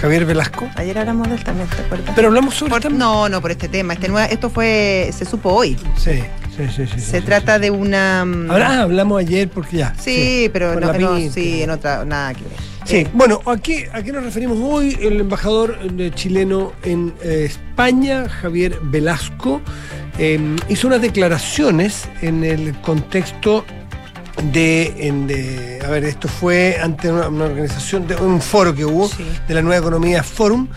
Javier 0.00 0.24
Velasco. 0.26 0.68
Ayer 0.74 0.98
hablamos 0.98 1.28
de 1.28 1.36
él 1.36 1.44
también, 1.44 1.68
¿te 1.68 1.80
acuerdas? 1.82 2.12
Pero 2.16 2.28
hablamos 2.28 2.54
sobre 2.54 2.70
Por- 2.70 2.78
esta- 2.80 2.90
no, 2.90 3.28
no 3.28 3.40
por 3.40 3.52
este 3.52 3.68
tema. 3.68 3.92
Este 3.94 4.08
nueva- 4.08 4.26
esto 4.26 4.50
fue, 4.50 5.10
se 5.16 5.24
supo 5.24 5.50
hoy. 5.50 5.76
Sí, 5.96 6.22
sí, 6.56 6.64
sí. 6.74 6.86
sí, 6.94 7.00
se 7.00 7.20
sí, 7.20 7.24
trata 7.26 7.56
sí. 7.56 7.62
de 7.62 7.70
una. 7.70 8.24
mm, 8.24 8.50
Ahora 8.50 8.68
ah, 8.70 8.82
hablamos 8.82 9.20
ayer 9.20 9.48
porque 9.48 9.78
ya. 9.78 9.94
Sí, 9.98 10.48
pero 10.52 10.78
no, 10.80 10.92
no, 10.92 11.18
sí, 11.30 11.62
en 11.62 11.70
otra, 11.70 12.04
nada 12.04 12.34
que 12.34 12.42
ver. 12.44 12.52
Sí, 12.84 12.96
Eh, 12.98 13.08
bueno, 13.12 13.40
¿a 13.46 13.56
qué, 13.56 13.88
¿a 13.92 14.02
qué 14.02 14.12
nos 14.12 14.22
referimos 14.24 14.58
hoy? 14.60 14.96
El 15.00 15.20
embajador 15.20 15.76
eh, 15.98 16.10
chileno 16.14 16.72
en 16.84 17.12
eh, 17.22 17.44
España, 17.46 18.28
Javier 18.28 18.78
Velasco, 18.82 19.60
eh, 20.18 20.38
hizo 20.68 20.86
unas 20.86 21.00
declaraciones 21.02 22.08
en 22.22 22.44
el 22.44 22.74
contexto 22.82 23.64
de, 24.52 24.94
en- 24.98 25.26
de- 25.26 25.80
a 25.84 25.88
ver, 25.90 26.04
esto 26.04 26.28
fue 26.28 26.78
ante 26.80 27.10
una, 27.10 27.28
una 27.28 27.46
organización, 27.46 28.06
de 28.06 28.14
un 28.16 28.40
foro 28.40 28.74
que 28.74 28.84
hubo 28.84 29.08
Sí. 29.08 29.24
de 29.48 29.54
la 29.54 29.62
Nueva 29.62 29.78
Economía 29.80 30.22
Forum, 30.22 30.68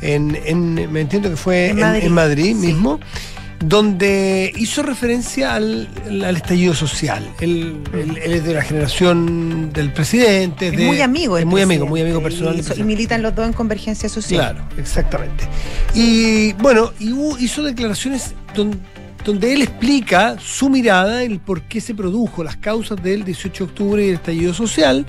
en, 0.00 0.38
en- 0.44 0.90
me 0.92 1.00
entiendo 1.00 1.28
que 1.28 1.36
fue 1.36 1.66
En 1.70 1.78
en, 1.78 1.80
Madrid, 1.84 2.04
en 2.04 2.12
Madrid 2.12 2.56
sí. 2.60 2.66
mismo, 2.66 3.00
donde 3.60 4.52
hizo 4.56 4.82
referencia 4.82 5.54
al, 5.54 5.88
al 6.24 6.36
estallido 6.36 6.74
social. 6.74 7.28
Él, 7.40 7.82
él- 7.92 8.16
él 8.22 8.32
es 8.34 8.44
de 8.44 8.54
la 8.54 8.62
generación 8.62 9.72
del 9.72 9.92
presidente. 9.92 10.68
es 10.68 10.76
de- 10.76 10.86
muy 10.86 11.00
amigo. 11.00 11.38
es 11.38 11.44
muy 11.46 11.62
amigo, 11.62 11.86
muy 11.86 12.00
amigo 12.00 12.22
personal. 12.22 12.60
Y, 12.76 12.82
militan 12.82 13.20
los 13.22 13.34
dos 13.34 13.46
en 13.46 13.52
Convergencia 13.52 14.08
Social. 14.08 14.40
Claro, 14.54 14.68
exactamente. 14.78 15.44
Y 15.94 16.52
bueno, 16.54 16.92
y 17.00 17.12
hubo- 17.12 17.38
hizo 17.38 17.62
declaraciones 17.62 18.32
don- 18.54 18.80
donde 19.24 19.52
él 19.52 19.62
explica 19.62 20.36
su 20.40 20.68
mirada, 20.70 21.22
el 21.22 21.38
por 21.40 21.62
qué 21.62 21.80
se 21.80 21.94
produjo, 21.94 22.42
las 22.44 22.56
causas 22.56 23.02
del 23.02 23.24
18 23.24 23.64
de 23.64 23.70
octubre 23.70 24.04
y 24.04 24.08
el 24.10 24.14
estallido 24.14 24.54
social, 24.54 25.06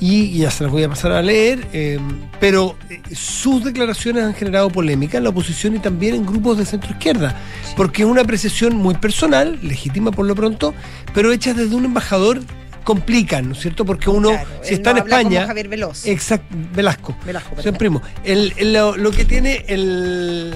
y, 0.00 0.38
ya 0.38 0.50
se 0.50 0.62
las 0.64 0.72
voy 0.72 0.84
a 0.84 0.88
pasar 0.88 1.12
a 1.12 1.20
leer, 1.22 1.66
eh, 1.72 1.98
pero 2.40 2.76
eh, 2.88 3.00
sus 3.14 3.64
declaraciones 3.64 4.22
han 4.24 4.34
generado 4.34 4.70
polémica 4.70 5.18
en 5.18 5.24
la 5.24 5.30
oposición 5.30 5.74
y 5.76 5.80
también 5.80 6.14
en 6.14 6.24
grupos 6.24 6.56
de 6.56 6.64
centro 6.64 6.90
izquierda, 6.92 7.36
porque 7.76 8.02
es 8.02 8.08
una 8.08 8.22
apreciación 8.22 8.76
muy 8.76 8.94
personal, 8.94 9.58
legítima 9.62 10.12
por 10.12 10.24
lo 10.26 10.34
pronto, 10.34 10.72
pero 11.12 11.32
hecha 11.32 11.52
desde 11.52 11.74
un 11.74 11.84
embajador 11.84 12.40
complican, 12.84 13.48
¿no 13.48 13.52
es 13.52 13.60
cierto? 13.60 13.84
Porque 13.84 14.08
uno, 14.08 14.30
Claro, 14.30 14.48
si 14.62 14.74
está 14.74 14.92
no 14.92 15.00
en 15.00 15.04
España... 15.04 15.46
Javier 15.46 15.68
Veloz. 15.68 16.06
Exacto, 16.06 16.46
Velasco. 16.74 17.14
Velasco, 17.26 17.54
O 17.58 17.60
sea, 17.60 17.72
primo. 17.72 18.00
El, 18.24 18.54
el- 18.56 18.72
lo, 18.72 18.96
lo 18.96 19.10
que 19.10 19.26
tiene 19.26 19.62
el. 19.68 20.54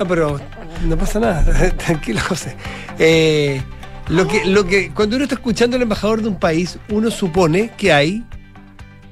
No, 0.00 0.08
pero 0.08 0.40
no 0.88 0.96
pasa 0.96 1.20
nada. 1.20 1.70
Tranquilo, 1.76 2.20
José. 2.26 2.56
Eh, 2.98 3.60
lo 4.08 4.26
que, 4.26 4.46
lo 4.46 4.64
que, 4.66 4.90
cuando 4.90 5.16
uno 5.16 5.24
está 5.24 5.34
escuchando 5.36 5.76
al 5.76 5.82
embajador 5.82 6.22
de 6.22 6.28
un 6.28 6.36
país, 6.38 6.78
uno 6.88 7.10
supone 7.10 7.70
que 7.76 7.92
hay, 7.92 8.24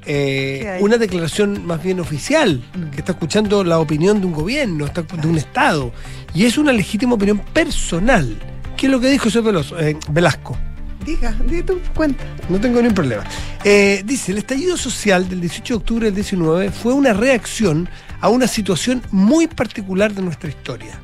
eh, 0.07 0.59
¿Qué 0.63 0.69
hay? 0.71 0.83
una 0.83 0.97
declaración 0.97 1.67
más 1.67 1.83
bien 1.83 2.01
oficial, 2.01 2.63
que 2.93 2.97
está 3.01 3.13
escuchando 3.13 3.63
la 3.65 3.79
opinión 3.79 4.21
de 4.21 4.27
un 4.27 4.33
gobierno, 4.33 4.87
está- 4.87 5.03
de 5.03 5.29
un 5.29 5.37
Estado. 5.37 5.93
Y 6.35 6.47
es 6.47 6.57
una 6.57 6.73
legítima 6.73 7.15
opinión 7.15 7.39
personal. 7.53 8.37
¿Qué 8.77 8.87
es 8.87 8.93
lo 8.93 8.99
que 8.99 9.09
dijo 9.11 9.25
José 9.25 9.41
Veloz- 9.43 9.75
eh, 9.79 9.97
Velasco? 10.11 10.57
Diga, 11.05 11.37
di 11.47 11.63
tu 11.63 11.79
cuenta. 11.95 12.25
No 12.49 12.59
tengo 12.59 12.77
ningún 12.81 12.95
problema. 12.95 13.25
Eh, 13.63 14.03
dice, 14.07 14.33
el 14.33 14.39
estallido 14.39 14.77
social 14.79 15.29
del 15.29 15.41
18 15.43 15.75
de 15.75 15.77
octubre 15.79 16.05
del 16.07 16.15
19 16.15 16.71
fue 16.71 16.95
una 16.95 17.13
reacción 17.13 17.89
a 18.21 18.29
una 18.29 18.47
situación 18.47 19.03
muy 19.11 19.47
particular 19.47 20.13
de 20.13 20.23
nuestra 20.23 20.49
historia. 20.49 21.01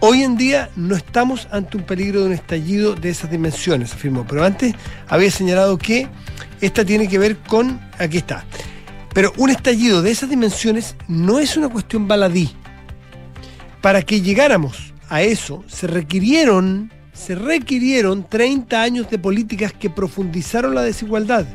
Hoy 0.00 0.22
en 0.22 0.36
día 0.36 0.70
no 0.76 0.96
estamos 0.96 1.48
ante 1.50 1.78
un 1.78 1.84
peligro 1.84 2.20
de 2.20 2.26
un 2.26 2.32
estallido 2.32 2.94
de 2.94 3.08
esas 3.08 3.30
dimensiones, 3.30 3.94
afirmó. 3.94 4.26
Pero 4.26 4.44
antes 4.44 4.74
había 5.08 5.30
señalado 5.30 5.78
que 5.78 6.08
esta 6.60 6.84
tiene 6.84 7.08
que 7.08 7.18
ver 7.18 7.38
con, 7.38 7.80
aquí 7.98 8.18
está, 8.18 8.44
pero 9.14 9.32
un 9.36 9.50
estallido 9.50 10.02
de 10.02 10.10
esas 10.10 10.28
dimensiones 10.28 10.96
no 11.08 11.38
es 11.38 11.56
una 11.56 11.68
cuestión 11.68 12.06
baladí. 12.06 12.50
Para 13.80 14.02
que 14.02 14.20
llegáramos 14.20 14.92
a 15.08 15.22
eso 15.22 15.64
se 15.68 15.86
requirieron, 15.86 16.92
se 17.12 17.34
requirieron 17.34 18.28
30 18.28 18.82
años 18.82 19.08
de 19.08 19.18
políticas 19.18 19.72
que 19.72 19.88
profundizaron 19.88 20.74
la 20.74 20.82
desigualdad. 20.82 21.46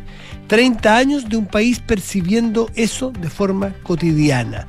30 0.48 0.96
años 0.96 1.30
de 1.30 1.38
un 1.38 1.46
país 1.46 1.80
percibiendo 1.80 2.72
eso 2.74 3.12
de 3.12 3.30
forma 3.30 3.76
cotidiana. 3.84 4.68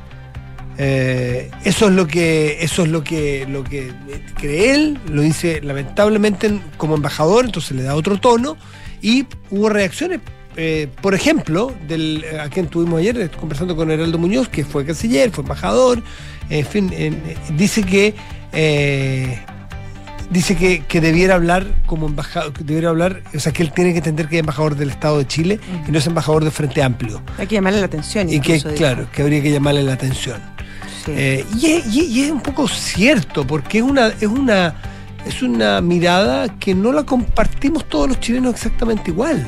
Eh, 0.83 1.51
eso 1.65 1.89
es 1.89 1.93
lo 1.95 2.07
que 2.07 2.57
eso 2.63 2.85
es 2.85 2.89
lo 2.89 3.05
que 3.05 3.45
lo 3.47 3.63
que 3.65 3.93
cree 4.41 4.75
él, 4.75 4.99
lo 5.13 5.21
dice 5.21 5.61
lamentablemente 5.63 6.47
en- 6.47 6.63
como 6.79 6.95
embajador, 6.95 7.45
entonces 7.45 7.77
le 7.77 7.83
da 7.83 7.95
otro 7.95 8.19
tono 8.19 8.57
y 9.03 9.27
hubo 9.51 9.69
reacciones. 9.69 10.21
eh, 10.57 10.89
por 11.03 11.15
ejemplo, 11.15 11.73
del, 11.87 12.25
a 12.43 12.49
quien 12.49 12.67
tuvimos 12.69 12.99
ayer 13.01 13.17
eh, 13.21 13.29
conversando 13.39 13.77
con 13.77 13.91
Heraldo 13.91 14.17
Muñoz, 14.19 14.49
que 14.49 14.65
fue 14.65 14.85
canciller, 14.87 15.31
fue 15.31 15.43
embajador, 15.43 16.03
en 16.49 16.67
fin, 16.67 16.91
eh, 16.95 17.13
dice 17.57 17.83
que 17.85 18.15
eh, 18.53 19.39
dice 20.31 20.57
que, 20.57 20.81
que 20.87 21.01
debiera 21.01 21.35
hablar 21.35 21.67
como 21.87 22.07
embajador, 22.07 22.53
que 22.53 22.65
debiera 22.65 22.89
hablar, 22.89 23.23
o 23.35 23.39
sea, 23.39 23.53
que 23.53 23.63
él 23.63 23.73
tiene 23.73 23.93
que 23.93 23.99
entender 23.99 24.29
que 24.29 24.37
es 24.37 24.41
embajador 24.41 24.77
del 24.77 24.91
Estado 24.91 25.19
de 25.19 25.27
Chile 25.27 25.61
y 25.87 25.91
no 25.93 25.99
es 25.99 26.07
embajador 26.07 26.43
de 26.45 26.51
Frente 26.51 26.83
Amplio. 26.83 27.21
Hay 27.39 27.47
que 27.47 27.55
llamarle 27.57 27.81
la 27.81 27.87
atención. 27.87 28.29
Y 28.31 28.41
que, 28.41 28.55
dijo. 28.55 28.71
claro, 28.75 29.07
que 29.13 29.23
habría 29.23 29.43
que 29.43 29.51
llamarle 29.53 29.83
la 29.83 29.93
atención. 29.93 30.41
Sí. 31.05 31.13
Eh, 31.15 31.45
y, 31.59 31.67
es, 31.67 31.87
y- 31.95 32.05
y 32.07 32.23
es 32.25 32.31
un 32.31 32.41
poco 32.43 32.69
cierto, 32.69 33.47
porque 33.47 33.79
es 33.79 33.85
una, 33.85 34.09
es 34.09 34.23
una, 34.27 34.75
es 35.27 35.43
una 35.43 35.81
mirada 35.81 36.49
que 36.59 36.75
no 36.75 36.93
la 36.93 37.05
compartimos 37.05 37.89
todos 37.89 38.09
los 38.09 38.21
chilenos 38.21 38.55
exactamente 38.55 39.11
igual. 39.11 39.47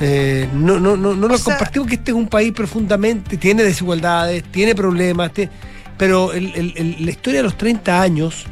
Eh, 0.00 0.48
no 0.54 0.80
no, 0.80 0.96
no, 0.96 1.14
no 1.14 1.28
la 1.28 1.36
sea- 1.38 1.54
compartimos 1.54 1.88
que 1.88 1.94
este 1.96 2.10
es 2.10 2.16
un 2.16 2.28
país 2.28 2.52
profundamente, 2.52 3.36
tiene 3.36 3.62
desigualdades, 3.62 4.42
tiene 4.44 4.74
problemas, 4.74 5.32
te- 5.32 5.48
pero 5.96 6.32
el- 6.32 6.52
el- 6.54 6.72
el- 6.76 7.04
la 7.04 7.10
historia 7.10 7.40
de 7.40 7.44
los 7.44 7.56
30 7.56 8.00
años 8.02 8.44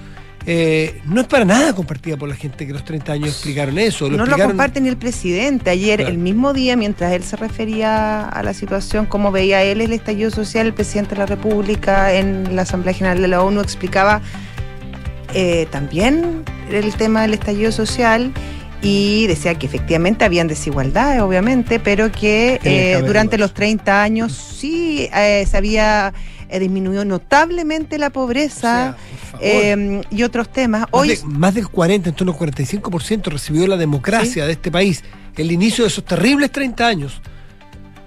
eh, 0.46 1.00
no 1.04 1.20
es 1.20 1.26
para 1.26 1.44
nada 1.44 1.74
compartida 1.74 2.16
por 2.16 2.28
la 2.28 2.34
gente 2.34 2.66
que 2.66 2.72
los 2.72 2.84
30 2.84 3.12
años 3.12 3.28
explicaron 3.28 3.78
eso. 3.78 4.08
no 4.08 4.24
lo 4.24 4.38
comparte 4.38 4.80
ni 4.80 4.88
el 4.88 4.96
presidente. 4.96 5.70
Ayer, 5.70 6.00
el 6.00 6.18
mismo 6.18 6.52
día, 6.52 6.76
mientras 6.76 7.12
él 7.12 7.22
se 7.22 7.36
refería 7.36 8.26
a 8.26 8.42
la 8.42 8.54
situación, 8.54 9.06
como 9.06 9.32
veía 9.32 9.62
él 9.62 9.80
el 9.80 9.92
estallido 9.92 10.30
social, 10.30 10.66
el 10.66 10.74
presidente 10.74 11.14
de 11.14 11.18
la 11.18 11.26
República 11.26 12.14
en 12.14 12.56
la 12.56 12.62
Asamblea 12.62 12.94
General 12.94 13.20
de 13.20 13.28
la 13.28 13.42
ONU 13.42 13.60
explicaba 13.60 14.22
eh, 15.34 15.66
también 15.70 16.42
el 16.70 16.94
tema 16.94 17.22
del 17.22 17.34
estallido 17.34 17.70
social 17.70 18.32
y 18.82 19.26
decía 19.26 19.54
que 19.56 19.66
efectivamente 19.66 20.24
habían 20.24 20.48
desigualdades, 20.48 21.20
obviamente, 21.20 21.78
pero 21.80 22.10
que 22.10 22.58
eh, 22.64 23.02
durante 23.06 23.36
los 23.36 23.52
30 23.52 24.02
años 24.02 24.32
sí 24.32 25.06
se 25.12 25.56
había 25.56 26.14
disminuido 26.58 27.04
notablemente 27.04 27.98
la 27.98 28.10
pobreza. 28.10 28.96
Em, 29.40 30.02
y 30.10 30.22
otros 30.22 30.50
temas. 30.50 30.86
Hoy, 30.90 31.18
más, 31.24 31.54
del 31.54 31.68
40, 31.68 32.10
en 32.10 32.14
torno 32.14 32.32
al 32.32 32.38
45% 32.38 33.30
recibió 33.30 33.66
la 33.66 33.76
democracia 33.76 34.44
de 34.44 34.52
este 34.52 34.70
país. 34.70 35.02
El 35.36 35.50
inicio 35.52 35.84
de 35.84 35.88
esos 35.88 36.04
terribles 36.04 36.50
30 36.50 36.86
años 36.86 37.22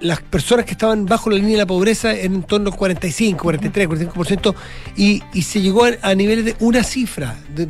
las 0.04 0.22
personas 0.22 0.66
que 0.66 0.74
estaban 0.74 1.06
bajo 1.06 1.30
la 1.30 1.38
línea 1.38 1.52
de 1.52 1.58
la 1.60 1.66
pobreza 1.66 2.14
en 2.14 2.44
torno 2.44 2.70
al 2.70 2.76
45, 2.76 3.42
43, 3.42 3.90
45%, 3.90 4.54
y, 4.98 5.24
y 5.34 5.42
se 5.44 5.62
llegó 5.62 5.86
a, 6.02 6.14
niveles 6.14 6.44
de 6.44 6.56
una 6.60 6.84
cifra, 6.84 7.38
de, 7.56 7.64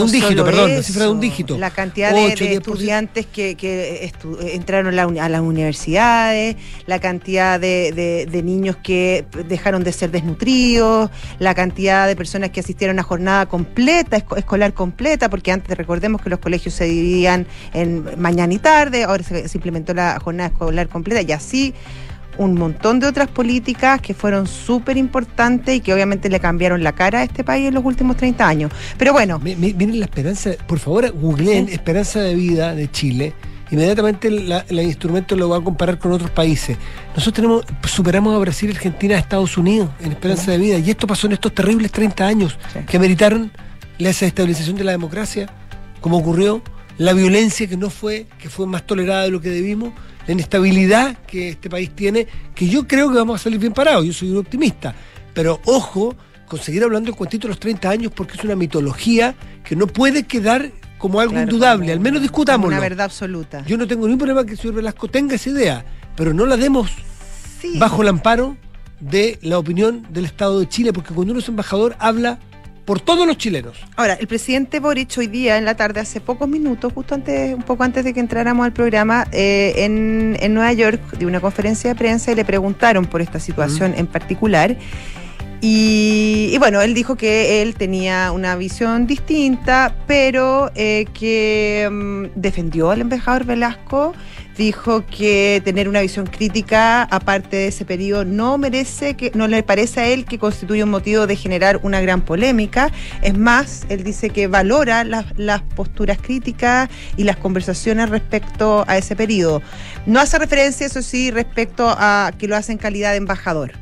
un 0.00 0.10
dígito, 0.10 0.44
perdón, 0.44 0.74
la 0.74 0.82
cifra 0.82 1.04
de 1.04 1.10
un 1.10 1.20
dígito. 1.20 1.58
La 1.58 1.70
cantidad 1.70 2.12
de, 2.14 2.54
estudiantes 2.54 3.26
que, 3.26 4.10
entraron 4.52 4.98
a 4.98 5.28
las 5.28 5.40
universidades, 5.42 6.56
la 6.86 6.98
cantidad 6.98 7.60
de, 7.60 8.42
niños 8.42 8.76
que 8.82 9.26
dejaron 9.46 9.84
de 9.84 9.92
ser 9.92 10.10
desnutridos, 10.10 11.10
la 11.38 11.54
cantidad 11.54 12.06
de 12.06 12.16
personas 12.16 12.50
que 12.50 12.60
asistieron 12.60 12.98
a 12.98 13.02
jornada 13.02 13.46
completa, 13.46 14.16
escolar 14.16 14.72
completa, 14.72 15.28
porque 15.28 15.52
antes 15.52 15.76
recordemos 15.76 16.22
que 16.22 16.30
los 16.30 16.38
colegios 16.38 16.74
se 16.74 16.84
dividían 16.86 17.46
en 17.74 18.18
mañana 18.18 18.54
y 18.54 18.58
tarde, 18.58 19.04
ahora 19.04 19.22
se 19.24 19.50
implementó 19.54 19.92
la 19.92 20.18
jornada 20.20 20.48
escolar 20.48 20.88
completa 20.88 21.20
y 21.20 21.32
así 21.32 21.65
un 22.38 22.54
montón 22.54 23.00
de 23.00 23.06
otras 23.06 23.28
políticas 23.28 24.00
que 24.00 24.14
fueron 24.14 24.46
súper 24.46 24.96
importantes 24.96 25.76
y 25.76 25.80
que 25.80 25.92
obviamente 25.92 26.28
le 26.28 26.40
cambiaron 26.40 26.82
la 26.82 26.92
cara 26.92 27.20
a 27.20 27.22
este 27.24 27.44
país 27.44 27.68
en 27.68 27.74
los 27.74 27.84
últimos 27.84 28.16
30 28.16 28.46
años. 28.46 28.72
Pero 28.98 29.12
bueno. 29.12 29.38
Miren 29.38 29.98
la 29.98 30.06
esperanza, 30.06 30.50
por 30.66 30.78
favor, 30.78 31.10
googleen 31.12 31.68
esperanza 31.68 32.20
de 32.20 32.34
vida 32.34 32.74
de 32.74 32.90
Chile. 32.90 33.32
Inmediatamente 33.70 34.28
el 34.28 34.80
instrumento 34.80 35.34
lo 35.34 35.48
va 35.48 35.56
a 35.56 35.60
comparar 35.60 35.98
con 35.98 36.12
otros 36.12 36.30
países. 36.30 36.76
Nosotros 37.16 37.34
tenemos, 37.34 37.64
superamos 37.84 38.36
a 38.36 38.38
Brasil, 38.38 38.70
Argentina, 38.70 39.18
Estados 39.18 39.56
Unidos 39.56 39.90
en 40.00 40.12
esperanza 40.12 40.52
de 40.52 40.58
vida. 40.58 40.78
Y 40.78 40.90
esto 40.90 41.06
pasó 41.06 41.26
en 41.26 41.32
estos 41.32 41.52
terribles 41.52 41.90
30 41.90 42.26
años 42.26 42.58
que 42.86 42.98
meritaron 42.98 43.50
la 43.98 44.08
desestabilización 44.08 44.76
de 44.76 44.84
la 44.84 44.92
democracia, 44.92 45.48
como 46.00 46.18
ocurrió, 46.18 46.62
la 46.98 47.12
violencia 47.12 47.66
que 47.66 47.76
no 47.76 47.90
fue, 47.90 48.26
que 48.38 48.48
fue 48.48 48.66
más 48.66 48.86
tolerada 48.86 49.24
de 49.24 49.30
lo 49.30 49.40
que 49.40 49.50
debimos 49.50 49.92
la 50.26 50.32
inestabilidad 50.32 51.16
que 51.26 51.50
este 51.50 51.70
país 51.70 51.90
tiene, 51.94 52.26
que 52.54 52.68
yo 52.68 52.86
creo 52.86 53.10
que 53.10 53.16
vamos 53.16 53.40
a 53.40 53.44
salir 53.44 53.58
bien 53.58 53.72
parados, 53.72 54.04
yo 54.04 54.12
soy 54.12 54.30
un 54.30 54.38
optimista, 54.38 54.94
pero 55.34 55.60
ojo 55.64 56.16
con 56.46 56.60
seguir 56.60 56.84
hablando 56.84 57.10
el 57.10 57.16
cuentito 57.16 57.46
de 57.46 57.50
los 57.50 57.60
30 57.60 57.90
años 57.90 58.12
porque 58.14 58.36
es 58.36 58.44
una 58.44 58.54
mitología 58.56 59.34
que 59.64 59.74
no 59.74 59.86
puede 59.86 60.24
quedar 60.24 60.70
como 60.98 61.20
algo 61.20 61.38
indudable, 61.38 61.92
al 61.92 62.00
menos 62.00 62.22
discutámoslo. 62.22 62.76
Una 62.76 62.80
verdad 62.80 63.06
absoluta. 63.06 63.64
Yo 63.66 63.76
no 63.76 63.86
tengo 63.86 64.06
ningún 64.06 64.18
problema 64.18 64.44
que 64.44 64.52
el 64.52 64.58
señor 64.58 64.76
Velasco 64.76 65.08
tenga 65.08 65.34
esa 65.34 65.50
idea, 65.50 65.84
pero 66.16 66.32
no 66.32 66.46
la 66.46 66.56
demos 66.56 66.90
bajo 67.78 68.02
el 68.02 68.08
amparo 68.08 68.56
de 69.00 69.38
la 69.42 69.58
opinión 69.58 70.06
del 70.10 70.24
Estado 70.24 70.60
de 70.60 70.68
Chile, 70.68 70.92
porque 70.92 71.12
cuando 71.12 71.32
uno 71.32 71.40
es 71.40 71.48
embajador 71.48 71.96
habla 71.98 72.38
por 72.86 73.00
todos 73.00 73.26
los 73.26 73.36
chilenos. 73.36 73.76
Ahora, 73.96 74.14
el 74.14 74.28
presidente 74.28 74.80
Boric 74.80 75.18
hoy 75.18 75.26
día 75.26 75.58
en 75.58 75.64
la 75.64 75.76
tarde, 75.76 76.00
hace 76.00 76.20
pocos 76.20 76.48
minutos, 76.48 76.92
justo 76.92 77.16
antes, 77.16 77.52
un 77.52 77.64
poco 77.64 77.82
antes 77.82 78.04
de 78.04 78.14
que 78.14 78.20
entráramos 78.20 78.64
al 78.64 78.72
programa, 78.72 79.26
eh, 79.32 79.74
en, 79.76 80.54
Nueva 80.54 80.72
York, 80.72 81.00
de 81.18 81.26
una 81.26 81.40
conferencia 81.40 81.90
de 81.90 81.96
prensa 81.96 82.30
y 82.30 82.36
le 82.36 82.44
preguntaron 82.44 83.04
por 83.04 83.20
esta 83.20 83.40
situación 83.40 83.92
en 83.96 84.06
particular. 84.06 84.76
Y, 85.60 86.56
bueno, 86.58 86.80
él 86.80 86.94
dijo 86.94 87.16
que 87.16 87.60
él 87.60 87.74
tenía 87.74 88.30
una 88.30 88.54
visión 88.56 89.06
distinta, 89.06 89.96
pero 90.06 90.70
eh, 90.76 91.06
que 91.12 91.88
mm, 91.90 92.38
defendió 92.40 92.90
al 92.90 93.00
embajador 93.00 93.44
Velasco 93.44 94.14
dijo 94.56 95.04
que 95.06 95.60
tener 95.64 95.88
una 95.88 96.00
visión 96.00 96.26
crítica 96.26 97.02
aparte 97.02 97.56
de 97.56 97.66
ese 97.68 97.84
periodo 97.84 98.24
no 98.24 98.58
merece 98.58 99.14
que 99.14 99.30
no 99.34 99.48
le 99.48 99.62
parece 99.62 100.00
a 100.00 100.06
él 100.08 100.24
que 100.24 100.38
constituye 100.38 100.82
un 100.82 100.90
motivo 100.90 101.26
de 101.26 101.36
generar 101.36 101.80
una 101.82 102.00
gran 102.00 102.22
polémica. 102.22 102.90
Es 103.22 103.36
más 103.36 103.86
él 103.88 104.02
dice 104.04 104.30
que 104.30 104.46
valora 104.46 105.04
las, 105.04 105.26
las 105.36 105.62
posturas 105.62 106.18
críticas 106.18 106.88
y 107.16 107.24
las 107.24 107.36
conversaciones 107.36 108.08
respecto 108.08 108.84
a 108.88 108.96
ese 108.96 109.14
periodo. 109.14 109.62
No 110.06 110.20
hace 110.20 110.38
referencia 110.38 110.86
eso 110.86 111.02
sí 111.02 111.30
respecto 111.30 111.88
a 111.88 112.32
que 112.38 112.48
lo 112.48 112.56
hace 112.56 112.72
en 112.72 112.78
calidad 112.78 113.10
de 113.10 113.18
embajador. 113.18 113.72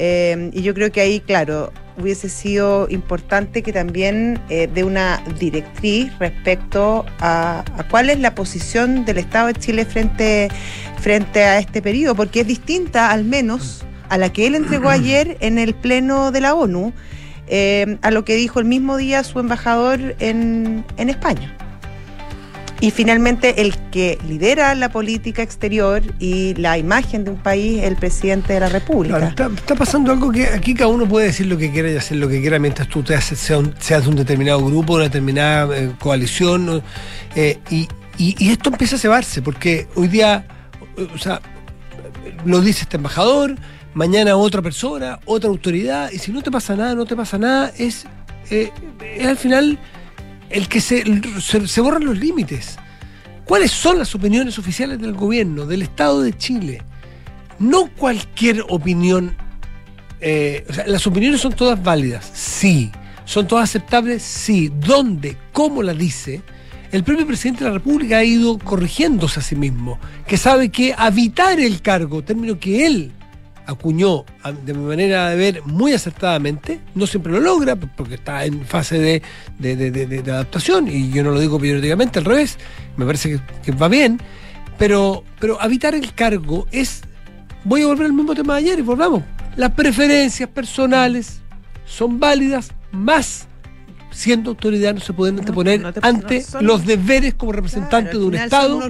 Eh, 0.00 0.50
y 0.52 0.62
yo 0.62 0.74
creo 0.74 0.92
que 0.92 1.00
ahí 1.00 1.20
claro 1.20 1.72
hubiese 1.98 2.28
sido 2.28 2.86
importante 2.90 3.62
que 3.62 3.72
también 3.72 4.40
eh, 4.48 4.68
dé 4.72 4.84
una 4.84 5.22
directriz 5.38 6.16
respecto 6.18 7.04
a, 7.20 7.64
cuál 7.90 8.10
es 8.10 8.20
la 8.20 8.34
posición 8.34 9.04
del 9.04 9.18
Estado 9.18 9.48
de 9.48 9.54
Chile 9.54 9.84
frente, 9.84 10.48
frente 11.00 11.42
a 11.42 11.58
este 11.58 11.82
periodo, 11.82 12.14
porque 12.14 12.40
es 12.40 12.46
distinta 12.46 13.10
al 13.10 13.24
menos 13.24 13.84
a 14.08 14.16
la 14.16 14.32
que 14.32 14.46
él 14.46 14.54
entregó 14.54 14.88
ayer 14.88 15.36
en 15.40 15.58
el 15.58 15.74
Pleno 15.74 16.30
de 16.30 16.40
la 16.40 16.54
ONU, 16.54 16.92
eh, 17.48 17.98
a 18.02 18.10
lo 18.10 18.24
que 18.24 18.36
dijo 18.36 18.60
el 18.60 18.64
mismo 18.64 18.96
día 18.96 19.24
su 19.24 19.40
embajador 19.40 20.14
en, 20.20 20.84
en 20.96 21.10
España. 21.10 21.57
Y 22.80 22.92
finalmente 22.92 23.60
el 23.60 23.76
que 23.90 24.18
lidera 24.28 24.74
la 24.76 24.90
política 24.90 25.42
exterior 25.42 26.00
y 26.20 26.54
la 26.54 26.78
imagen 26.78 27.24
de 27.24 27.32
un 27.32 27.36
país, 27.38 27.82
el 27.82 27.96
presidente 27.96 28.52
de 28.52 28.60
la 28.60 28.68
República. 28.68 29.28
está, 29.28 29.74
pasando 29.74 30.12
algo 30.12 30.30
que 30.30 30.46
aquí 30.46 30.74
cada 30.74 30.88
uno 30.88 31.08
puede 31.08 31.26
decir 31.26 31.46
lo 31.46 31.58
que 31.58 31.72
quiera 31.72 31.90
y 31.90 31.96
hacer 31.96 32.18
lo 32.18 32.28
que 32.28 32.40
quiera 32.40 32.60
mientras 32.60 32.86
tú 32.88 33.02
te 33.02 33.20
seas 33.20 34.06
un, 34.06 34.14
determinado 34.14 34.64
grupo, 34.64 34.94
una 34.94 35.04
determinada 35.04 35.76
eh, 35.76 35.92
coalición. 35.98 36.82
Eh, 37.34 37.58
y, 37.70 37.88
esto 38.50 38.70
empieza 38.70 38.96
a 38.96 38.98
cebarse 38.98 39.42
porque 39.42 39.86
hoy 39.94 40.08
día, 40.08 40.44
o 41.14 41.18
sea, 41.18 41.40
lo 42.44 42.60
dice 42.60 42.82
este 42.82 42.96
embajador, 42.96 43.54
mañana 43.94 44.36
otra 44.36 44.60
persona, 44.60 45.20
otra 45.24 45.48
autoridad, 45.48 46.10
y 46.10 46.18
si 46.18 46.32
no 46.32 46.42
te 46.42 46.50
pasa 46.50 46.74
nada, 46.74 46.94
no 46.96 47.04
te 47.04 47.14
pasa 47.14 47.38
nada, 47.38 47.72
es, 47.78 48.06
eh, 48.50 48.70
es 49.00 49.26
al 49.26 49.36
final 49.36 49.78
el 50.50 50.68
que 50.68 50.80
se, 50.80 51.04
se, 51.40 51.80
borran 51.80 52.04
los 52.04 52.18
límites. 52.18 52.78
¿Cuáles 53.44 53.70
son 53.70 53.98
las 53.98 54.14
opiniones 54.14 54.58
oficiales 54.58 55.00
del 55.00 55.14
gobierno, 55.14 55.66
del 55.66 55.82
Estado 55.82 56.22
de 56.22 56.36
Chile? 56.36 56.82
No 57.58 57.90
cualquier 57.96 58.64
opinión. 58.68 59.36
Eh, 60.20 60.66
las 60.86 61.06
opiniones 61.06 61.40
son 61.40 61.52
todas 61.54 61.82
válidas, 61.82 62.30
sí. 62.34 62.90
¿Son 63.24 63.46
todas 63.46 63.70
aceptables? 63.70 64.22
Sí. 64.22 64.70
¿Dónde? 64.80 65.36
¿Cómo 65.52 65.82
la 65.82 65.94
dice? 65.94 66.42
El 66.92 67.04
propio 67.04 67.26
presidente 67.26 67.64
de 67.64 67.70
la 67.70 67.76
República 67.76 68.18
ha 68.18 68.24
ido 68.24 68.58
corrigiéndose 68.58 69.40
a 69.40 69.42
sí 69.42 69.56
mismo, 69.56 69.98
que 70.26 70.38
sabe 70.38 70.70
que 70.70 70.94
habitar 70.96 71.60
el 71.60 71.82
cargo, 71.82 72.22
término 72.22 72.58
que 72.58 72.86
él 72.86 73.12
acuñó 73.68 74.24
de 74.64 74.72
mi 74.72 74.84
manera 74.86 75.28
de 75.28 75.36
ver 75.36 75.62
muy 75.64 75.92
acertadamente, 75.92 76.80
no 76.94 77.06
siempre 77.06 77.32
lo 77.32 77.38
logra 77.38 77.76
porque 77.76 78.14
está 78.14 78.46
en 78.46 78.64
fase 78.64 78.98
de, 79.60 80.22
adaptación 80.26 80.88
y 80.88 81.10
yo 81.10 81.22
no 81.22 81.32
lo 81.32 81.38
digo 81.38 81.60
periódicamente, 81.60 82.18
al 82.18 82.24
revés, 82.24 82.56
me 82.96 83.04
parece 83.04 83.38
que, 83.62 83.72
va 83.72 83.88
bien, 83.88 84.20
pero, 84.78 85.22
pero 85.38 85.60
habitar 85.60 85.94
el 85.94 86.14
cargo 86.14 86.66
es, 86.72 87.02
voy 87.64 87.82
a 87.82 87.86
volver 87.88 88.06
al 88.06 88.14
mismo 88.14 88.34
tema 88.34 88.54
de 88.54 88.60
ayer 88.60 88.78
y 88.78 88.82
volvamos, 88.82 89.22
las 89.54 89.72
preferencias 89.72 90.48
personales 90.48 91.40
son 91.84 92.18
válidas 92.18 92.72
más 92.90 93.48
siendo 94.10 94.50
autoridad 94.50 94.94
no 94.94 95.00
se 95.00 95.12
pueden 95.12 95.38
anteponer 95.38 95.92
ante 96.00 96.42
los 96.62 96.86
deberes 96.86 97.34
como 97.34 97.52
representante 97.52 98.12
de 98.12 98.24
un 98.24 98.34
Estado, 98.34 98.80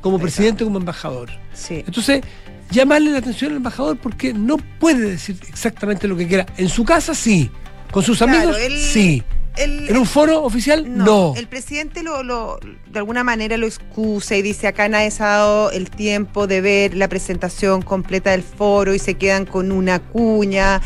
como 0.00 0.18
presidente, 0.18 0.64
como 0.64 0.78
embajador. 0.78 1.28
Entonces, 1.68 2.22
llamarle 2.70 3.10
la 3.10 3.18
atención 3.18 3.52
al 3.52 3.58
embajador 3.58 3.96
porque 3.96 4.32
no 4.32 4.56
puede 4.56 5.10
decir 5.10 5.38
exactamente 5.48 6.08
lo 6.08 6.16
que 6.16 6.26
quiera. 6.26 6.46
En 6.56 6.68
su 6.68 6.84
casa 6.84 7.14
sí, 7.14 7.50
con 7.90 8.02
sus 8.02 8.22
amigos 8.22 8.56
sí. 8.78 9.22
¿En 9.58 9.96
un 9.96 10.04
foro 10.04 10.42
oficial? 10.42 10.84
No. 10.86 11.32
El 11.34 11.46
presidente 11.46 12.02
lo, 12.02 12.22
lo, 12.22 12.60
de 12.90 12.98
alguna 12.98 13.24
manera 13.24 13.56
lo 13.56 13.66
excusa 13.66 14.36
y 14.36 14.42
dice 14.42 14.66
acá 14.66 14.86
nadie 14.88 15.10
se 15.10 15.22
ha 15.22 15.28
dado 15.28 15.70
el 15.70 15.88
tiempo 15.88 16.46
de 16.46 16.60
ver 16.60 16.94
la 16.94 17.08
presentación 17.08 17.80
completa 17.80 18.32
del 18.32 18.42
foro 18.42 18.94
y 18.94 18.98
se 18.98 19.14
quedan 19.14 19.46
con 19.46 19.72
una 19.72 19.98
cuña. 19.98 20.82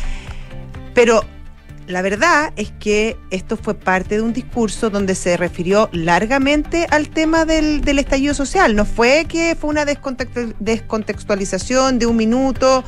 Pero 0.93 1.25
la 1.87 2.01
verdad 2.01 2.53
es 2.55 2.71
que 2.79 3.17
esto 3.31 3.57
fue 3.57 3.75
parte 3.75 4.15
de 4.15 4.21
un 4.21 4.31
discurso 4.33 4.89
donde 4.89 5.15
se 5.15 5.35
refirió 5.37 5.89
largamente 5.91 6.87
al 6.89 7.09
tema 7.09 7.45
del, 7.45 7.81
estallido 7.99 8.33
social. 8.33 8.75
No 8.75 8.85
fue 8.85 9.25
que 9.27 9.55
fue 9.55 9.69
una 9.69 9.85
descontextualización 9.85 11.99
de 11.99 12.05
un 12.05 12.17
minuto. 12.17 12.83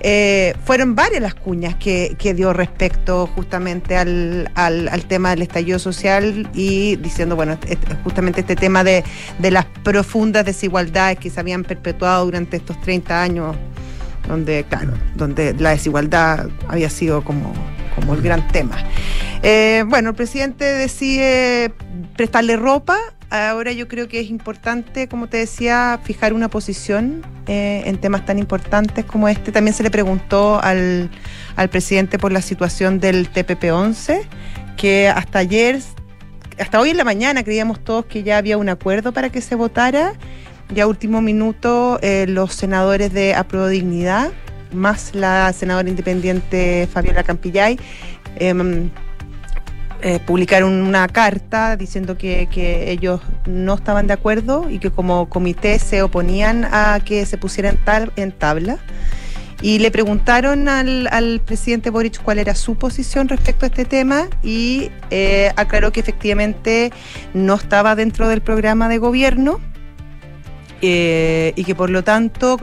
eh, 0.00 0.54
fueron 0.64 0.94
varias 0.94 1.20
las 1.20 1.34
cuñas 1.34 1.74
que, 1.74 2.14
que 2.18 2.32
dio 2.32 2.52
respecto 2.52 3.26
justamente 3.34 3.96
al, 3.96 4.48
al, 4.54 4.88
al, 4.88 5.04
tema 5.06 5.30
del 5.30 5.42
estallido 5.42 5.80
social 5.80 6.48
y 6.54 6.94
diciendo, 6.96 7.34
bueno, 7.34 7.58
justamente 8.04 8.42
este 8.42 8.54
tema 8.54 8.84
de, 8.84 9.02
de 9.40 9.50
las 9.50 9.64
profundas 9.82 10.44
desigualdades 10.44 11.18
que 11.18 11.30
se 11.30 11.40
habían 11.40 11.64
perpetuado 11.64 12.26
durante 12.26 12.58
estos 12.58 12.80
30 12.80 13.20
años, 13.20 13.56
donde, 14.28 14.64
claro, 14.68 14.92
donde 15.16 15.54
la 15.54 15.70
desigualdad 15.70 16.48
había 16.68 16.90
sido 16.90 17.24
como, 17.24 17.52
como 17.94 18.14
el 18.14 18.22
gran 18.22 18.46
tema. 18.48 18.76
Eh, 19.42 19.84
bueno, 19.88 20.10
el 20.10 20.14
presidente 20.14 20.64
decide 20.64 21.72
prestarle 22.16 22.56
ropa 22.56 22.98
ahora 23.30 23.72
yo 23.72 23.88
creo 23.88 24.08
que 24.08 24.20
es 24.20 24.30
importante, 24.30 25.08
como 25.08 25.28
te 25.28 25.38
decía, 25.38 26.00
fijar 26.02 26.32
una 26.32 26.48
posición 26.48 27.22
eh, 27.46 27.82
en 27.84 27.98
temas 27.98 28.24
tan 28.24 28.38
importantes 28.38 29.04
como 29.04 29.28
este. 29.28 29.52
También 29.52 29.74
se 29.74 29.82
le 29.82 29.90
preguntó 29.90 30.60
al, 30.62 31.10
al 31.56 31.68
presidente 31.68 32.18
por 32.18 32.32
la 32.32 32.42
situación 32.42 33.00
del 33.00 33.30
TPP-11, 33.30 34.22
que 34.76 35.08
hasta 35.08 35.40
ayer, 35.40 35.80
hasta 36.58 36.80
hoy 36.80 36.90
en 36.90 36.96
la 36.96 37.04
mañana 37.04 37.42
creíamos 37.42 37.80
todos 37.80 38.06
que 38.06 38.22
ya 38.22 38.38
había 38.38 38.56
un 38.56 38.68
acuerdo 38.68 39.12
para 39.12 39.30
que 39.30 39.40
se 39.40 39.54
votara. 39.54 40.14
Ya 40.70 40.86
último 40.86 41.20
minuto, 41.22 41.98
eh, 42.02 42.26
los 42.28 42.54
senadores 42.54 43.12
de 43.12 43.34
Apruebo 43.34 43.68
Dignidad, 43.68 44.30
más 44.72 45.14
la 45.14 45.52
senadora 45.52 45.88
independiente 45.88 46.88
Fabiola 46.92 47.22
Campillay, 47.22 47.78
eh, 48.36 48.90
eh, 50.00 50.20
publicaron 50.24 50.74
una 50.74 51.08
carta 51.08 51.76
diciendo 51.76 52.16
que, 52.16 52.48
ellos 52.88 53.20
no 53.46 53.74
estaban 53.74 54.06
de 54.06 54.12
acuerdo 54.12 54.70
y 54.70 54.78
que 54.78 54.92
como 54.92 55.28
comité 55.28 55.80
se 55.80 56.02
oponían 56.02 56.64
a 56.64 57.00
que 57.04 57.26
se 57.26 57.36
pusiera 57.36 57.70
en, 57.70 57.84
tal, 57.84 58.12
en 58.14 58.30
tabla. 58.30 58.78
Y 59.60 59.80
le 59.80 59.90
preguntaron 59.90 60.68
al, 60.68 61.08
al, 61.10 61.40
presidente 61.40 61.90
Boric 61.90 62.22
cuál 62.22 62.38
era 62.38 62.54
su 62.54 62.76
posición 62.76 63.28
respecto 63.28 63.66
a 63.66 63.68
este 63.68 63.84
tema 63.84 64.28
y 64.40 64.92
eh, 65.10 65.50
aclaró 65.56 65.90
que 65.90 65.98
efectivamente 65.98 66.92
no 67.34 67.54
estaba 67.56 67.96
dentro 67.96 68.28
del 68.28 68.40
programa 68.40 68.88
de 68.88 68.98
gobierno 68.98 69.58
eh, 70.82 71.52
y 71.56 71.64
que 71.64 71.74
por 71.74 71.90
lo 71.90 72.04
tanto 72.04 72.58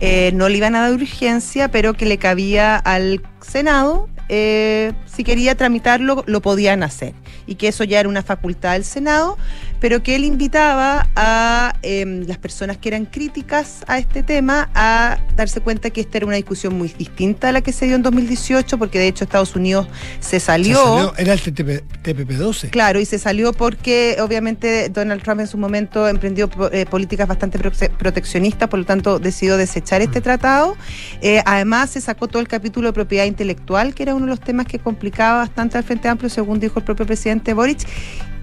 eh, 0.00 0.30
no 0.34 0.48
le 0.48 0.58
iban 0.58 0.74
a 0.74 0.82
dar 0.82 0.92
urgencia, 0.92 1.68
pero 1.68 1.94
que 1.94 2.06
le 2.06 2.18
cabía 2.18 2.76
al 2.76 3.22
Senado 3.40 4.08
eh, 4.28 4.92
si 5.04 5.22
quería 5.22 5.54
tramitarlo, 5.54 6.24
lo 6.26 6.40
podían 6.42 6.82
hacer. 6.82 7.14
Y 7.46 7.54
que 7.54 7.68
eso 7.68 7.84
ya 7.84 8.00
era 8.00 8.08
una 8.08 8.22
facultad 8.22 8.72
del 8.72 8.84
Senado, 8.84 9.38
pero 9.80 10.02
que 10.02 10.16
él 10.16 10.24
invitaba 10.24 11.08
a 11.16 11.74
em, 11.82 12.26
las 12.26 12.38
personas 12.38 12.76
que 12.78 12.88
eran 12.88 13.06
críticas 13.06 13.84
a 13.86 13.98
este 13.98 14.22
tema 14.22 14.70
a 14.74 15.18
darse 15.36 15.60
cuenta 15.60 15.90
que 15.90 16.00
esta 16.00 16.18
era 16.18 16.26
una 16.26 16.36
discusión 16.36 16.76
muy 16.76 16.88
distinta 16.88 17.48
a 17.48 17.52
la 17.52 17.60
que 17.60 17.72
se 17.72 17.86
dio 17.86 17.96
en 17.96 18.02
2018, 18.02 18.78
porque 18.78 18.98
de 18.98 19.08
hecho 19.08 19.24
Estados 19.24 19.54
Unidos 19.54 19.88
se 20.20 20.40
salió. 20.40 21.14
era 21.16 21.32
el 21.32 21.40
TPP-12. 21.40 22.70
Claro, 22.70 23.00
y 23.00 23.04
se 23.04 23.18
salió 23.18 23.52
porque 23.52 24.16
obviamente 24.20 24.88
Donald 24.88 25.22
Trump 25.22 25.40
en 25.40 25.46
su 25.46 25.58
momento 25.58 26.08
emprendió 26.08 26.50
eh, 26.72 26.86
políticas 26.86 27.28
bastante 27.28 27.58
proteccionistas, 27.58 28.68
por 28.68 28.78
lo 28.78 28.84
tanto 28.84 29.18
decidió 29.18 29.56
desechar 29.56 30.00
este 30.00 30.20
mm. 30.20 30.22
tratado. 30.22 30.76
Eh, 31.20 31.42
además, 31.44 31.90
se 31.90 32.00
sacó 32.00 32.28
todo 32.28 32.40
el 32.40 32.48
capítulo 32.48 32.88
de 32.88 32.92
propiedad 32.92 33.24
intelectual, 33.24 33.94
que 33.94 34.02
era 34.02 34.14
uno 34.14 34.26
de 34.26 34.30
los 34.30 34.40
temas 34.40 34.66
que 34.66 34.78
complicaba 34.78 35.38
bastante 35.38 35.78
al 35.78 35.84
Frente 35.84 36.08
Amplio, 36.08 36.30
según 36.30 36.60
dijo 36.60 36.78
el 36.78 36.84
propio 36.84 37.06
presidente 37.06 37.54
Boric. 37.54 37.86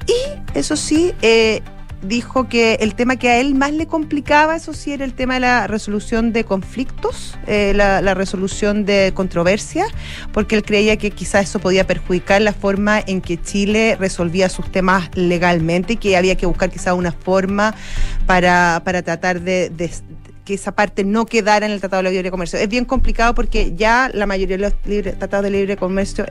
Y 0.08 0.58
eso 0.58 0.76
sí, 0.76 1.14
eh, 1.22 1.62
dijo 2.04 2.47
que 2.49 2.76
el 2.76 2.95
tema 2.95 3.16
que 3.16 3.30
a 3.30 3.39
él 3.39 3.56
más 3.56 3.72
le 3.72 3.88
complicaba, 3.88 4.56
eso 4.56 4.74
sí, 4.74 4.91
era 4.91 5.06
el 5.06 5.14
tema 5.14 5.36
de 5.36 5.39
la 5.41 5.68
resolución 5.68 6.34
de 6.34 6.43
conflictos, 6.43 7.38
eh, 7.47 7.74
la, 7.76 8.01
la, 8.01 8.14
resolución 8.14 8.86
de 8.86 9.12
controversias, 9.14 9.88
porque 10.32 10.56
él 10.56 10.64
creía 10.64 10.97
que 10.97 11.12
quizás 11.12 11.49
eso 11.49 11.60
podía 11.60 11.88
perjudicar 11.88 12.41
la 12.41 12.54
forma 12.54 12.99
en 12.99 13.22
que 13.22 13.41
Chile 13.41 13.97
resolvía 13.99 14.49
sus 14.49 14.72
temas 14.72 15.10
legalmente 15.16 15.93
y 15.93 15.97
que 15.97 16.18
había 16.18 16.36
que 16.36 16.45
buscar 16.45 16.70
quizás 16.70 16.93
una 16.93 17.12
forma 17.12 17.74
para, 18.26 18.82
para 18.84 19.01
tratar 19.01 19.41
de, 19.41 19.70
de 19.70 19.89
que 20.45 20.56
esa 20.56 20.74
parte 20.74 21.04
no 21.04 21.26
quedara 21.26 21.66
en 21.66 21.72
el 21.72 21.80
Tratado 21.80 22.04
de 22.04 22.12
Libre 22.12 22.32
Comercio. 22.32 22.60
Es 22.60 22.68
bien 22.68 22.86
complicado 22.86 23.34
porque 23.34 23.74
ya 23.76 24.10
la 24.14 24.26
mayoría 24.26 24.58
de 24.58 24.64
los 24.64 25.18
tratados 25.18 25.43
de 25.43 25.51
libre 25.51 25.78
comercio 25.78 26.26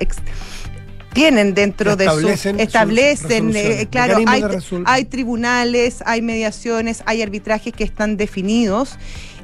tienen 1.12 1.54
dentro 1.54 1.96
de 1.96 2.08
su 2.08 2.28
establecen 2.58 3.54
eh, 3.54 3.86
claro 3.90 4.18
hay, 4.26 4.42
hay 4.84 5.04
tribunales 5.04 6.02
hay 6.06 6.22
mediaciones 6.22 7.02
hay 7.06 7.22
arbitrajes 7.22 7.72
que 7.72 7.84
están 7.84 8.16
definidos 8.16 8.98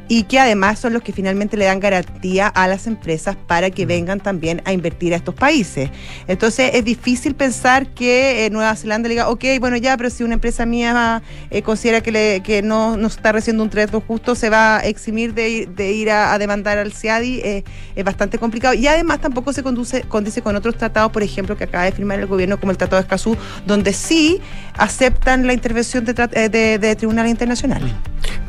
y 0.09 0.25
que 0.25 0.41
además 0.41 0.79
son 0.79 0.95
los 0.95 1.03
que 1.03 1.13
finalmente 1.13 1.57
le 1.57 1.67
dan 1.67 1.81
garantía 1.81 2.49
a 2.49 2.67
las 2.67 2.87
empresas 2.87 3.37
para 3.47 3.71
que 3.71 3.87
vengan 3.87 4.21
también 4.21 4.63
a 4.65 4.73
invertir 4.73 5.13
a 5.13 5.17
estos 5.17 5.35
países. 5.35 5.91
Entonces 6.27 6.71
es 6.75 6.85
difícil 6.85 7.35
pensar 7.35 7.89
que 7.89 8.47
eh, 8.47 8.51
Nueva 8.51 8.75
Zelanda 8.75 9.09
le 9.09 9.15
diga, 9.15 9.29
ok, 9.29 9.45
bueno 9.61 9.77
ya, 9.77 9.97
pero 9.97 10.11
si 10.11 10.25
una 10.25 10.35
empresa 10.35 10.67
mía 10.67 11.23
eh, 11.51 11.63
considera 11.63 12.01
que, 12.01 12.11
le, 12.11 12.41
que 12.41 12.63
no, 12.63 12.95
está 13.07 13.33
recibiendo 13.33 13.63
un 13.63 13.71
trato 13.71 14.01
justo, 14.01 14.35
se 14.35 14.49
va 14.49 14.79
a 14.79 14.81
eximir 14.81 15.35
de, 15.35 15.93
ir 15.93 16.11
a, 16.11 16.39
demandar 16.39 16.79
al 16.79 16.93
CIADI, 16.93 17.41
eh, 17.41 17.65
es 17.95 18.05
bastante 18.05 18.39
complicado. 18.39 18.75
Y 18.75 18.87
además 18.87 19.21
tampoco 19.21 19.53
se 19.53 19.63
conduce, 19.63 20.03
con 20.03 20.57
otros 20.57 20.77
tratados, 20.77 21.13
por 21.13 21.23
ejemplo, 21.23 21.57
que 21.57 21.65
acaba 21.65 21.85
de 21.85 21.93
firmar 21.93 22.19
el 22.19 22.27
gobierno, 22.27 22.59
como 22.59 22.73
el 22.73 22.79
Tratado 22.79 22.97
de 22.97 23.03
Escazú, 23.03 23.37
donde 23.67 23.93
sí 23.93 24.41
aceptan 24.75 25.47
la 25.47 25.53
intervención 25.53 26.05
de, 26.05 26.13
de, 26.13 26.79
de 26.79 26.97
tribunales 26.97 27.31
internacionales. 27.31 27.93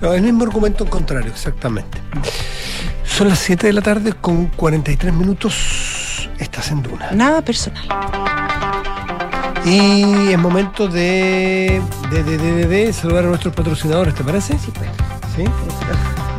No, 0.01 0.13
el 0.13 0.21
mismo 0.21 0.43
argumento 0.43 0.83
en 0.83 0.89
contrario, 0.89 1.31
exactamente. 1.49 1.99
Son 3.03 3.27
las 3.27 3.39
7 3.39 3.67
de 3.67 3.73
la 3.73 3.81
tarde 3.81 4.13
con 4.13 4.45
43 4.47 5.13
minutos. 5.13 6.29
Estás 6.37 6.71
en 6.71 6.81
Duna. 6.83 7.11
Nada 7.11 7.41
personal. 7.41 7.83
Y 9.65 10.31
es 10.31 10.37
momento 10.37 10.87
de, 10.87 11.81
de, 12.09 12.23
de, 12.23 12.37
de, 12.37 12.67
de 12.67 12.93
saludar 12.93 13.25
a 13.25 13.27
nuestros 13.27 13.53
patrocinadores, 13.53 14.15
¿te 14.15 14.23
parece? 14.23 14.57
Sí, 14.57 14.71
pues. 14.73 14.89
¿Sí? 15.35 15.43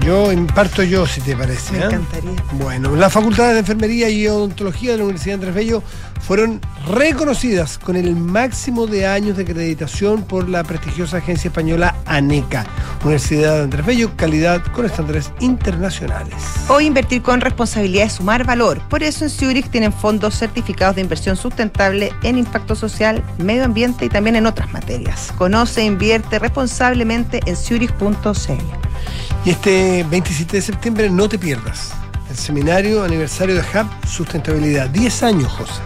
Yo 0.04 0.32
imparto 0.32 0.82
yo, 0.82 1.06
si 1.06 1.20
te 1.20 1.36
parece. 1.36 1.72
Me 1.72 1.78
¿eh? 1.80 1.84
encantaría. 1.84 2.44
Bueno, 2.52 2.96
las 2.96 3.12
facultades 3.12 3.52
de 3.52 3.58
Enfermería 3.60 4.08
y 4.08 4.26
Odontología 4.26 4.92
de 4.92 4.98
la 4.98 5.04
Universidad 5.04 5.38
de 5.38 5.46
Andrés 5.46 5.54
Bello 5.54 5.82
fueron 6.20 6.60
reconocidas 6.86 7.78
con 7.78 7.96
el 7.96 8.14
máximo 8.14 8.86
de 8.86 9.06
años 9.06 9.36
de 9.36 9.42
acreditación 9.42 10.22
por 10.22 10.48
la 10.48 10.64
prestigiosa 10.64 11.18
agencia 11.18 11.48
española 11.48 11.96
ANECA. 12.06 12.66
Universidad 13.02 13.56
de 13.56 13.62
Andrés 13.62 13.86
Bello, 13.86 14.10
calidad 14.16 14.62
con 14.72 14.86
estándares 14.86 15.32
internacionales. 15.40 16.34
Hoy 16.68 16.86
invertir 16.86 17.22
con 17.22 17.40
responsabilidad 17.40 18.06
es 18.06 18.14
sumar 18.14 18.44
valor. 18.44 18.80
Por 18.88 19.02
eso 19.02 19.24
en 19.24 19.30
Zurich 19.30 19.70
tienen 19.70 19.92
fondos 19.92 20.38
certificados 20.38 20.96
de 20.96 21.02
inversión 21.02 21.36
sustentable 21.36 22.12
en 22.22 22.38
impacto 22.38 22.74
social, 22.74 23.22
medio 23.38 23.64
ambiente 23.64 24.04
y 24.04 24.08
también 24.08 24.36
en 24.36 24.46
otras 24.46 24.72
materias. 24.72 25.32
Conoce 25.36 25.80
e 25.80 25.84
invierte 25.84 26.38
responsablemente 26.38 27.40
en 27.46 27.56
zurich.cl. 27.56 28.52
Y 29.44 29.50
este 29.50 30.04
27 30.10 30.56
de 30.56 30.62
septiembre 30.62 31.10
no 31.10 31.28
te 31.28 31.38
pierdas 31.38 31.92
el 32.30 32.36
seminario 32.36 33.02
aniversario 33.02 33.56
de 33.56 33.60
Hub 33.60 33.88
Sustentabilidad. 34.06 34.88
10 34.90 35.22
años, 35.24 35.52
José. 35.52 35.80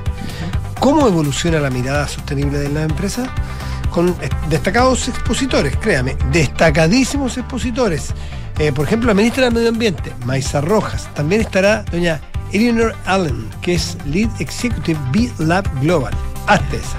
¿Cómo 0.81 1.07
evoluciona 1.07 1.61
la 1.61 1.71
mirada 1.71 2.09
sostenible 2.09 2.59
de 2.59 2.69
la 2.69 2.83
empresa? 2.83 3.27
Con 3.91 4.15
destacados 4.49 5.09
expositores, 5.09 5.77
créame, 5.77 6.17
destacadísimos 6.33 7.39
expositores. 7.39 8.13
Eh, 8.59 8.73
por 8.73 8.87
ejemplo, 8.87 9.09
la 9.09 9.15
ministra 9.15 9.45
del 9.45 9.55
Medio 9.55 9.69
Ambiente, 9.69 10.13
Maisa 10.25 10.61
Rojas. 10.61 11.09
También 11.15 11.41
estará 11.41 11.85
doña 11.91 12.21
Eleanor 12.53 12.95
Allen, 13.07 13.49
que 13.63 13.75
es 13.75 13.97
Lead 14.05 14.31
Executive 14.41 14.99
B-Lab 15.13 15.65
Global. 15.81 16.15
Hazte 16.47 16.77
esa. 16.77 16.99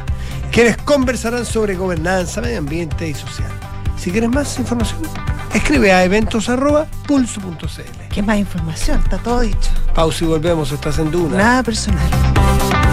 Quienes 0.51 0.77
conversarán 0.77 1.45
sobre 1.45 1.75
gobernanza, 1.75 2.41
medio 2.41 2.59
ambiente 2.59 3.09
y 3.09 3.13
social. 3.13 3.51
Si 3.97 4.11
quieres 4.11 4.29
más 4.29 4.57
información, 4.59 5.01
escribe 5.53 5.91
a 5.91 6.03
eventos.pulso.cl. 6.03 8.07
¿Qué 8.09 8.21
más 8.21 8.37
información? 8.37 8.99
Está 8.99 9.17
todo 9.17 9.41
dicho. 9.41 9.69
Pausa 9.93 10.23
y 10.23 10.27
volvemos, 10.27 10.71
estás 10.71 10.99
en 10.99 11.11
Duna. 11.11 11.37
Nada 11.37 11.63
personal. 11.63 12.84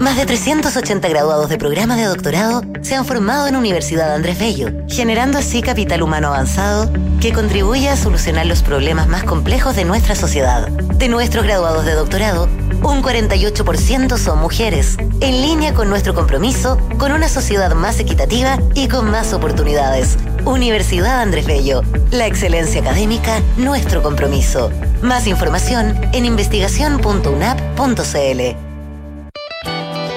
Más 0.00 0.16
de 0.16 0.24
380 0.24 1.08
graduados 1.10 1.50
de 1.50 1.58
programa 1.58 1.94
de 1.94 2.04
doctorado 2.04 2.62
se 2.80 2.94
han 2.94 3.04
formado 3.04 3.46
en 3.46 3.54
Universidad 3.54 4.14
Andrés 4.14 4.38
Bello, 4.38 4.70
generando 4.88 5.36
así 5.36 5.60
capital 5.60 6.02
humano 6.02 6.28
avanzado 6.28 6.90
que 7.20 7.34
contribuye 7.34 7.90
a 7.90 7.98
solucionar 7.98 8.46
los 8.46 8.62
problemas 8.62 9.08
más 9.08 9.24
complejos 9.24 9.76
de 9.76 9.84
nuestra 9.84 10.14
sociedad. 10.14 10.68
De 10.68 11.08
nuestros 11.08 11.44
graduados 11.44 11.84
de 11.84 11.92
doctorado, 11.92 12.48
un 12.82 13.02
48% 13.02 14.16
son 14.16 14.38
mujeres, 14.38 14.96
en 15.20 15.42
línea 15.42 15.74
con 15.74 15.90
nuestro 15.90 16.14
compromiso 16.14 16.78
con 16.96 17.12
una 17.12 17.28
sociedad 17.28 17.74
más 17.74 18.00
equitativa 18.00 18.58
y 18.74 18.88
con 18.88 19.10
más 19.10 19.34
oportunidades. 19.34 20.16
Universidad 20.46 21.20
Andrés 21.20 21.44
Bello, 21.44 21.82
la 22.10 22.26
excelencia 22.26 22.80
académica, 22.80 23.42
nuestro 23.58 24.02
compromiso. 24.02 24.70
Más 25.02 25.26
información 25.26 25.94
en 26.14 26.24
investigación.unap.cl. 26.24 28.69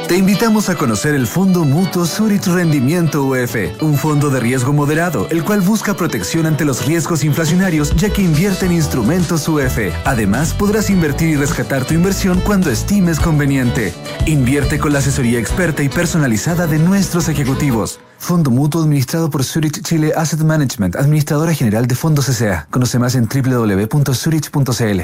Te 0.07 0.17
invitamos 0.17 0.69
a 0.69 0.75
conocer 0.75 1.15
el 1.15 1.25
Fondo 1.25 1.63
Mutuo 1.63 2.05
Zurich 2.05 2.45
Rendimiento 2.45 3.23
UF, 3.23 3.55
un 3.81 3.97
fondo 3.97 4.29
de 4.29 4.39
riesgo 4.39 4.71
moderado, 4.71 5.27
el 5.31 5.43
cual 5.43 5.61
busca 5.61 5.95
protección 5.95 6.45
ante 6.45 6.65
los 6.65 6.85
riesgos 6.85 7.23
inflacionarios 7.23 7.95
ya 7.95 8.09
que 8.11 8.21
invierte 8.21 8.65
en 8.65 8.73
instrumentos 8.73 9.47
UF. 9.47 9.79
Además, 10.05 10.53
podrás 10.53 10.89
invertir 10.89 11.29
y 11.29 11.35
rescatar 11.35 11.85
tu 11.85 11.93
inversión 11.93 12.41
cuando 12.41 12.69
estimes 12.69 13.19
conveniente. 13.19 13.93
Invierte 14.25 14.77
con 14.77 14.93
la 14.93 14.99
asesoría 14.99 15.39
experta 15.39 15.81
y 15.81 15.89
personalizada 15.89 16.67
de 16.67 16.79
nuestros 16.79 17.29
ejecutivos. 17.29 17.99
Fondo 18.19 18.51
Mutuo 18.51 18.81
administrado 18.81 19.29
por 19.29 19.43
Zurich 19.43 19.81
Chile 19.81 20.13
Asset 20.15 20.41
Management, 20.41 20.95
administradora 20.95 21.53
general 21.53 21.87
de 21.87 21.95
fondos 21.95 22.29
S.A. 22.29 22.67
Conoce 22.69 22.99
más 22.99 23.15
en 23.15 23.27
www.zurich.cl. 23.27 25.01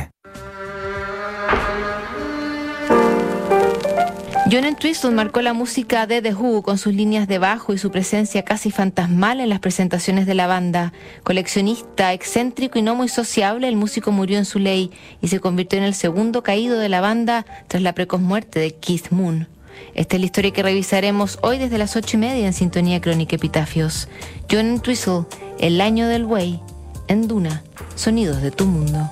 John 4.52 4.66
Entwistle 4.66 5.12
marcó 5.12 5.43
la 5.43 5.54
música 5.54 6.08
de 6.08 6.24
The 6.24 6.34
Who 6.34 6.64
con 6.64 6.80
sus 6.80 6.95
líneas 6.95 7.28
de 7.28 7.38
bajo 7.38 7.72
y 7.72 7.78
su 7.78 7.91
presencia 7.91 8.43
casi 8.43 8.72
fantasmal 8.72 9.41
en 9.41 9.50
las 9.50 9.60
presentaciones 9.60 10.26
de 10.26 10.34
la 10.34 10.47
banda. 10.47 10.91
Coleccionista, 11.24 12.14
excéntrico 12.14 12.80
y 12.80 12.82
no 12.82 12.95
muy 12.95 13.10
sociable, 13.10 13.68
el 13.68 13.76
músico 13.76 14.12
murió 14.12 14.39
en 14.39 14.45
su 14.45 14.58
ley 14.58 14.89
y 15.22 15.28
se 15.28 15.39
convirtió 15.39 15.78
en 15.78 15.86
el 15.86 15.93
segundo 15.93 16.41
caído 16.41 16.80
de 16.80 16.89
la 16.89 17.00
banda 17.00 17.45
tras 17.68 17.84
la 17.84 17.93
precoz 17.93 18.22
muerte 18.22 18.60
de 18.60 18.74
Keith 18.74 19.12
Moon. 19.12 19.47
Esta 19.93 20.16
es 20.16 20.20
la 20.20 20.26
historia 20.26 20.52
que 20.52 20.64
revisaremos 20.64 21.38
hoy 21.43 21.60
desde 21.60 21.78
las 21.78 21.95
ocho 21.95 22.18
y 22.18 22.22
media 22.22 22.47
en 22.47 22.54
Sintonía 22.54 23.02
Crónica 23.02 23.36
Epitafios. 23.36 24.08
John 24.50 24.66
Entwistle, 24.66 25.26
El 25.60 25.80
año 25.80 26.08
del 26.08 26.26
buey, 26.26 26.60
en 27.08 27.28
Duna, 27.28 27.62
Sonidos 27.93 28.41
de 28.41 28.50
tu 28.50 28.66
mundo. 28.66 29.12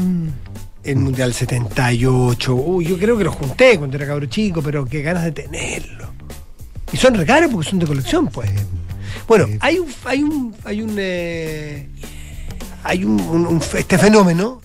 El 0.85 0.97
Mundial 0.97 1.35
78. 1.35 2.55
Uy, 2.55 2.87
yo 2.87 2.99
creo 2.99 3.19
que 3.19 3.25
los 3.25 3.35
junté 3.35 3.77
cuando 3.79 3.97
era 3.99 4.07
cabro 4.07 4.25
chico, 4.27 4.63
pero 4.63 4.87
qué 4.87 5.03
ganas 5.03 5.25
de 5.25 5.33
tenerlo. 5.33 6.11
Y 6.93 6.97
son 6.97 7.15
regalos 7.15 7.51
porque 7.53 7.69
son 7.69 7.79
de 7.79 7.87
colección, 7.87 8.29
pues. 8.29 8.51
Bueno, 9.29 9.47
hay 9.61 9.79
un, 9.79 9.89
hay 10.07 10.23
un, 10.23 10.55
hay 10.65 10.81
un, 10.83 10.95
eh, 10.99 11.89
hay 12.85 13.05
un, 13.05 13.21
un- 13.21 13.47
un 13.47 13.61
fe- 13.61 13.81
este 13.81 13.99
fenómeno. 13.99 14.61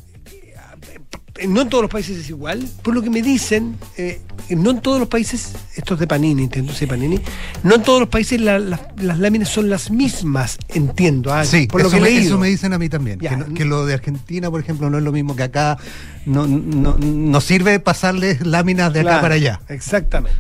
eh, 1.39 1.47
No 1.47 1.61
en 1.61 1.69
todos 1.69 1.83
los 1.83 1.91
países 1.91 2.17
es 2.17 2.29
igual. 2.29 2.67
Por 2.81 2.95
lo 2.95 3.01
que 3.03 3.09
me 3.11 3.21
dicen, 3.21 3.75
eh, 3.97 4.19
no 4.49 4.71
en 4.71 4.81
todos 4.81 4.99
los 4.99 5.07
países, 5.07 5.53
esto 5.75 5.93
es 5.93 5.99
de 5.99 6.07
Panini, 6.07 6.43
entiendo, 6.43 6.73
sí, 6.73 6.87
Panini, 6.87 7.19
no 7.63 7.75
en 7.75 7.83
todos 7.83 7.99
los 7.99 8.09
países 8.09 8.41
la- 8.41 8.57
la- 8.57 8.91
las 8.97 9.19
láminas 9.19 9.49
son 9.49 9.69
las 9.69 9.91
mismas, 9.91 10.57
entiendo. 10.69 11.31
ah, 11.31 11.45
Sí, 11.45 11.67
por 11.67 11.83
lo 11.83 11.89
que 11.91 11.97
me, 11.99 12.09
leído. 12.09 12.21
eso 12.23 12.37
me 12.39 12.47
dicen 12.47 12.73
a 12.73 12.79
mí 12.79 12.89
también. 12.89 13.19
Que, 13.19 13.37
no- 13.37 13.53
que 13.53 13.65
lo 13.65 13.85
de 13.85 13.93
Argentina, 13.93 14.49
por 14.49 14.61
ejemplo, 14.61 14.89
no 14.89 14.97
es 14.97 15.03
lo 15.03 15.11
mismo 15.11 15.35
que 15.35 15.43
acá. 15.43 15.77
No, 16.25 16.47
no, 16.47 16.97
no 16.97 17.41
sirve 17.41 17.79
pasarles 17.79 18.45
láminas 18.45 18.91
de 18.93 19.01
acá 19.01 19.09
Claro, 19.09 19.21
para 19.21 19.35
allá. 19.35 19.61
Exactamente. 19.69 20.37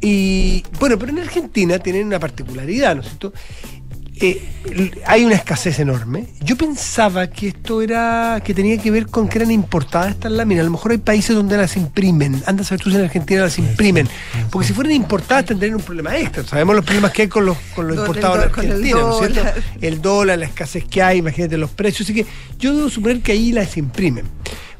Y 0.00 0.64
bueno, 0.78 0.98
pero 0.98 1.12
en 1.12 1.18
Argentina 1.18 1.78
tienen 1.78 2.06
una 2.06 2.18
particularidad, 2.18 2.94
¿no 2.96 3.02
es 3.02 3.08
cierto? 3.08 3.34
Eh, 4.22 4.42
hay 5.06 5.24
una 5.24 5.34
escasez 5.34 5.78
enorme. 5.78 6.26
Yo 6.42 6.56
pensaba 6.56 7.28
que 7.28 7.48
esto 7.48 7.80
era 7.80 8.42
que 8.44 8.52
tenía 8.52 8.76
que 8.76 8.90
ver 8.90 9.06
con 9.06 9.28
que 9.28 9.38
eran 9.38 9.50
importadas 9.50 10.10
estas 10.10 10.30
láminas. 10.32 10.62
A 10.62 10.64
lo 10.66 10.72
mejor 10.72 10.92
hay 10.92 10.98
países 10.98 11.34
donde 11.34 11.56
las 11.56 11.76
imprimen. 11.76 12.42
Anda 12.44 12.62
a 12.62 12.66
saber 12.66 12.82
tú 12.82 12.90
si 12.90 12.96
en 12.96 13.04
Argentina 13.04 13.40
las 13.42 13.58
imprimen. 13.58 14.08
Porque 14.50 14.68
si 14.68 14.74
fueran 14.74 14.92
importadas 14.92 15.46
tendrían 15.46 15.76
un 15.76 15.82
problema 15.82 16.16
extra. 16.18 16.44
Sabemos 16.44 16.76
los 16.76 16.84
problemas 16.84 17.12
que 17.12 17.22
hay 17.22 17.28
con 17.28 17.46
los, 17.46 17.56
con 17.74 17.88
los 17.88 17.96
importados 17.96 18.36
en 18.36 18.40
dólar, 18.40 18.52
con 18.52 18.64
el 18.64 18.70
Argentina, 18.72 19.00
¿no 19.00 19.12
es 19.12 19.18
cierto? 19.18 19.40
dólar. 19.40 19.54
El 19.80 20.02
dólar, 20.02 20.38
la 20.38 20.44
escasez 20.44 20.84
que 20.84 21.02
hay, 21.02 21.18
imagínate 21.18 21.56
los 21.56 21.70
precios. 21.70 22.02
Así 22.06 22.14
que 22.14 22.26
yo 22.58 22.76
debo 22.76 22.90
suponer 22.90 23.20
que 23.22 23.32
ahí 23.32 23.52
las 23.52 23.78
imprimen. 23.78 24.26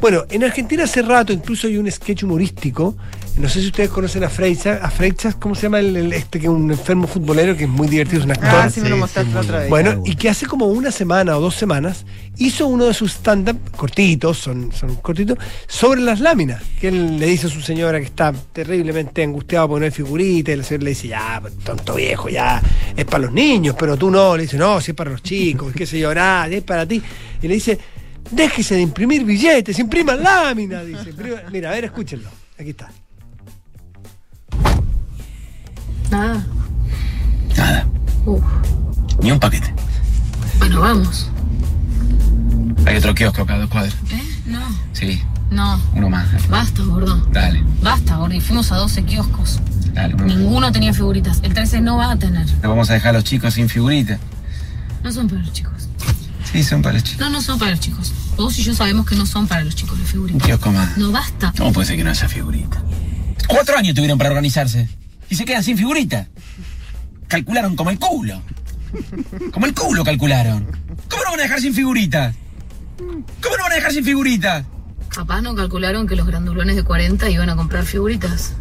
Bueno, 0.01 0.25
en 0.31 0.45
Argentina 0.45 0.85
hace 0.85 1.03
rato 1.03 1.33
incluso 1.33 1.67
hay 1.67 1.77
un 1.77 1.91
sketch 1.91 2.23
humorístico. 2.23 2.97
No 3.37 3.49
sé 3.49 3.61
si 3.61 3.67
ustedes 3.69 3.91
conocen 3.91 4.25
a 4.25 4.29
Freixas. 4.29 4.83
A 4.83 4.91
Freixas, 4.91 5.35
¿cómo 5.37 5.55
se 5.55 5.63
llama 5.63 5.79
el, 5.79 5.97
el- 5.97 6.13
este 6.13 6.41
que 6.41 6.47
es 6.47 6.51
un 6.53 6.71
enfermo 6.71 7.07
futbolero 7.07 7.57
que 7.57 7.65
es 7.65 7.71
muy 7.71 7.87
divertido, 7.87 8.19
es 8.21 8.25
un 8.25 8.33
actor? 8.33 8.49
Ah, 8.51 8.71
sí, 8.71 8.81
me 8.81 8.89
lo 8.89 8.97
mostraste 8.97 9.31
sí, 9.31 9.37
otra 9.39 9.59
vez. 9.61 9.69
Bueno, 9.69 10.03
y 10.05 10.17
que 10.17 10.29
hace 10.29 10.47
como 10.47 10.67
una 10.67 10.91
semana 10.91 11.37
o 11.37 11.41
dos 11.41 11.55
semanas 11.55 12.05
hizo 12.39 12.67
uno 12.67 12.87
de 12.87 12.95
sus 12.95 13.13
stand-up 13.13 13.59
cortitos, 13.77 14.39
son, 14.39 14.73
son 14.73 14.97
cortitos, 14.97 15.39
sobre 15.69 16.01
las 16.01 16.19
láminas. 16.21 16.63
Que 16.81 16.89
él 16.89 17.19
le 17.19 17.27
dice 17.27 17.47
a 17.47 17.51
su 17.51 17.61
señora 17.61 17.99
que 18.01 18.07
está 18.07 18.33
terriblemente 18.33 19.23
angustiado 19.23 19.69
por 19.69 19.79
no 19.81 19.85
hay 19.85 19.91
figurita, 19.93 20.53
y 20.53 20.57
la 20.57 20.65
señora 20.65 20.85
le 20.85 20.91
dice, 20.91 21.09
ya, 21.09 21.39
pues, 21.41 21.57
tonto 21.59 21.95
viejo, 21.95 22.29
ya, 22.31 22.61
es 22.97 23.05
para 23.05 23.25
los 23.25 23.33
niños, 23.33 23.77
pero 23.79 23.97
tú 23.97 24.11
no. 24.11 24.37
Le 24.37 24.43
dice, 24.45 24.57
no, 24.59 24.81
si 24.81 24.91
es 24.91 24.97
para 24.97 25.11
los 25.11 25.23
chicos, 25.23 25.73
qué 25.77 25.87
sé 25.87 25.99
yo, 26.01 26.15
nada, 26.15 26.49
es 26.49 26.63
para 26.63 26.85
ti. 26.87 27.01
Y 27.43 27.49
le 27.49 27.55
dice, 27.55 27.79
déjese 28.31 28.75
de 28.77 28.83
imprimir 28.83 29.25
billetes, 29.25 29.79
impriman 29.79 30.23
láminas. 30.23 30.87
Dice, 30.87 31.11
Imprima- 31.13 31.43
mira, 31.51 31.71
a 31.71 31.73
ver, 31.73 31.85
escúchenlo. 31.85 32.29
Aquí 32.59 32.71
está. 32.71 32.91
Nada. 36.11 36.45
Nada. 37.57 37.87
Uf. 38.27 38.43
Ni 39.23 39.31
un 39.33 39.39
paquete. 39.41 39.73
Bueno, 40.59 40.81
vamos. 40.81 41.31
Hay 42.87 42.97
otro 42.97 43.15
kiosco 43.15 43.43
acá 43.43 43.59
dos 43.59 43.69
cuadras. 43.71 43.95
¿Eh? 44.11 44.23
No, 44.47 44.61
Sí, 44.93 45.23
no. 45.51 45.81
uno 45.95 46.11
más. 46.11 46.27
Basta, 46.49 46.83
gordo. 46.83 47.17
Dale, 47.33 47.63
Basta, 47.83 48.17
gordo. 48.17 48.35
Y 48.35 48.41
fuimos 48.41 48.73
a 48.73 48.77
12 48.77 49.05
kioscos. 49.05 49.61
dale, 49.95 50.15
uno 50.15 50.27
más. 50.27 50.37
Ninguno 50.37 50.73
tenía 50.73 50.93
figuritas. 50.93 51.41
El 51.43 51.55
13 51.55 51.81
no 51.81 51.97
va 51.99 52.13
a 52.13 52.17
tener. 52.17 52.47
No 52.63 52.71
vamos 52.71 52.91
a 52.91 52.95
dejar 52.95 53.11
a 53.11 53.19
los 53.19 53.25
chicos 53.25 53.55
sin 53.55 53.69
figurita. 53.69 54.19
No 55.05 55.13
son 55.13 55.29
los 55.29 55.53
chicos. 55.53 55.89
Sí, 56.53 56.65
son 56.65 56.83
para 56.83 56.95
los 56.95 57.05
chicos. 57.05 57.21
No, 57.21 57.31
no 57.31 57.41
son 57.43 57.59
para 57.59 57.71
los 57.73 57.81
chicos. 57.81 58.13
Vos 58.37 58.59
y 58.59 58.63
yo 58.63 58.75
sabemos 58.75 59.07
que 59.07 59.15
no 59.15 59.27
son 59.27 59.47
para 59.47 59.63
los 59.63 59.75
chicos 59.75 59.99
las 59.99 60.09
figuritas. 60.11 60.43
kiosco 60.43 60.73
más. 60.73 60.97
No 60.97 61.13
basta. 61.13 61.53
¿Cómo 61.57 61.73
puede 61.73 61.87
ser 61.87 61.97
que 61.97 62.05
no 62.05 62.11
haya 62.11 62.29
figurita? 62.29 62.83
Cuatro 63.47 63.77
años 63.77 63.95
tuvieron 63.95 64.19
para 64.19 64.31
organizarse. 64.31 64.89
Y 65.29 65.37
se 65.37 65.45
quedan 65.45 65.63
sin 65.63 65.77
figurita. 65.77 66.27
Calcularon 67.29 67.77
como 67.77 67.91
el 67.91 67.99
culo. 67.99 68.43
Como 69.53 69.67
el 69.67 69.75
culo 69.75 70.05
calcularon. 70.05 70.67
¿Cómo 71.09 71.23
no 71.25 71.31
van 71.31 71.41
a 71.41 71.43
dejar 71.45 71.61
sin 71.61 71.73
figuritas? 71.75 72.35
¿Cómo 72.99 73.57
no 73.57 73.63
van 73.63 73.73
a 73.73 73.75
dejar 73.77 73.93
sin 73.93 74.05
figuritas? 74.05 74.65
Capaz 75.09 75.41
no 75.43 75.55
calcularon 75.55 76.07
que 76.07 76.17
los 76.17 76.27
grandulones 76.27 76.77
de 76.77 76.83
40 76.83 77.31
iban 77.31 77.51
a 77.51 77.57
comprar 77.57 77.85
figuritas. 77.85 78.55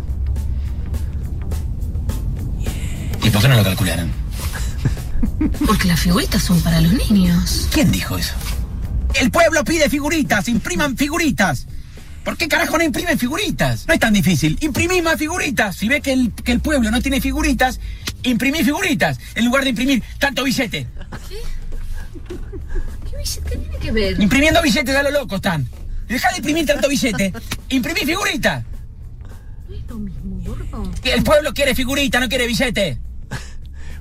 ¿Y 3.24 3.30
por 3.30 3.42
qué 3.42 3.48
no 3.48 3.56
lo 3.56 3.64
calcularon? 3.64 4.12
Porque 5.66 5.88
las 5.88 6.00
figuritas 6.00 6.42
son 6.44 6.62
para 6.62 6.82
los 6.82 6.94
niños. 7.10 7.68
¿Quién 7.72 7.92
dijo 7.92 8.18
eso? 8.18 8.34
El 9.16 9.32
pueblo 9.32 9.64
pide 9.64 9.90
figuritas, 9.90 10.48
impriman 10.48 10.96
figuritas. 10.98 11.68
¿Por 12.24 12.38
qué 12.38 12.48
carajo 12.48 12.78
no 12.78 12.84
imprimen 12.84 13.18
figuritas? 13.18 13.88
No 13.88 13.94
es 13.94 14.00
tan 14.00 14.14
difícil. 14.14 14.58
Imprimís 14.62 15.02
más 15.02 15.18
figuritas. 15.18 15.76
Si 15.76 15.88
ves 15.88 16.02
que 16.02 16.14
el, 16.14 16.32
que 16.32 16.52
el 16.52 16.60
pueblo 16.60 16.92
no 16.92 17.02
tiene 17.02 17.22
figuritas, 17.22 17.80
imprimís 18.24 18.66
figuritas. 18.66 19.20
En 19.36 19.46
lugar 19.46 19.64
de 19.64 19.72
imprimir 19.72 20.04
tanto 20.20 20.44
billete. 20.44 20.88
¿Qué 23.10 23.18
billete 23.18 23.58
tiene 23.58 23.78
que 23.80 23.92
ver? 23.92 24.22
Imprimiendo 24.22 24.62
billetes 24.62 24.96
a 24.96 25.04
lo 25.04 25.12
loco 25.12 25.38
están. 25.38 25.68
Dejá 26.08 26.30
de 26.32 26.38
imprimir 26.38 26.66
tanto 26.66 26.88
billete. 26.88 27.34
Imprimí 27.70 28.02
figuritas. 28.02 28.64
No 29.68 29.76
es 29.76 29.88
lo 29.88 29.98
mismo, 29.98 30.40
gordo. 30.44 30.92
El 31.04 31.24
pueblo 31.24 31.54
quiere 31.54 31.74
figurita, 31.74 32.20
no 32.20 32.30
quiere 32.30 32.48
billete. 32.48 33.00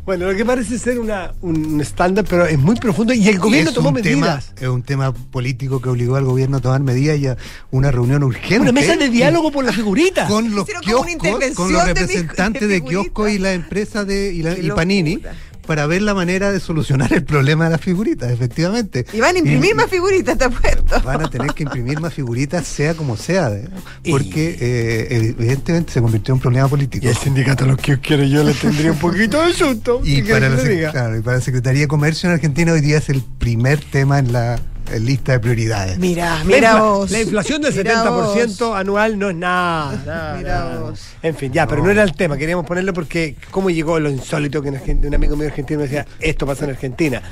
Bueno, 0.08 0.30
lo 0.32 0.34
que 0.34 0.42
parece 0.46 0.78
ser 0.78 0.98
una, 0.98 1.34
un 1.42 1.82
estándar, 1.82 2.24
pero 2.26 2.46
es 2.46 2.58
muy 2.58 2.76
profundo 2.76 3.12
y 3.12 3.28
el 3.28 3.38
gobierno 3.38 3.68
es 3.68 3.74
tomó 3.74 3.90
un 3.90 3.96
medidas. 3.96 4.54
Tema, 4.54 4.66
es 4.66 4.68
un 4.74 4.82
tema 4.82 5.12
político 5.12 5.82
que 5.82 5.90
obligó 5.90 6.16
al 6.16 6.24
gobierno 6.24 6.56
a 6.56 6.60
tomar 6.60 6.80
medidas 6.80 7.18
y 7.18 7.26
a 7.26 7.36
una 7.72 7.90
reunión 7.90 8.22
urgente. 8.22 8.58
Una 8.62 8.72
mesa 8.72 8.96
de 8.96 9.10
diálogo 9.10 9.52
por 9.52 9.66
las 9.66 9.74
figuritas. 9.76 10.26
Con 10.26 10.54
los 10.54 10.64
kioscos, 10.80 11.28
con 11.54 11.72
los 11.74 11.84
de 11.84 11.92
representantes 11.92 12.62
de, 12.62 12.68
de 12.68 12.80
kioscos 12.80 13.30
y 13.30 13.38
la 13.38 13.52
empresa 13.52 14.06
de 14.06 14.32
y, 14.32 14.40
la- 14.42 14.58
y 14.58 14.70
Panini 14.70 15.16
locura. 15.16 15.34
Para 15.68 15.86
ver 15.86 16.00
la 16.00 16.14
manera 16.14 16.50
de 16.50 16.60
solucionar 16.60 17.12
el 17.12 17.22
problema 17.24 17.64
de 17.66 17.70
las 17.72 17.80
figuritas, 17.82 18.30
efectivamente. 18.32 19.04
Y 19.12 19.20
van 19.20 19.36
a 19.36 19.38
imprimir 19.38 19.72
Y- 19.72 19.74
más 19.74 19.90
figuritas, 19.90 20.38
te 20.38 20.44
apuesto. 20.44 21.00
Van 21.04 21.22
a 21.22 21.28
tener 21.30 21.52
que 21.52 21.64
imprimir 21.64 22.00
más 22.00 22.14
figuritas, 22.14 22.66
sea 22.66 22.94
como 22.94 23.16
sea, 23.18 23.50
de- 23.50 23.68
porque 24.10 24.56
eh, 24.58 25.34
evidentemente 25.38 25.92
se 25.92 26.00
convirtió 26.00 26.32
en 26.32 26.36
un 26.36 26.40
problema 26.40 26.68
político. 26.68 27.04
Y 27.04 27.08
el 27.10 27.16
sindicato 27.16 27.66
los 27.66 27.76
que 27.76 27.98
quiero 28.00 28.24
yo 28.24 28.42
le 28.42 28.54
tendría 28.54 28.92
un 28.92 28.98
poquito 28.98 29.44
de 29.46 29.52
susto. 29.52 30.00
Y 30.02 30.22
para 30.22 30.48
la 30.48 31.40
Secretaría 31.42 31.82
de 31.82 31.88
Comercio 31.88 32.28
en 32.30 32.34
Argentina 32.34 32.72
hoy 32.72 32.80
día 32.80 32.96
es 32.96 33.10
el 33.10 33.22
primer 33.38 33.78
tema 33.78 34.18
en 34.18 34.32
la 34.32 34.58
en 34.92 35.04
lista 35.04 35.32
de 35.32 35.40
prioridades. 35.40 35.98
Mira, 35.98 36.38
La 36.38 36.44
mira 36.44 36.72
infla- 36.72 36.80
vos. 36.82 37.10
La 37.10 37.20
inflación 37.20 37.62
del 37.62 37.74
Mira 37.74 38.04
70% 38.04 38.78
anual 38.78 39.18
no 39.18 39.30
es 39.30 39.36
nada. 39.36 40.02
nada, 40.42 40.78
vos. 40.80 41.00
En 41.22 41.34
fin, 41.36 41.52
ya, 41.52 41.66
pero 41.66 41.82
no 41.82 41.90
era 41.90 42.02
el 42.02 42.14
tema. 42.14 42.36
Queríamos 42.36 42.66
ponerlo 42.66 42.92
porque 42.92 43.36
cómo 43.50 43.70
llegó 43.70 43.98
lo 44.00 44.10
insólito 44.10 44.62
que 44.62 44.68
un 44.70 45.14
amigo 45.14 45.36
mío 45.36 45.48
argentino 45.48 45.78
me 45.80 45.84
decía, 45.86 46.06
esto 46.20 46.46
pasa 46.46 46.64
en 46.64 46.70
Argentina. 46.70 47.22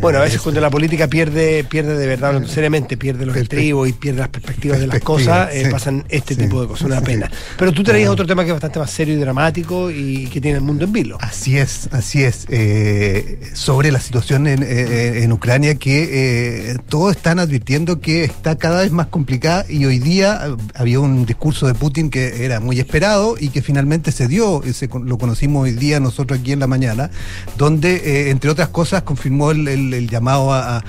Bueno, 0.00 0.18
a 0.18 0.22
veces 0.22 0.40
cuando 0.40 0.60
la 0.60 0.70
política 0.70 1.06
pierde, 1.08 1.64
pierde 1.64 1.96
de 1.96 2.06
verdad, 2.06 2.28
hablando 2.30 2.48
seriamente, 2.48 2.96
pierde 2.96 3.26
los 3.26 3.36
estribos 3.36 3.88
y 3.88 3.92
pierde 3.92 4.20
las 4.20 4.28
perspectivas 4.28 4.80
de 4.80 4.86
las 4.86 5.00
cosas, 5.00 5.50
eh, 5.52 5.64
sí. 5.66 5.70
pasan 5.70 6.04
este 6.08 6.34
Sí. 6.34 6.42
tipo 6.42 6.60
de 6.62 6.68
cosas, 6.68 6.86
una 6.86 7.00
pena. 7.00 7.30
Pero 7.58 7.72
tú 7.72 7.82
traías 7.82 8.08
otro 8.10 8.26
tema 8.26 8.42
que 8.44 8.50
es 8.50 8.54
bastante 8.54 8.78
más 8.78 8.90
serio 8.90 9.14
y 9.14 9.18
dramático 9.18 9.90
y 9.90 10.26
que 10.28 10.40
tiene 10.40 10.58
el 10.58 10.64
mundo 10.64 10.84
en 10.84 10.92
vilo. 10.92 11.18
Así 11.20 11.58
es, 11.58 11.88
así 11.92 12.22
es. 12.24 12.46
Eh, 12.48 13.40
sobre 13.54 13.90
la 13.92 14.00
situación 14.00 14.46
en, 14.46 14.62
eh, 14.62 15.22
en 15.22 15.32
Ucrania, 15.32 15.74
que 15.74 16.70
eh, 16.72 16.76
todos 16.92 17.16
están 17.16 17.38
advirtiendo 17.38 18.00
que 18.02 18.22
está 18.22 18.56
cada 18.56 18.82
vez 18.82 18.92
más 18.92 19.06
complicada 19.06 19.64
y 19.66 19.86
hoy 19.86 19.98
día 19.98 20.38
eh, 20.44 20.56
había 20.74 21.00
un 21.00 21.24
discurso 21.24 21.66
de 21.66 21.72
Putin 21.72 22.10
que 22.10 22.44
era 22.44 22.60
muy 22.60 22.78
esperado 22.78 23.36
y 23.40 23.48
que 23.48 23.62
finalmente 23.62 24.12
se 24.12 24.28
dio, 24.28 24.62
con- 24.90 25.08
lo 25.08 25.16
conocimos 25.16 25.62
hoy 25.62 25.72
día 25.72 26.00
nosotros 26.00 26.38
aquí 26.40 26.52
en 26.52 26.60
la 26.60 26.66
mañana, 26.66 27.10
donde, 27.56 27.94
eh, 27.94 28.30
entre 28.30 28.50
otras 28.50 28.68
cosas, 28.68 29.04
confirmó 29.04 29.52
el, 29.52 30.06
llamado 30.10 30.52
a, 30.52 30.84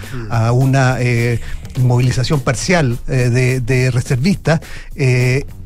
una 0.52 0.98
eh, 1.00 1.40
movilización 1.80 2.42
parcial 2.42 3.00
de 3.08 3.90
reservistas. 3.94 4.60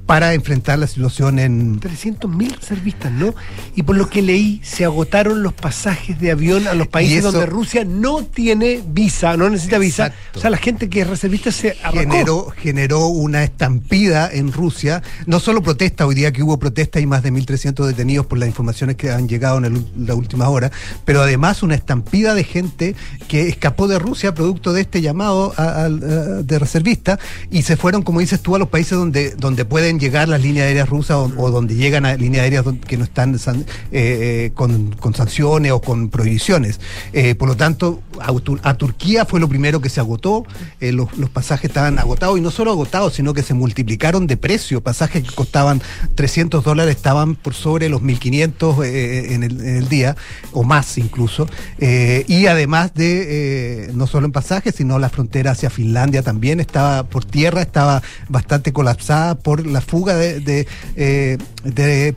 Para 0.07 0.33
enfrentar 0.33 0.79
la 0.79 0.87
situación 0.87 1.37
en, 1.37 1.79
300.000 1.79 2.55
reservistas, 2.59 3.11
¿no? 3.11 3.35
Y 3.75 3.83
por 3.83 3.95
lo 3.97 4.09
que 4.09 4.21
leí, 4.23 4.59
se 4.63 4.85
agotaron 4.85 5.43
los 5.43 5.53
pasajes 5.53 6.19
de 6.19 6.31
avión 6.31 6.65
a 6.67 6.73
los 6.73 6.87
países 6.87 7.17
eso- 7.19 7.31
donde 7.33 7.45
Rusia 7.45 7.83
no 7.85 8.23
tiene 8.23 8.81
visa, 8.87 9.37
no 9.37 9.49
necesita 9.49 9.77
visa. 9.77 10.13
O 10.33 10.39
sea, 10.39 10.49
la 10.49 10.57
gente 10.57 10.89
que 10.89 11.01
es 11.01 11.07
reservista 11.07 11.51
se 11.51 11.77
arrancó. 11.83 11.99
generó, 11.99 12.47
generó 12.57 13.07
una 13.07 13.43
estampida 13.43 14.29
en 14.31 14.51
Rusia. 14.53 15.03
No 15.25 15.39
solo 15.41 15.61
protesta, 15.61 16.07
hoy 16.07 16.15
día 16.15 16.31
que 16.31 16.41
hubo 16.41 16.57
protesta 16.57 16.99
y 17.01 17.05
más 17.05 17.21
de 17.21 17.31
1.300 17.31 17.85
detenidos 17.85 18.25
por 18.25 18.37
las 18.39 18.47
informaciones 18.47 18.95
que 18.95 19.11
han 19.11 19.27
llegado 19.27 19.57
en 19.57 19.65
el- 19.65 19.85
la 20.07 20.15
última 20.15 20.47
hora, 20.49 20.71
pero 21.03 21.21
además 21.21 21.63
una 21.63 21.75
estampida 21.75 22.33
de 22.33 22.45
gente 22.45 22.95
que 23.27 23.49
escapó 23.49 23.87
de 23.89 23.99
Rusia 23.99 24.33
producto 24.33 24.71
de 24.71 24.81
este 24.81 25.01
llamado 25.01 25.53
a- 25.57 25.89
de 25.89 26.59
reservista 26.59 27.19
y 27.51 27.63
se 27.63 27.75
fueron, 27.75 28.03
como 28.03 28.21
dices 28.21 28.39
tú, 28.41 28.55
a 28.55 28.59
los 28.59 28.69
países 28.69 28.97
donde, 28.97 29.31
donde 29.35 29.65
pueden 29.65 29.96
llegar 29.99 30.27
las 30.27 30.41
líneas 30.41 30.67
aéreas 30.67 30.89
rusas 30.89 31.17
o, 31.17 31.31
o 31.37 31.51
donde 31.51 31.75
llegan 31.75 32.05
a 32.05 32.15
líneas 32.15 32.43
aéreas 32.43 32.65
que 32.87 32.97
no 32.97 33.03
están 33.03 33.35
eh, 33.35 33.65
eh, 33.91 34.51
con, 34.53 34.91
con 34.93 35.13
sanciones 35.13 35.71
o 35.71 35.81
con 35.81 36.09
prohibiciones. 36.09 36.79
Eh, 37.13 37.35
por 37.35 37.47
lo 37.49 37.57
tanto, 37.57 38.01
a, 38.21 38.31
Tur- 38.33 38.59
a 38.63 38.73
Turquía 38.75 39.25
fue 39.25 39.39
lo 39.39 39.47
primero 39.49 39.81
que 39.81 39.89
se 39.89 39.99
agotó, 39.99 40.45
eh, 40.79 40.91
los, 40.91 41.15
los 41.17 41.29
pasajes 41.29 41.65
estaban 41.69 41.99
agotados 41.99 42.37
y 42.37 42.41
no 42.41 42.51
solo 42.51 42.71
agotados, 42.71 43.13
sino 43.13 43.33
que 43.33 43.43
se 43.43 43.53
multiplicaron 43.53 44.27
de 44.27 44.37
precio. 44.37 44.81
Pasajes 44.81 45.23
que 45.23 45.33
costaban 45.35 45.81
300 46.15 46.63
dólares 46.63 46.95
estaban 46.95 47.35
por 47.35 47.53
sobre 47.53 47.89
los 47.89 48.01
1.500 48.01 48.85
eh, 48.85 49.33
en, 49.33 49.43
el, 49.43 49.59
en 49.61 49.75
el 49.77 49.89
día, 49.89 50.15
o 50.51 50.63
más 50.63 50.97
incluso. 50.97 51.47
Eh, 51.79 52.25
y 52.27 52.47
además 52.47 52.93
de, 52.93 53.85
eh, 53.87 53.91
no 53.93 54.07
solo 54.07 54.25
en 54.25 54.31
pasajes, 54.31 54.75
sino 54.75 54.99
la 54.99 55.09
frontera 55.09 55.51
hacia 55.51 55.69
Finlandia 55.69 56.21
también 56.23 56.59
estaba 56.59 57.03
por 57.03 57.25
tierra, 57.25 57.61
estaba 57.61 58.01
bastante 58.29 58.73
colapsada 58.73 59.35
por 59.35 59.65
la 59.65 59.81
fuga 59.81 60.15
de, 60.15 60.39
de, 60.39 60.67
eh, 60.95 61.37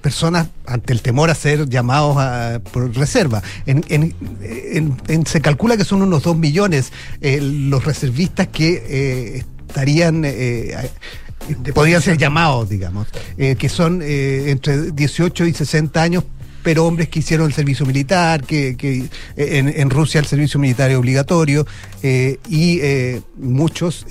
personas 0.00 0.48
ante 0.66 0.92
el 0.92 1.02
temor 1.02 1.30
a 1.30 1.34
ser 1.34 1.68
llamados 1.68 2.16
a- 2.18 2.60
por 2.72 2.94
reserva. 2.96 3.42
En- 3.66 3.84
en- 3.88 5.26
se 5.26 5.40
calcula 5.40 5.76
que 5.76 5.84
son 5.90 6.02
unos 6.02 6.22
2 6.22 6.36
millones 6.38 6.92
eh, 7.20 7.40
los 7.42 7.84
reservistas 7.84 8.48
que 8.48 8.82
eh, 8.88 9.44
estarían... 9.68 10.22
eh, 10.24 10.88
podrían 11.74 12.00
ser 12.02 12.16
llamados, 12.16 12.68
digamos, 12.68 13.08
eh, 13.36 13.56
que 13.58 13.68
son 13.68 14.00
eh, 14.02 14.50
entre 14.50 14.92
18 14.92 15.46
y 15.46 15.52
60 15.54 16.00
años 16.02 16.24
pero 16.62 16.84
hombres 16.84 17.08
que 17.08 17.20
hicieron 17.20 17.46
el 17.46 17.54
servicio 17.54 17.86
militar, 17.86 18.44
que, 18.44 18.76
que 18.76 19.08
en, 19.36 19.68
en 19.68 19.88
Rusia 19.88 20.20
el 20.20 20.26
servicio 20.26 20.60
militar 20.60 20.90
es 20.90 20.98
obligatorio, 20.98 21.66
eh, 22.02 22.38
y 22.50 22.80
muchos 23.38 24.04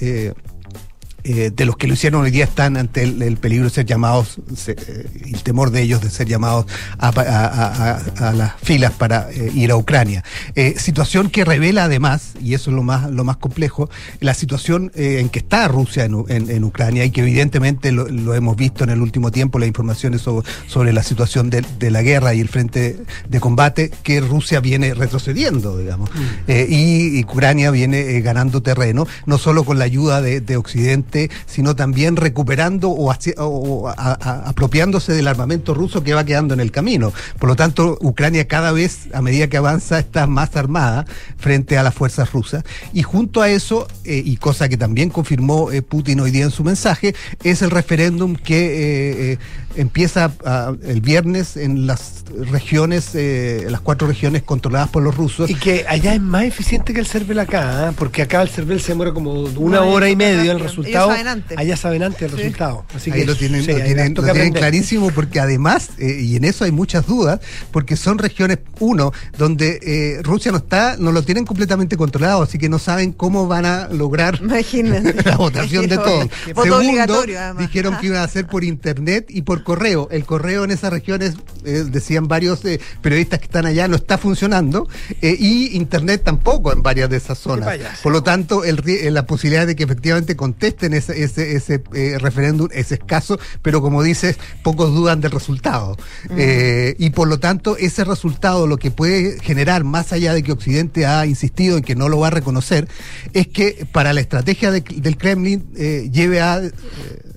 eh, 1.24 1.52
de 1.56 1.66
los 1.66 1.76
que 1.78 1.88
lo 1.88 1.94
hicieron 1.94 2.22
hoy 2.24 2.32
día 2.32 2.44
están 2.46 2.78
ante 2.78 3.04
el, 3.04 3.22
el 3.22 3.38
peligro 3.38 3.66
de 3.66 3.70
ser 3.72 3.86
llamados, 3.86 4.38
se- 4.56 4.72
eh, 4.72 5.06
el 5.34 5.44
temor 5.44 5.72
de 5.72 5.82
ellos 5.82 6.02
de 6.02 6.10
ser 6.10 6.28
llamados 6.28 6.66
a, 6.98 7.10
a- 7.10 8.30
a- 8.30 8.34
las 8.34 8.54
filas 8.62 8.92
para 8.94 9.30
eh, 9.32 9.52
ir 9.54 9.72
a 9.72 9.76
Ucrania. 9.78 10.24
Eh, 10.56 10.76
situación 10.78 11.30
que 11.30 11.44
revela 11.46 11.86
además, 11.86 12.34
y 12.42 12.54
eso 12.54 12.70
es 12.72 12.76
lo 12.76 12.84
más, 12.84 13.10
lo 13.12 13.24
más 13.24 13.38
complejo, 13.38 13.90
la 14.20 14.34
situación 14.34 14.92
en 14.96 15.30
que 15.30 15.40
está 15.40 15.68
Rusia 15.68 16.06
en, 16.06 16.24
en- 16.30 16.50
en 16.50 16.64
Ucrania 16.64 17.06
y 17.06 17.12
que 17.12 17.22
evidentemente 17.22 17.92
lo, 17.92 18.08
lo 18.08 18.34
hemos 18.34 18.56
visto 18.56 18.84
en 18.84 18.90
el 18.92 19.02
último 19.02 19.32
tiempo, 19.32 19.60
las 19.60 19.68
informaciones 19.68 20.22
sobre, 20.22 20.48
sobre 20.68 20.94
la 20.94 21.04
situación 21.04 21.50
de, 21.50 21.64
de 21.80 21.92
la 21.92 22.02
guerra 22.02 22.34
y 22.34 22.40
el 22.40 22.50
frente 22.50 22.98
de 23.28 23.40
combate, 23.40 23.92
que 24.04 24.22
Rusia 24.22 24.60
viene 24.60 24.94
retrocediendo, 24.94 25.78
digamos, 25.78 26.10
Eh, 26.48 26.66
y, 26.70 27.20
y 27.20 27.24
Ucrania 27.24 27.72
viene 27.72 28.20
ganando 28.22 28.62
terreno, 28.62 29.08
no 29.26 29.38
solo 29.38 29.64
con 29.64 29.78
la 29.80 29.86
ayuda 29.86 30.22
de, 30.22 30.42
de 30.42 30.58
Occidente, 30.58 31.09
sino 31.46 31.76
también 31.76 32.16
recuperando 32.16 32.90
o, 32.90 33.12
haci- 33.12 33.34
o 33.38 33.88
a- 33.90 33.94
a- 33.96 34.50
apropiándose 34.50 35.14
del 35.14 35.28
armamento 35.28 35.74
ruso 35.74 36.04
que 36.04 36.14
va 36.14 36.24
quedando 36.24 36.54
en 36.54 36.60
el 36.60 36.72
camino. 36.72 37.12
Por 37.40 37.50
lo 37.50 37.56
tanto, 37.56 37.98
Ucrania 38.02 38.48
cada 38.48 38.72
vez, 38.72 39.08
a 39.14 39.22
medida 39.22 39.48
que 39.48 39.58
avanza, 39.58 40.00
está 40.00 40.28
más 40.28 40.56
armada 40.56 41.06
frente 41.38 41.78
a 41.78 41.84
las 41.84 41.94
fuerzas 41.94 42.32
rusas. 42.32 42.64
Y 42.94 43.04
junto 43.04 43.42
a 43.42 43.50
eso, 43.50 43.88
eh, 44.06 44.22
y 44.24 44.38
cosa 44.38 44.70
que 44.70 44.78
también 44.78 45.10
confirmó 45.10 45.72
eh, 45.72 45.82
Putin 45.82 46.20
hoy 46.20 46.32
día 46.32 46.44
en 46.46 46.52
su 46.52 46.64
mensaje, 46.64 47.16
es 47.44 47.62
el 47.62 47.72
referéndum 47.72 48.36
que 48.36 48.60
eh, 48.60 49.32
eh, 49.34 49.38
empieza 49.76 50.32
ah, 50.46 50.74
el 50.84 51.02
viernes 51.02 51.58
en 51.58 51.88
las 51.88 52.24
regiones, 52.52 53.12
eh, 53.16 53.66
las 53.70 53.82
cuatro 53.82 54.08
regiones 54.08 54.44
controladas 54.44 54.90
por 54.90 55.04
los 55.04 55.16
rusos. 55.16 55.50
Y 55.50 55.56
que 55.56 55.86
allá 55.88 56.14
es 56.14 56.22
más 56.22 56.44
eficiente 56.44 56.94
que 56.94 57.00
el 57.00 57.08
CERVEL 57.08 57.40
acá, 57.40 57.88
¿ah? 57.90 57.94
porque 57.98 58.22
acá 58.22 58.42
el 58.42 58.50
CERVEL 58.50 58.82
se 58.82 58.90
demora 58.94 59.14
como 59.14 59.32
una 59.44 59.78
No, 59.80 59.88
hora 59.90 60.10
y 60.10 60.16
media 60.16 60.52
el 60.52 60.60
saben- 60.60 60.66
resultado. 61.00 61.10
ellos 61.12 61.18
saben 61.18 61.28
antes. 61.28 61.58
Allá 61.58 61.78
saben 61.78 62.04
antes 62.04 62.22
el 62.22 62.30
Sí. 62.32 62.36
resultado. 62.38 62.86
Así 62.96 63.12
Ahí 63.12 63.20
que 63.22 63.26
lo 63.26 63.36
tienen, 63.36 63.64
sí, 63.64 63.72
lo 63.72 63.78
tienen- 63.84 64.14
lo 64.14 64.24
clarísimo 64.54 65.10
porque 65.12 65.40
además, 65.40 65.90
eh, 65.98 66.20
y 66.22 66.36
en 66.36 66.44
eso 66.46 66.64
hay 66.66 66.72
muchas 66.72 67.06
dudas, 67.08 67.40
porque 67.72 67.96
son 67.96 68.18
regiones, 68.18 68.60
uno, 68.80 69.12
donde 69.38 69.80
eh, 69.82 70.22
Rusia 70.24 70.52
no 70.52 70.58
está, 70.60 70.96
no 70.98 71.12
lo 71.12 71.24
tienen 71.24 71.46
completamente 71.46 71.98
controlado, 71.98 72.42
así 72.44 72.58
que 72.58 72.70
no 72.70 72.80
saben 72.80 73.12
cómo 73.12 73.48
van 73.48 73.66
a 73.66 73.88
lograr 73.90 74.40
Imagínate. 74.42 75.14
la 75.26 75.38
votación 75.38 75.88
de 75.88 75.98
todos. 75.98 76.28
Segundo, 76.46 76.78
obligatorio, 76.78 77.40
además. 77.40 77.62
dijeron 77.68 77.98
que 78.00 78.08
iban 78.08 78.20
a 78.20 78.24
hacer 78.24 78.48
por 78.48 78.64
internet 78.64 79.26
y 79.30 79.42
por 79.44 79.64
correo. 79.64 80.08
El 80.12 80.26
correo 80.26 80.64
en 80.64 80.72
esas 80.72 80.92
regiones, 80.92 81.34
eh, 81.66 81.86
decían 81.90 82.28
varios 82.28 82.64
eh, 82.66 82.80
periodistas 83.02 83.40
que 83.40 83.46
están 83.46 83.66
allá, 83.66 83.88
no 83.88 83.96
está 83.96 84.18
funcionando, 84.18 84.88
eh, 85.22 85.36
y 85.40 85.76
internet 85.76 86.22
tampoco 86.24 86.72
en 86.74 86.82
varias 86.84 87.10
de 87.10 87.18
esas 87.18 87.38
zonas. 87.38 87.70
Por 88.04 88.12
lo 88.12 88.24
tanto, 88.24 88.64
el, 88.64 88.82
eh, 88.88 89.12
la 89.12 89.26
posibilidad 89.26 89.66
de 89.68 89.76
que 89.76 89.84
efectivamente 89.84 90.36
contesten 90.36 90.89
dicen 90.92 91.16
ese, 91.16 91.24
ese, 91.24 91.56
ese 91.56 91.84
eh, 91.94 92.18
referéndum 92.20 92.68
es 92.74 92.92
escaso, 92.92 93.40
pero 93.62 93.82
como 93.82 94.04
dices, 94.04 94.38
pocos 94.64 94.94
dudan 94.94 95.22
del 95.22 95.32
resultado. 95.32 95.98
Eh, 96.38 96.96
y 97.00 97.10
por 97.12 97.28
lo 97.28 97.40
tanto, 97.40 97.78
ese 97.78 98.04
resultado 98.04 98.68
lo 98.68 98.78
que 98.78 98.92
puede 98.92 99.40
generar, 99.40 99.84
más 99.84 100.12
allá 100.14 100.34
de 100.34 100.44
que 100.44 100.52
Occidente 100.52 101.06
ha 101.06 101.26
insistido 101.26 101.78
en 101.78 101.84
que 101.84 101.96
no 101.96 102.10
lo 102.10 102.20
va 102.20 102.28
a 102.28 102.32
reconocer, 102.32 102.88
es 103.34 103.48
que 103.48 103.88
para 103.92 104.14
la 104.14 104.22
estrategia 104.22 104.72
de- 104.72 104.82
del 104.82 105.18
Kremlin 105.18 105.66
eh, 105.76 106.10
lleve 106.12 106.42
a 106.42 106.62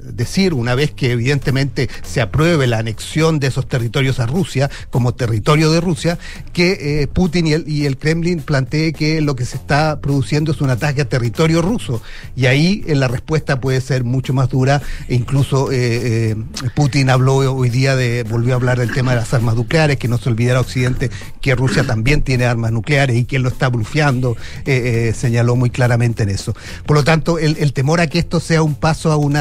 decir, 0.02 0.54
una 0.54 0.74
vez 0.74 0.90
que 0.92 1.12
evidentemente 1.12 1.88
se 2.02 2.20
apruebe 2.20 2.66
la 2.66 2.78
anexión 2.78 3.38
de 3.38 3.48
esos 3.48 3.68
territorios 3.68 4.20
a 4.20 4.26
Rusia 4.26 4.70
como 4.90 5.14
territorio 5.14 5.70
de 5.70 5.80
Rusia, 5.80 6.18
que 6.52 7.02
eh, 7.02 7.06
Putin 7.06 7.46
y 7.66 7.84
el, 7.86 7.96
Kremlin 7.96 8.40
plantee 8.40 8.92
que 8.92 9.20
lo 9.20 9.36
que 9.36 9.44
se 9.44 9.56
está 9.56 10.00
produciendo 10.00 10.52
es 10.52 10.60
un 10.60 10.70
ataque 10.70 11.02
a 11.02 11.08
territorio 11.08 11.62
ruso. 11.62 12.02
Y 12.36 12.46
ahí 12.46 12.82
eh, 12.86 12.94
la 12.94 13.08
respuesta 13.08 13.60
puede 13.60 13.80
ser 13.80 14.04
mucho 14.04 14.32
más 14.32 14.48
dura. 14.48 14.82
E 15.08 15.14
incluso 15.14 15.70
eh, 15.70 16.30
eh, 16.30 16.36
Putin 16.74 17.10
habló 17.10 17.36
hoy 17.36 17.70
día 17.70 17.96
de, 17.96 18.22
volvió 18.24 18.54
a 18.54 18.56
hablar 18.56 18.78
del 18.78 18.92
tema 18.92 19.12
de 19.12 19.18
las 19.18 19.32
armas 19.34 19.54
nucleares, 19.54 19.96
que 19.96 20.08
no 20.08 20.18
se 20.18 20.28
olvidara 20.28 20.60
Occidente 20.60 21.10
que 21.40 21.54
Rusia 21.54 21.84
también 21.84 22.22
tiene 22.22 22.44
armas 22.44 22.72
nucleares 22.72 23.16
y 23.16 23.24
que 23.24 23.38
lo 23.38 23.48
está 23.48 23.68
blufeando, 23.68 24.36
señaló 24.64 25.56
muy 25.56 25.70
claramente 25.70 26.22
en 26.22 26.28
eso. 26.28 26.54
Por 26.86 26.96
lo 26.96 27.04
tanto, 27.04 27.38
el, 27.38 27.72
temor 27.72 28.00
a 28.00 28.06
que 28.06 28.20
esto 28.20 28.38
sea 28.38 28.62
un 28.62 28.74
paso 28.76 29.10
a 29.10 29.16
un 29.16 29.36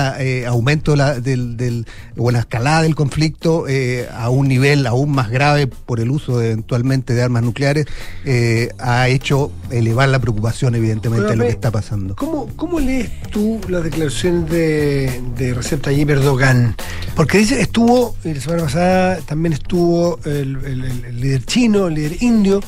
aumento 0.51 0.91
de 0.91 0.97
la- 0.97 1.19
del, 1.19 1.57
del- 1.57 1.85
o 2.17 2.23
una 2.29 2.39
escalada 2.39 2.83
del 2.83 2.93
conflicto 2.95 3.67
eh, 3.67 4.07
a 4.13 4.29
un 4.29 4.47
nivel 4.47 4.85
aún 4.85 5.11
más 5.11 5.29
grave 5.31 5.67
por 5.67 5.99
el 5.99 6.11
uso 6.11 6.37
de, 6.37 6.51
eventualmente 6.51 7.13
de 7.13 7.23
armas 7.23 7.43
nucleares 7.43 7.85
eh, 8.25 8.69
ha 8.79 9.07
hecho 9.09 9.51
elevar 9.71 10.09
la 10.09 10.19
preocupación 10.19 10.75
evidentemente 10.75 11.27
de 11.29 11.35
lo 11.35 11.43
que 11.43 11.49
está 11.49 11.71
pasando. 11.71 12.15
¿Cómo, 12.15 12.47
cómo 12.55 12.79
lees 12.79 13.09
tú 13.31 13.59
las 13.69 13.83
declaraciones 13.83 14.49
de, 14.49 15.21
de 15.37 15.53
Recep 15.53 15.81
Tayyip 15.81 16.09
Erdogan? 16.11 16.75
Porque 17.15 17.39
dice, 17.39 17.59
estuvo, 17.61 18.15
y 18.23 18.33
la 18.33 18.41
semana 18.41 18.63
pasada 18.63 19.17
también 19.21 19.53
estuvo 19.53 20.19
el, 20.25 20.57
el- 20.65 20.83
el- 20.85 21.05
el 21.05 21.21
líder 21.21 21.45
chino, 21.45 21.87
el 21.87 21.95
líder 21.95 22.21
indio, 22.23 22.61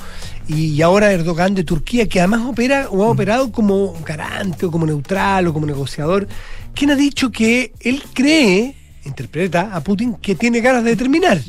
y 0.48 0.82
ahora 0.82 1.12
Erdogan 1.14 1.56
de 1.56 1.64
Turquía, 1.64 2.08
que 2.10 2.20
además 2.20 2.42
opera 2.46 2.88
o 2.90 3.04
ha 3.06 3.08
operado 3.10 3.52
como 3.54 3.94
garante 4.06 4.66
o 4.66 4.72
como 4.72 4.86
neutral 4.86 5.48
o 5.48 5.54
como 5.54 5.66
negociador, 5.66 6.28
quien 6.74 6.92
ha 6.92 6.96
dicho 6.96 7.32
que 7.32 7.74
él 7.80 8.04
cree, 8.14 8.76
interpreta 9.06 9.76
a 9.76 9.82
Putin, 9.84 10.16
que 10.16 10.36
tiene 10.36 10.62
ganas 10.62 10.84
de 10.84 10.96
terminar. 10.96 11.40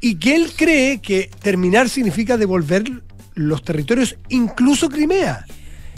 Y 0.00 0.16
que 0.16 0.36
él 0.36 0.52
cree 0.56 0.98
que 0.98 1.28
terminar 1.42 1.88
significa 1.88 2.36
devolver 2.36 2.84
los 3.34 3.62
territorios, 3.64 4.16
incluso 4.28 4.88
Crimea. 4.88 5.44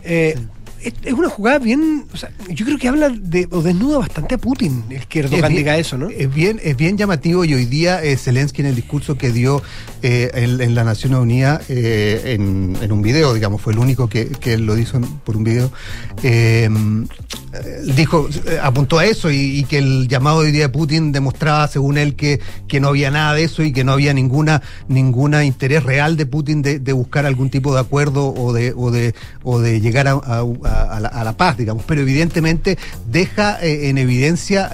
Eh, 0.03 0.35
es, 0.83 0.95
es 1.05 1.13
una 1.13 1.29
jugada 1.29 1.59
bien. 1.59 2.07
o 2.13 2.17
sea, 2.17 2.31
yo 2.49 2.65
creo 2.65 2.79
que 2.79 2.89
habla 2.89 3.11
de, 3.11 3.47
o 3.51 3.61
desnuda 3.61 3.99
bastante 3.99 4.37
a 4.37 4.39
Putin 4.39 4.85
el 4.91 5.07
que 5.07 5.19
Erdogan 5.21 5.45
Es 5.45 5.49
bien- 5.51 5.59
diga 5.59 5.77
eso, 5.79 5.99
¿no? 5.99 6.09
Es 6.09 6.33
bien, 6.33 6.59
es 6.63 6.77
bien 6.77 6.97
llamativo 6.97 7.45
y 7.45 7.53
hoy 7.55 7.67
día 7.67 8.03
eh, 8.03 8.17
Zelensky 8.17 8.63
en 8.63 8.69
el 8.69 8.77
discurso 8.77 9.19
que 9.19 9.31
dio 9.31 9.63
eh, 10.09 10.31
en, 10.35 10.61
en 10.61 10.75
la 10.77 10.85
Naciones 10.85 11.19
Unidas 11.19 11.63
eh, 11.69 12.35
en, 12.37 12.77
en 12.81 12.93
un 12.93 13.03
video, 13.03 13.35
digamos, 13.35 13.61
fue 13.61 13.73
el 13.73 13.81
único 13.81 14.09
que, 14.09 14.29
que 14.29 14.55
él 14.55 14.65
lo 14.65 14.79
hizo 14.79 15.01
por 15.25 15.37
un 15.37 15.43
video, 15.43 15.71
eh, 16.23 16.69
eh, 17.53 17.93
dijo, 17.97 18.29
eh, 18.47 18.59
apuntó 18.63 18.99
a 18.99 19.05
eso 19.05 19.31
y, 19.31 19.37
y 19.59 19.65
que 19.65 19.79
el 19.79 20.07
llamado 20.07 20.39
hoy 20.39 20.53
día 20.53 20.65
de 20.65 20.69
Putin 20.69 21.11
demostraba, 21.11 21.67
según 21.67 21.99
él, 21.99 22.15
que, 22.15 22.41
que 22.69 22.79
no 22.79 22.89
había 22.89 23.11
nada 23.11 23.35
de 23.35 23.43
eso 23.45 23.63
y 23.65 23.73
que 23.73 23.83
no 23.83 23.93
había 23.93 24.15
ninguna 24.15 24.63
ninguna 24.89 25.45
interés 25.45 25.83
real 25.83 26.17
de 26.17 26.27
Putin 26.27 26.63
de, 26.63 26.79
de 26.79 26.93
buscar 26.93 27.27
algún 27.27 27.51
tipo 27.51 27.75
de 27.75 27.81
acuerdo 27.81 28.33
o 28.33 28.53
de 28.53 28.73
o 28.77 28.91
de 28.93 29.15
o 29.43 29.59
de 29.59 29.81
llegar 29.81 30.07
a, 30.07 30.13
a- 30.13 30.45
a- 30.91 31.01
la, 31.01 31.09
a 31.09 31.25
la 31.25 31.37
paz, 31.37 31.57
digamos. 31.57 31.85
Pero 31.87 32.03
evidentemente 32.03 32.79
deja 33.11 33.59
eh, 33.61 33.89
en 33.89 33.99
evidencia 33.99 34.71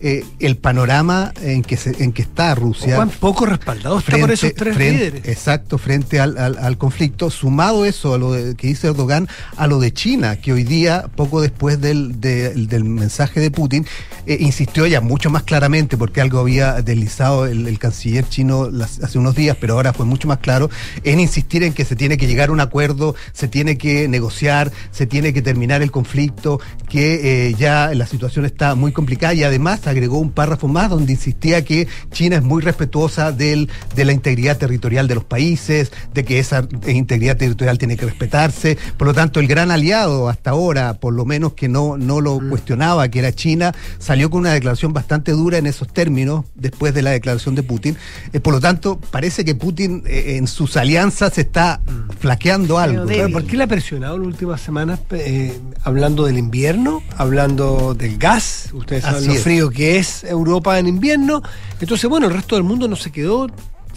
eh, 0.00 0.24
el 0.40 0.56
panorama 0.56 1.32
en 1.42 1.62
que 1.62 1.76
se, 1.76 2.02
en 2.02 2.12
que 2.12 2.22
está 2.22 2.54
Rusia. 2.54 2.96
Cuán 2.96 3.10
poco 3.10 3.46
respaldado 3.46 3.98
está 3.98 4.18
por 4.18 4.30
esos 4.30 4.52
tres 4.54 4.74
frente- 4.74 4.92
líderes. 4.92 5.28
Exacto, 5.28 5.78
frente 5.78 6.20
al, 6.20 6.36
al- 6.38 6.58
al 6.58 6.76
conflicto, 6.78 7.30
sumado 7.30 7.84
eso 7.86 8.14
a 8.14 8.18
lo 8.18 8.32
de- 8.32 8.54
que 8.56 8.66
dice 8.68 8.88
Erdogan, 8.88 9.28
a 9.56 9.66
lo 9.66 9.78
de 9.80 9.92
China, 9.92 10.36
que 10.36 10.52
hoy 10.52 10.64
día, 10.64 11.06
poco 11.16 11.40
después 11.40 11.80
del, 11.80 12.20
del- 12.20 12.68
del 12.68 12.84
mensaje 12.84 13.40
de 13.40 13.50
Putin, 13.50 13.86
eh, 14.26 14.36
insistió 14.40 14.86
ya 14.86 15.00
mucho 15.00 15.30
más 15.30 15.44
claramente, 15.44 15.96
porque 15.96 16.20
algo 16.20 16.40
había 16.40 16.82
deslizado 16.82 17.46
el, 17.46 17.66
el 17.66 17.78
canciller 17.78 18.28
chino 18.28 18.68
las- 18.70 19.00
hace 19.02 19.18
unos 19.18 19.34
días, 19.34 19.56
pero 19.60 19.74
ahora 19.74 19.92
fue 19.92 20.04
mucho 20.04 20.28
más 20.28 20.38
claro, 20.38 20.68
en 21.04 21.20
insistir 21.20 21.62
en 21.62 21.72
que 21.72 21.84
se 21.84 21.96
tiene 21.96 22.16
que 22.18 22.26
llegar 22.26 22.50
a 22.50 22.52
un 22.52 22.60
acuerdo, 22.60 23.14
se 23.32 23.48
tiene 23.48 23.78
que 23.78 24.08
negociar, 24.08 24.70
se 24.90 25.06
tiene 25.06 25.32
que 25.32 25.42
terminar 25.42 25.80
el 25.82 25.90
conflicto, 25.90 26.60
que 26.88 27.48
eh, 27.48 27.54
ya 27.58 27.92
la 27.94 28.06
situación 28.06 28.44
está 28.44 28.74
muy 28.74 28.92
complicada 28.92 29.32
y 29.34 29.42
además 29.44 29.85
agregó 29.86 30.18
un 30.18 30.30
párrafo 30.30 30.68
más 30.68 30.90
donde 30.90 31.12
insistía 31.12 31.64
que 31.64 31.88
China 32.12 32.36
es 32.36 32.42
muy 32.42 32.62
respetuosa 32.62 33.32
del, 33.32 33.68
de 33.94 34.04
la 34.04 34.12
integridad 34.12 34.58
territorial 34.58 35.08
de 35.08 35.14
los 35.14 35.24
países, 35.24 35.92
de 36.14 36.24
que 36.24 36.38
esa 36.38 36.66
integridad 36.86 37.36
territorial 37.36 37.78
tiene 37.78 37.96
que 37.96 38.06
respetarse. 38.06 38.78
Por 38.96 39.08
lo 39.08 39.14
tanto, 39.14 39.40
el 39.40 39.46
gran 39.46 39.70
aliado 39.70 40.28
hasta 40.28 40.50
ahora, 40.50 40.94
por 40.94 41.14
lo 41.14 41.24
menos 41.24 41.54
que 41.54 41.68
no, 41.68 41.96
no 41.96 42.20
lo 42.20 42.40
cuestionaba, 42.48 43.08
que 43.08 43.18
era 43.20 43.32
China, 43.32 43.74
salió 43.98 44.30
con 44.30 44.40
una 44.40 44.52
declaración 44.52 44.92
bastante 44.92 45.32
dura 45.32 45.58
en 45.58 45.66
esos 45.66 45.92
términos 45.92 46.44
después 46.54 46.94
de 46.94 47.02
la 47.02 47.10
declaración 47.10 47.54
de 47.54 47.62
Putin. 47.62 47.96
Eh, 48.32 48.40
por 48.40 48.54
lo 48.54 48.60
tanto, 48.60 48.98
parece 49.10 49.44
que 49.44 49.54
Putin 49.54 50.02
eh, 50.06 50.36
en 50.36 50.46
sus 50.46 50.76
alianzas 50.76 51.38
está 51.38 51.80
flaqueando 52.18 52.78
algo. 52.78 53.06
Pero 53.06 53.30
¿Por 53.30 53.44
qué 53.44 53.56
le 53.56 53.64
ha 53.64 53.66
presionado 53.66 54.16
en 54.16 54.22
las 54.22 54.28
últimas 54.28 54.60
semanas 54.60 55.00
eh, 55.10 55.58
hablando 55.82 56.24
del 56.24 56.38
invierno, 56.38 57.02
hablando 57.16 57.94
del 57.94 58.18
gas? 58.18 58.70
Ustedes 58.72 59.02
saben 59.02 59.18
Así 59.18 59.28
lo 59.28 59.34
es. 59.34 59.42
frío 59.42 59.70
que 59.70 59.75
es 59.98 60.24
Europa 60.24 60.78
en 60.78 60.86
invierno. 60.86 61.42
Entonces, 61.80 62.08
bueno, 62.08 62.26
el 62.26 62.32
resto 62.34 62.54
del 62.56 62.64
mundo 62.64 62.88
no 62.88 62.96
se 62.96 63.10
quedó 63.12 63.46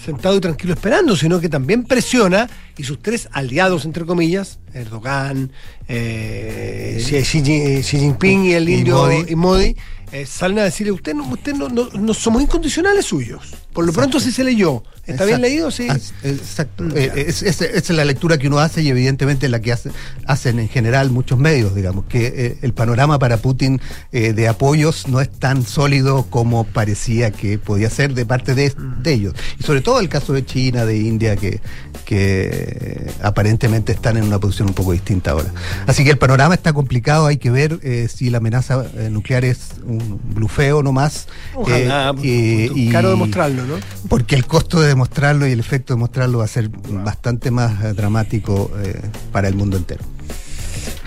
sentado 0.03 0.37
y 0.37 0.39
tranquilo 0.39 0.73
esperando, 0.73 1.15
sino 1.15 1.39
que 1.41 1.49
también 1.49 1.83
presiona 1.83 2.49
y 2.77 2.83
sus 2.83 3.01
tres 3.01 3.27
aliados, 3.33 3.83
entre 3.85 4.05
comillas, 4.05 4.59
Erdogan, 4.73 5.51
eh, 5.89 6.97
Xi, 7.05 7.21
Xi 7.21 7.41
Jin- 7.43 7.81
Xi 7.83 7.99
Jinping 7.99 8.45
y 8.45 8.53
el 8.53 8.69
Y 8.69 8.75
indio 8.75 8.95
Modi. 8.97 9.25
y 9.27 9.35
Modi, 9.35 9.75
eh, 10.11 10.25
salen 10.25 10.59
a 10.59 10.63
decirle, 10.63 10.91
usted, 10.93 11.13
no, 11.13 11.27
usted 11.27 11.53
no, 11.53 11.67
no, 11.69 11.89
no 11.89 12.13
somos 12.13 12.41
incondicionales 12.41 13.05
suyos. 13.05 13.53
Por 13.79 13.85
lo 13.87 13.93
pronto 13.93 14.19
sí 14.19 14.31
se 14.31 14.43
leyó. 14.43 14.83
¿Está 15.07 15.23
bien 15.25 15.41
leído? 15.41 15.71
Sí. 15.71 15.87
As- 15.89 16.13
Exacto. 16.21 16.83
Eh, 16.95 17.25
es- 17.27 17.41
es- 17.41 17.61
esa 17.61 17.77
es 17.77 17.89
la 17.89 18.05
lectura 18.05 18.37
que 18.37 18.47
uno 18.47 18.59
hace 18.59 18.81
y 18.83 18.89
evidentemente 18.89 19.47
la 19.49 19.59
que 19.61 19.71
hace- 19.71 19.89
hacen 20.27 20.59
en 20.59 20.67
general 20.69 21.09
muchos 21.09 21.39
medios, 21.39 21.73
digamos, 21.73 22.05
que 22.05 22.27
eh, 22.27 22.57
el 22.61 22.73
panorama 22.73 23.17
para 23.17 23.37
Putin 23.37 23.79
eh, 24.11 24.33
de 24.33 24.47
apoyos 24.47 25.07
no 25.07 25.19
es 25.21 25.29
tan 25.31 25.63
sólido 25.65 26.27
como 26.29 26.63
parecía 26.65 27.31
que 27.31 27.57
podía 27.57 27.89
ser 27.89 28.13
de 28.13 28.25
parte 28.25 28.53
de, 28.53 28.71
de 29.01 29.13
ellos. 29.13 29.33
Y 29.59 29.63
sobre 29.63 29.81
todo 29.81 29.99
el 29.99 30.09
caso 30.09 30.33
de 30.33 30.45
China, 30.45 30.85
de 30.85 30.97
India, 30.97 31.35
que, 31.37 31.59
que 32.05 32.49
eh, 32.51 33.11
aparentemente 33.23 33.91
están 33.93 34.17
en 34.17 34.25
una 34.25 34.39
posición 34.39 34.67
un 34.67 34.75
poco 34.75 34.91
distinta 34.91 35.31
ahora. 35.31 35.51
Así 35.87 36.03
que 36.03 36.11
el 36.11 36.17
panorama 36.17 36.53
está 36.53 36.73
complicado, 36.73 37.25
hay 37.25 37.37
que 37.37 37.49
ver 37.49 37.79
eh, 37.81 38.07
si 38.13 38.29
la 38.29 38.37
amenaza 38.37 38.83
nuclear 39.09 39.43
es 39.45 39.59
un 39.85 40.19
blufeo 40.35 40.83
nomás. 40.83 41.27
Ojalá, 41.55 42.13
eh, 42.23 42.69
y- 42.75 42.89
caro 42.91 43.09
demostrarlo, 43.09 43.65
¿no? 43.65 43.68
Porque 44.07 44.35
el 44.35 44.45
costo 44.45 44.79
de 44.79 44.87
demostrarlo 44.87 45.47
y 45.47 45.51
el 45.51 45.59
efecto 45.59 45.93
de 45.93 45.97
demostrarlo 45.97 46.39
va 46.39 46.45
a 46.45 46.47
ser 46.47 46.69
bastante 46.69 47.51
más 47.51 47.83
eh, 47.83 47.93
dramático 47.93 48.71
eh, 48.83 49.01
para 49.31 49.47
el 49.47 49.55
mundo 49.55 49.77
entero. 49.77 50.03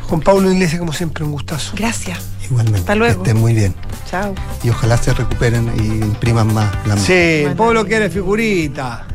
Juan 0.08 0.20
Pablo 0.20 0.50
Iglesias, 0.52 0.78
como 0.78 0.92
siempre, 0.92 1.24
un 1.24 1.32
gustazo. 1.32 1.72
Gracias. 1.76 2.18
Igualmente. 2.44 2.80
Hasta 2.80 2.94
luego. 2.94 3.22
Que 3.22 3.30
estén 3.30 3.40
muy 3.40 3.54
bien. 3.54 3.74
Chao. 4.10 4.34
Y 4.62 4.68
ojalá 4.70 4.96
se 4.98 5.14
recuperen 5.14 5.72
y 5.78 5.86
impriman 6.04 6.52
más 6.52 6.70
la 6.86 6.96
Sí, 6.98 7.12
el 7.12 7.54
pueblo 7.56 7.86
quiere 7.86 8.10
figurita. 8.10 9.06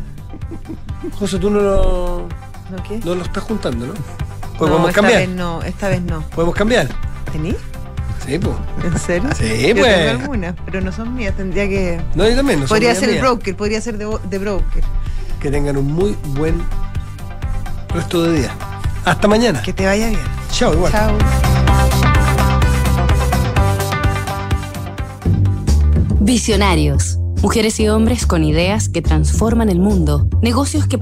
José, 1.19 1.37
tú 1.37 1.49
no 1.51 1.59
lo, 1.59 2.27
¿No 2.71 2.83
qué? 2.87 2.99
no 3.05 3.15
lo 3.15 3.23
estás 3.23 3.43
juntando, 3.43 3.85
¿no? 3.87 3.93
No, 3.93 4.57
Podemos 4.57 4.89
esta 4.89 5.01
cambiar. 5.01 5.19
vez 5.27 5.29
no, 5.29 5.61
esta 5.61 5.89
vez 5.89 6.01
no. 6.01 6.21
¿Podemos 6.29 6.55
cambiar? 6.55 6.87
¿Tení? 7.31 7.53
Sí, 8.27 8.37
pues. 8.39 8.55
¿En 8.83 8.99
serio? 8.99 9.29
Sí, 9.37 9.67
Yo 9.69 9.75
pues. 9.75 9.95
tengo 9.95 10.21
algunas, 10.21 10.55
pero 10.65 10.81
no 10.81 10.91
son 10.91 11.15
mías, 11.15 11.33
tendría 11.35 11.67
que... 11.69 11.99
No, 12.13 12.27
yo 12.27 12.35
también. 12.35 12.59
No 12.59 12.65
podría 12.67 12.93
ser 12.93 13.09
mías. 13.09 13.21
broker, 13.21 13.55
podría 13.55 13.79
ser 13.79 13.97
de, 13.97 14.05
de 14.29 14.37
broker. 14.37 14.83
Que 15.39 15.49
tengan 15.49 15.77
un 15.77 15.93
muy 15.93 16.15
buen 16.35 16.61
resto 17.93 18.23
de 18.23 18.41
día. 18.41 18.51
Hasta 19.05 19.27
mañana. 19.27 19.61
Que 19.61 19.71
te 19.71 19.85
vaya 19.85 20.07
bien. 20.09 20.19
Chao, 20.51 20.73
igual. 20.73 20.91
Chao. 20.91 21.17
Visionarios. 26.19 27.17
Mujeres 27.41 27.79
y 27.79 27.87
hombres 27.87 28.25
con 28.25 28.43
ideas 28.43 28.89
que 28.89 29.01
transforman 29.01 29.69
el 29.69 29.79
mundo. 29.79 30.27
Negocios 30.41 30.87
que 30.87 30.95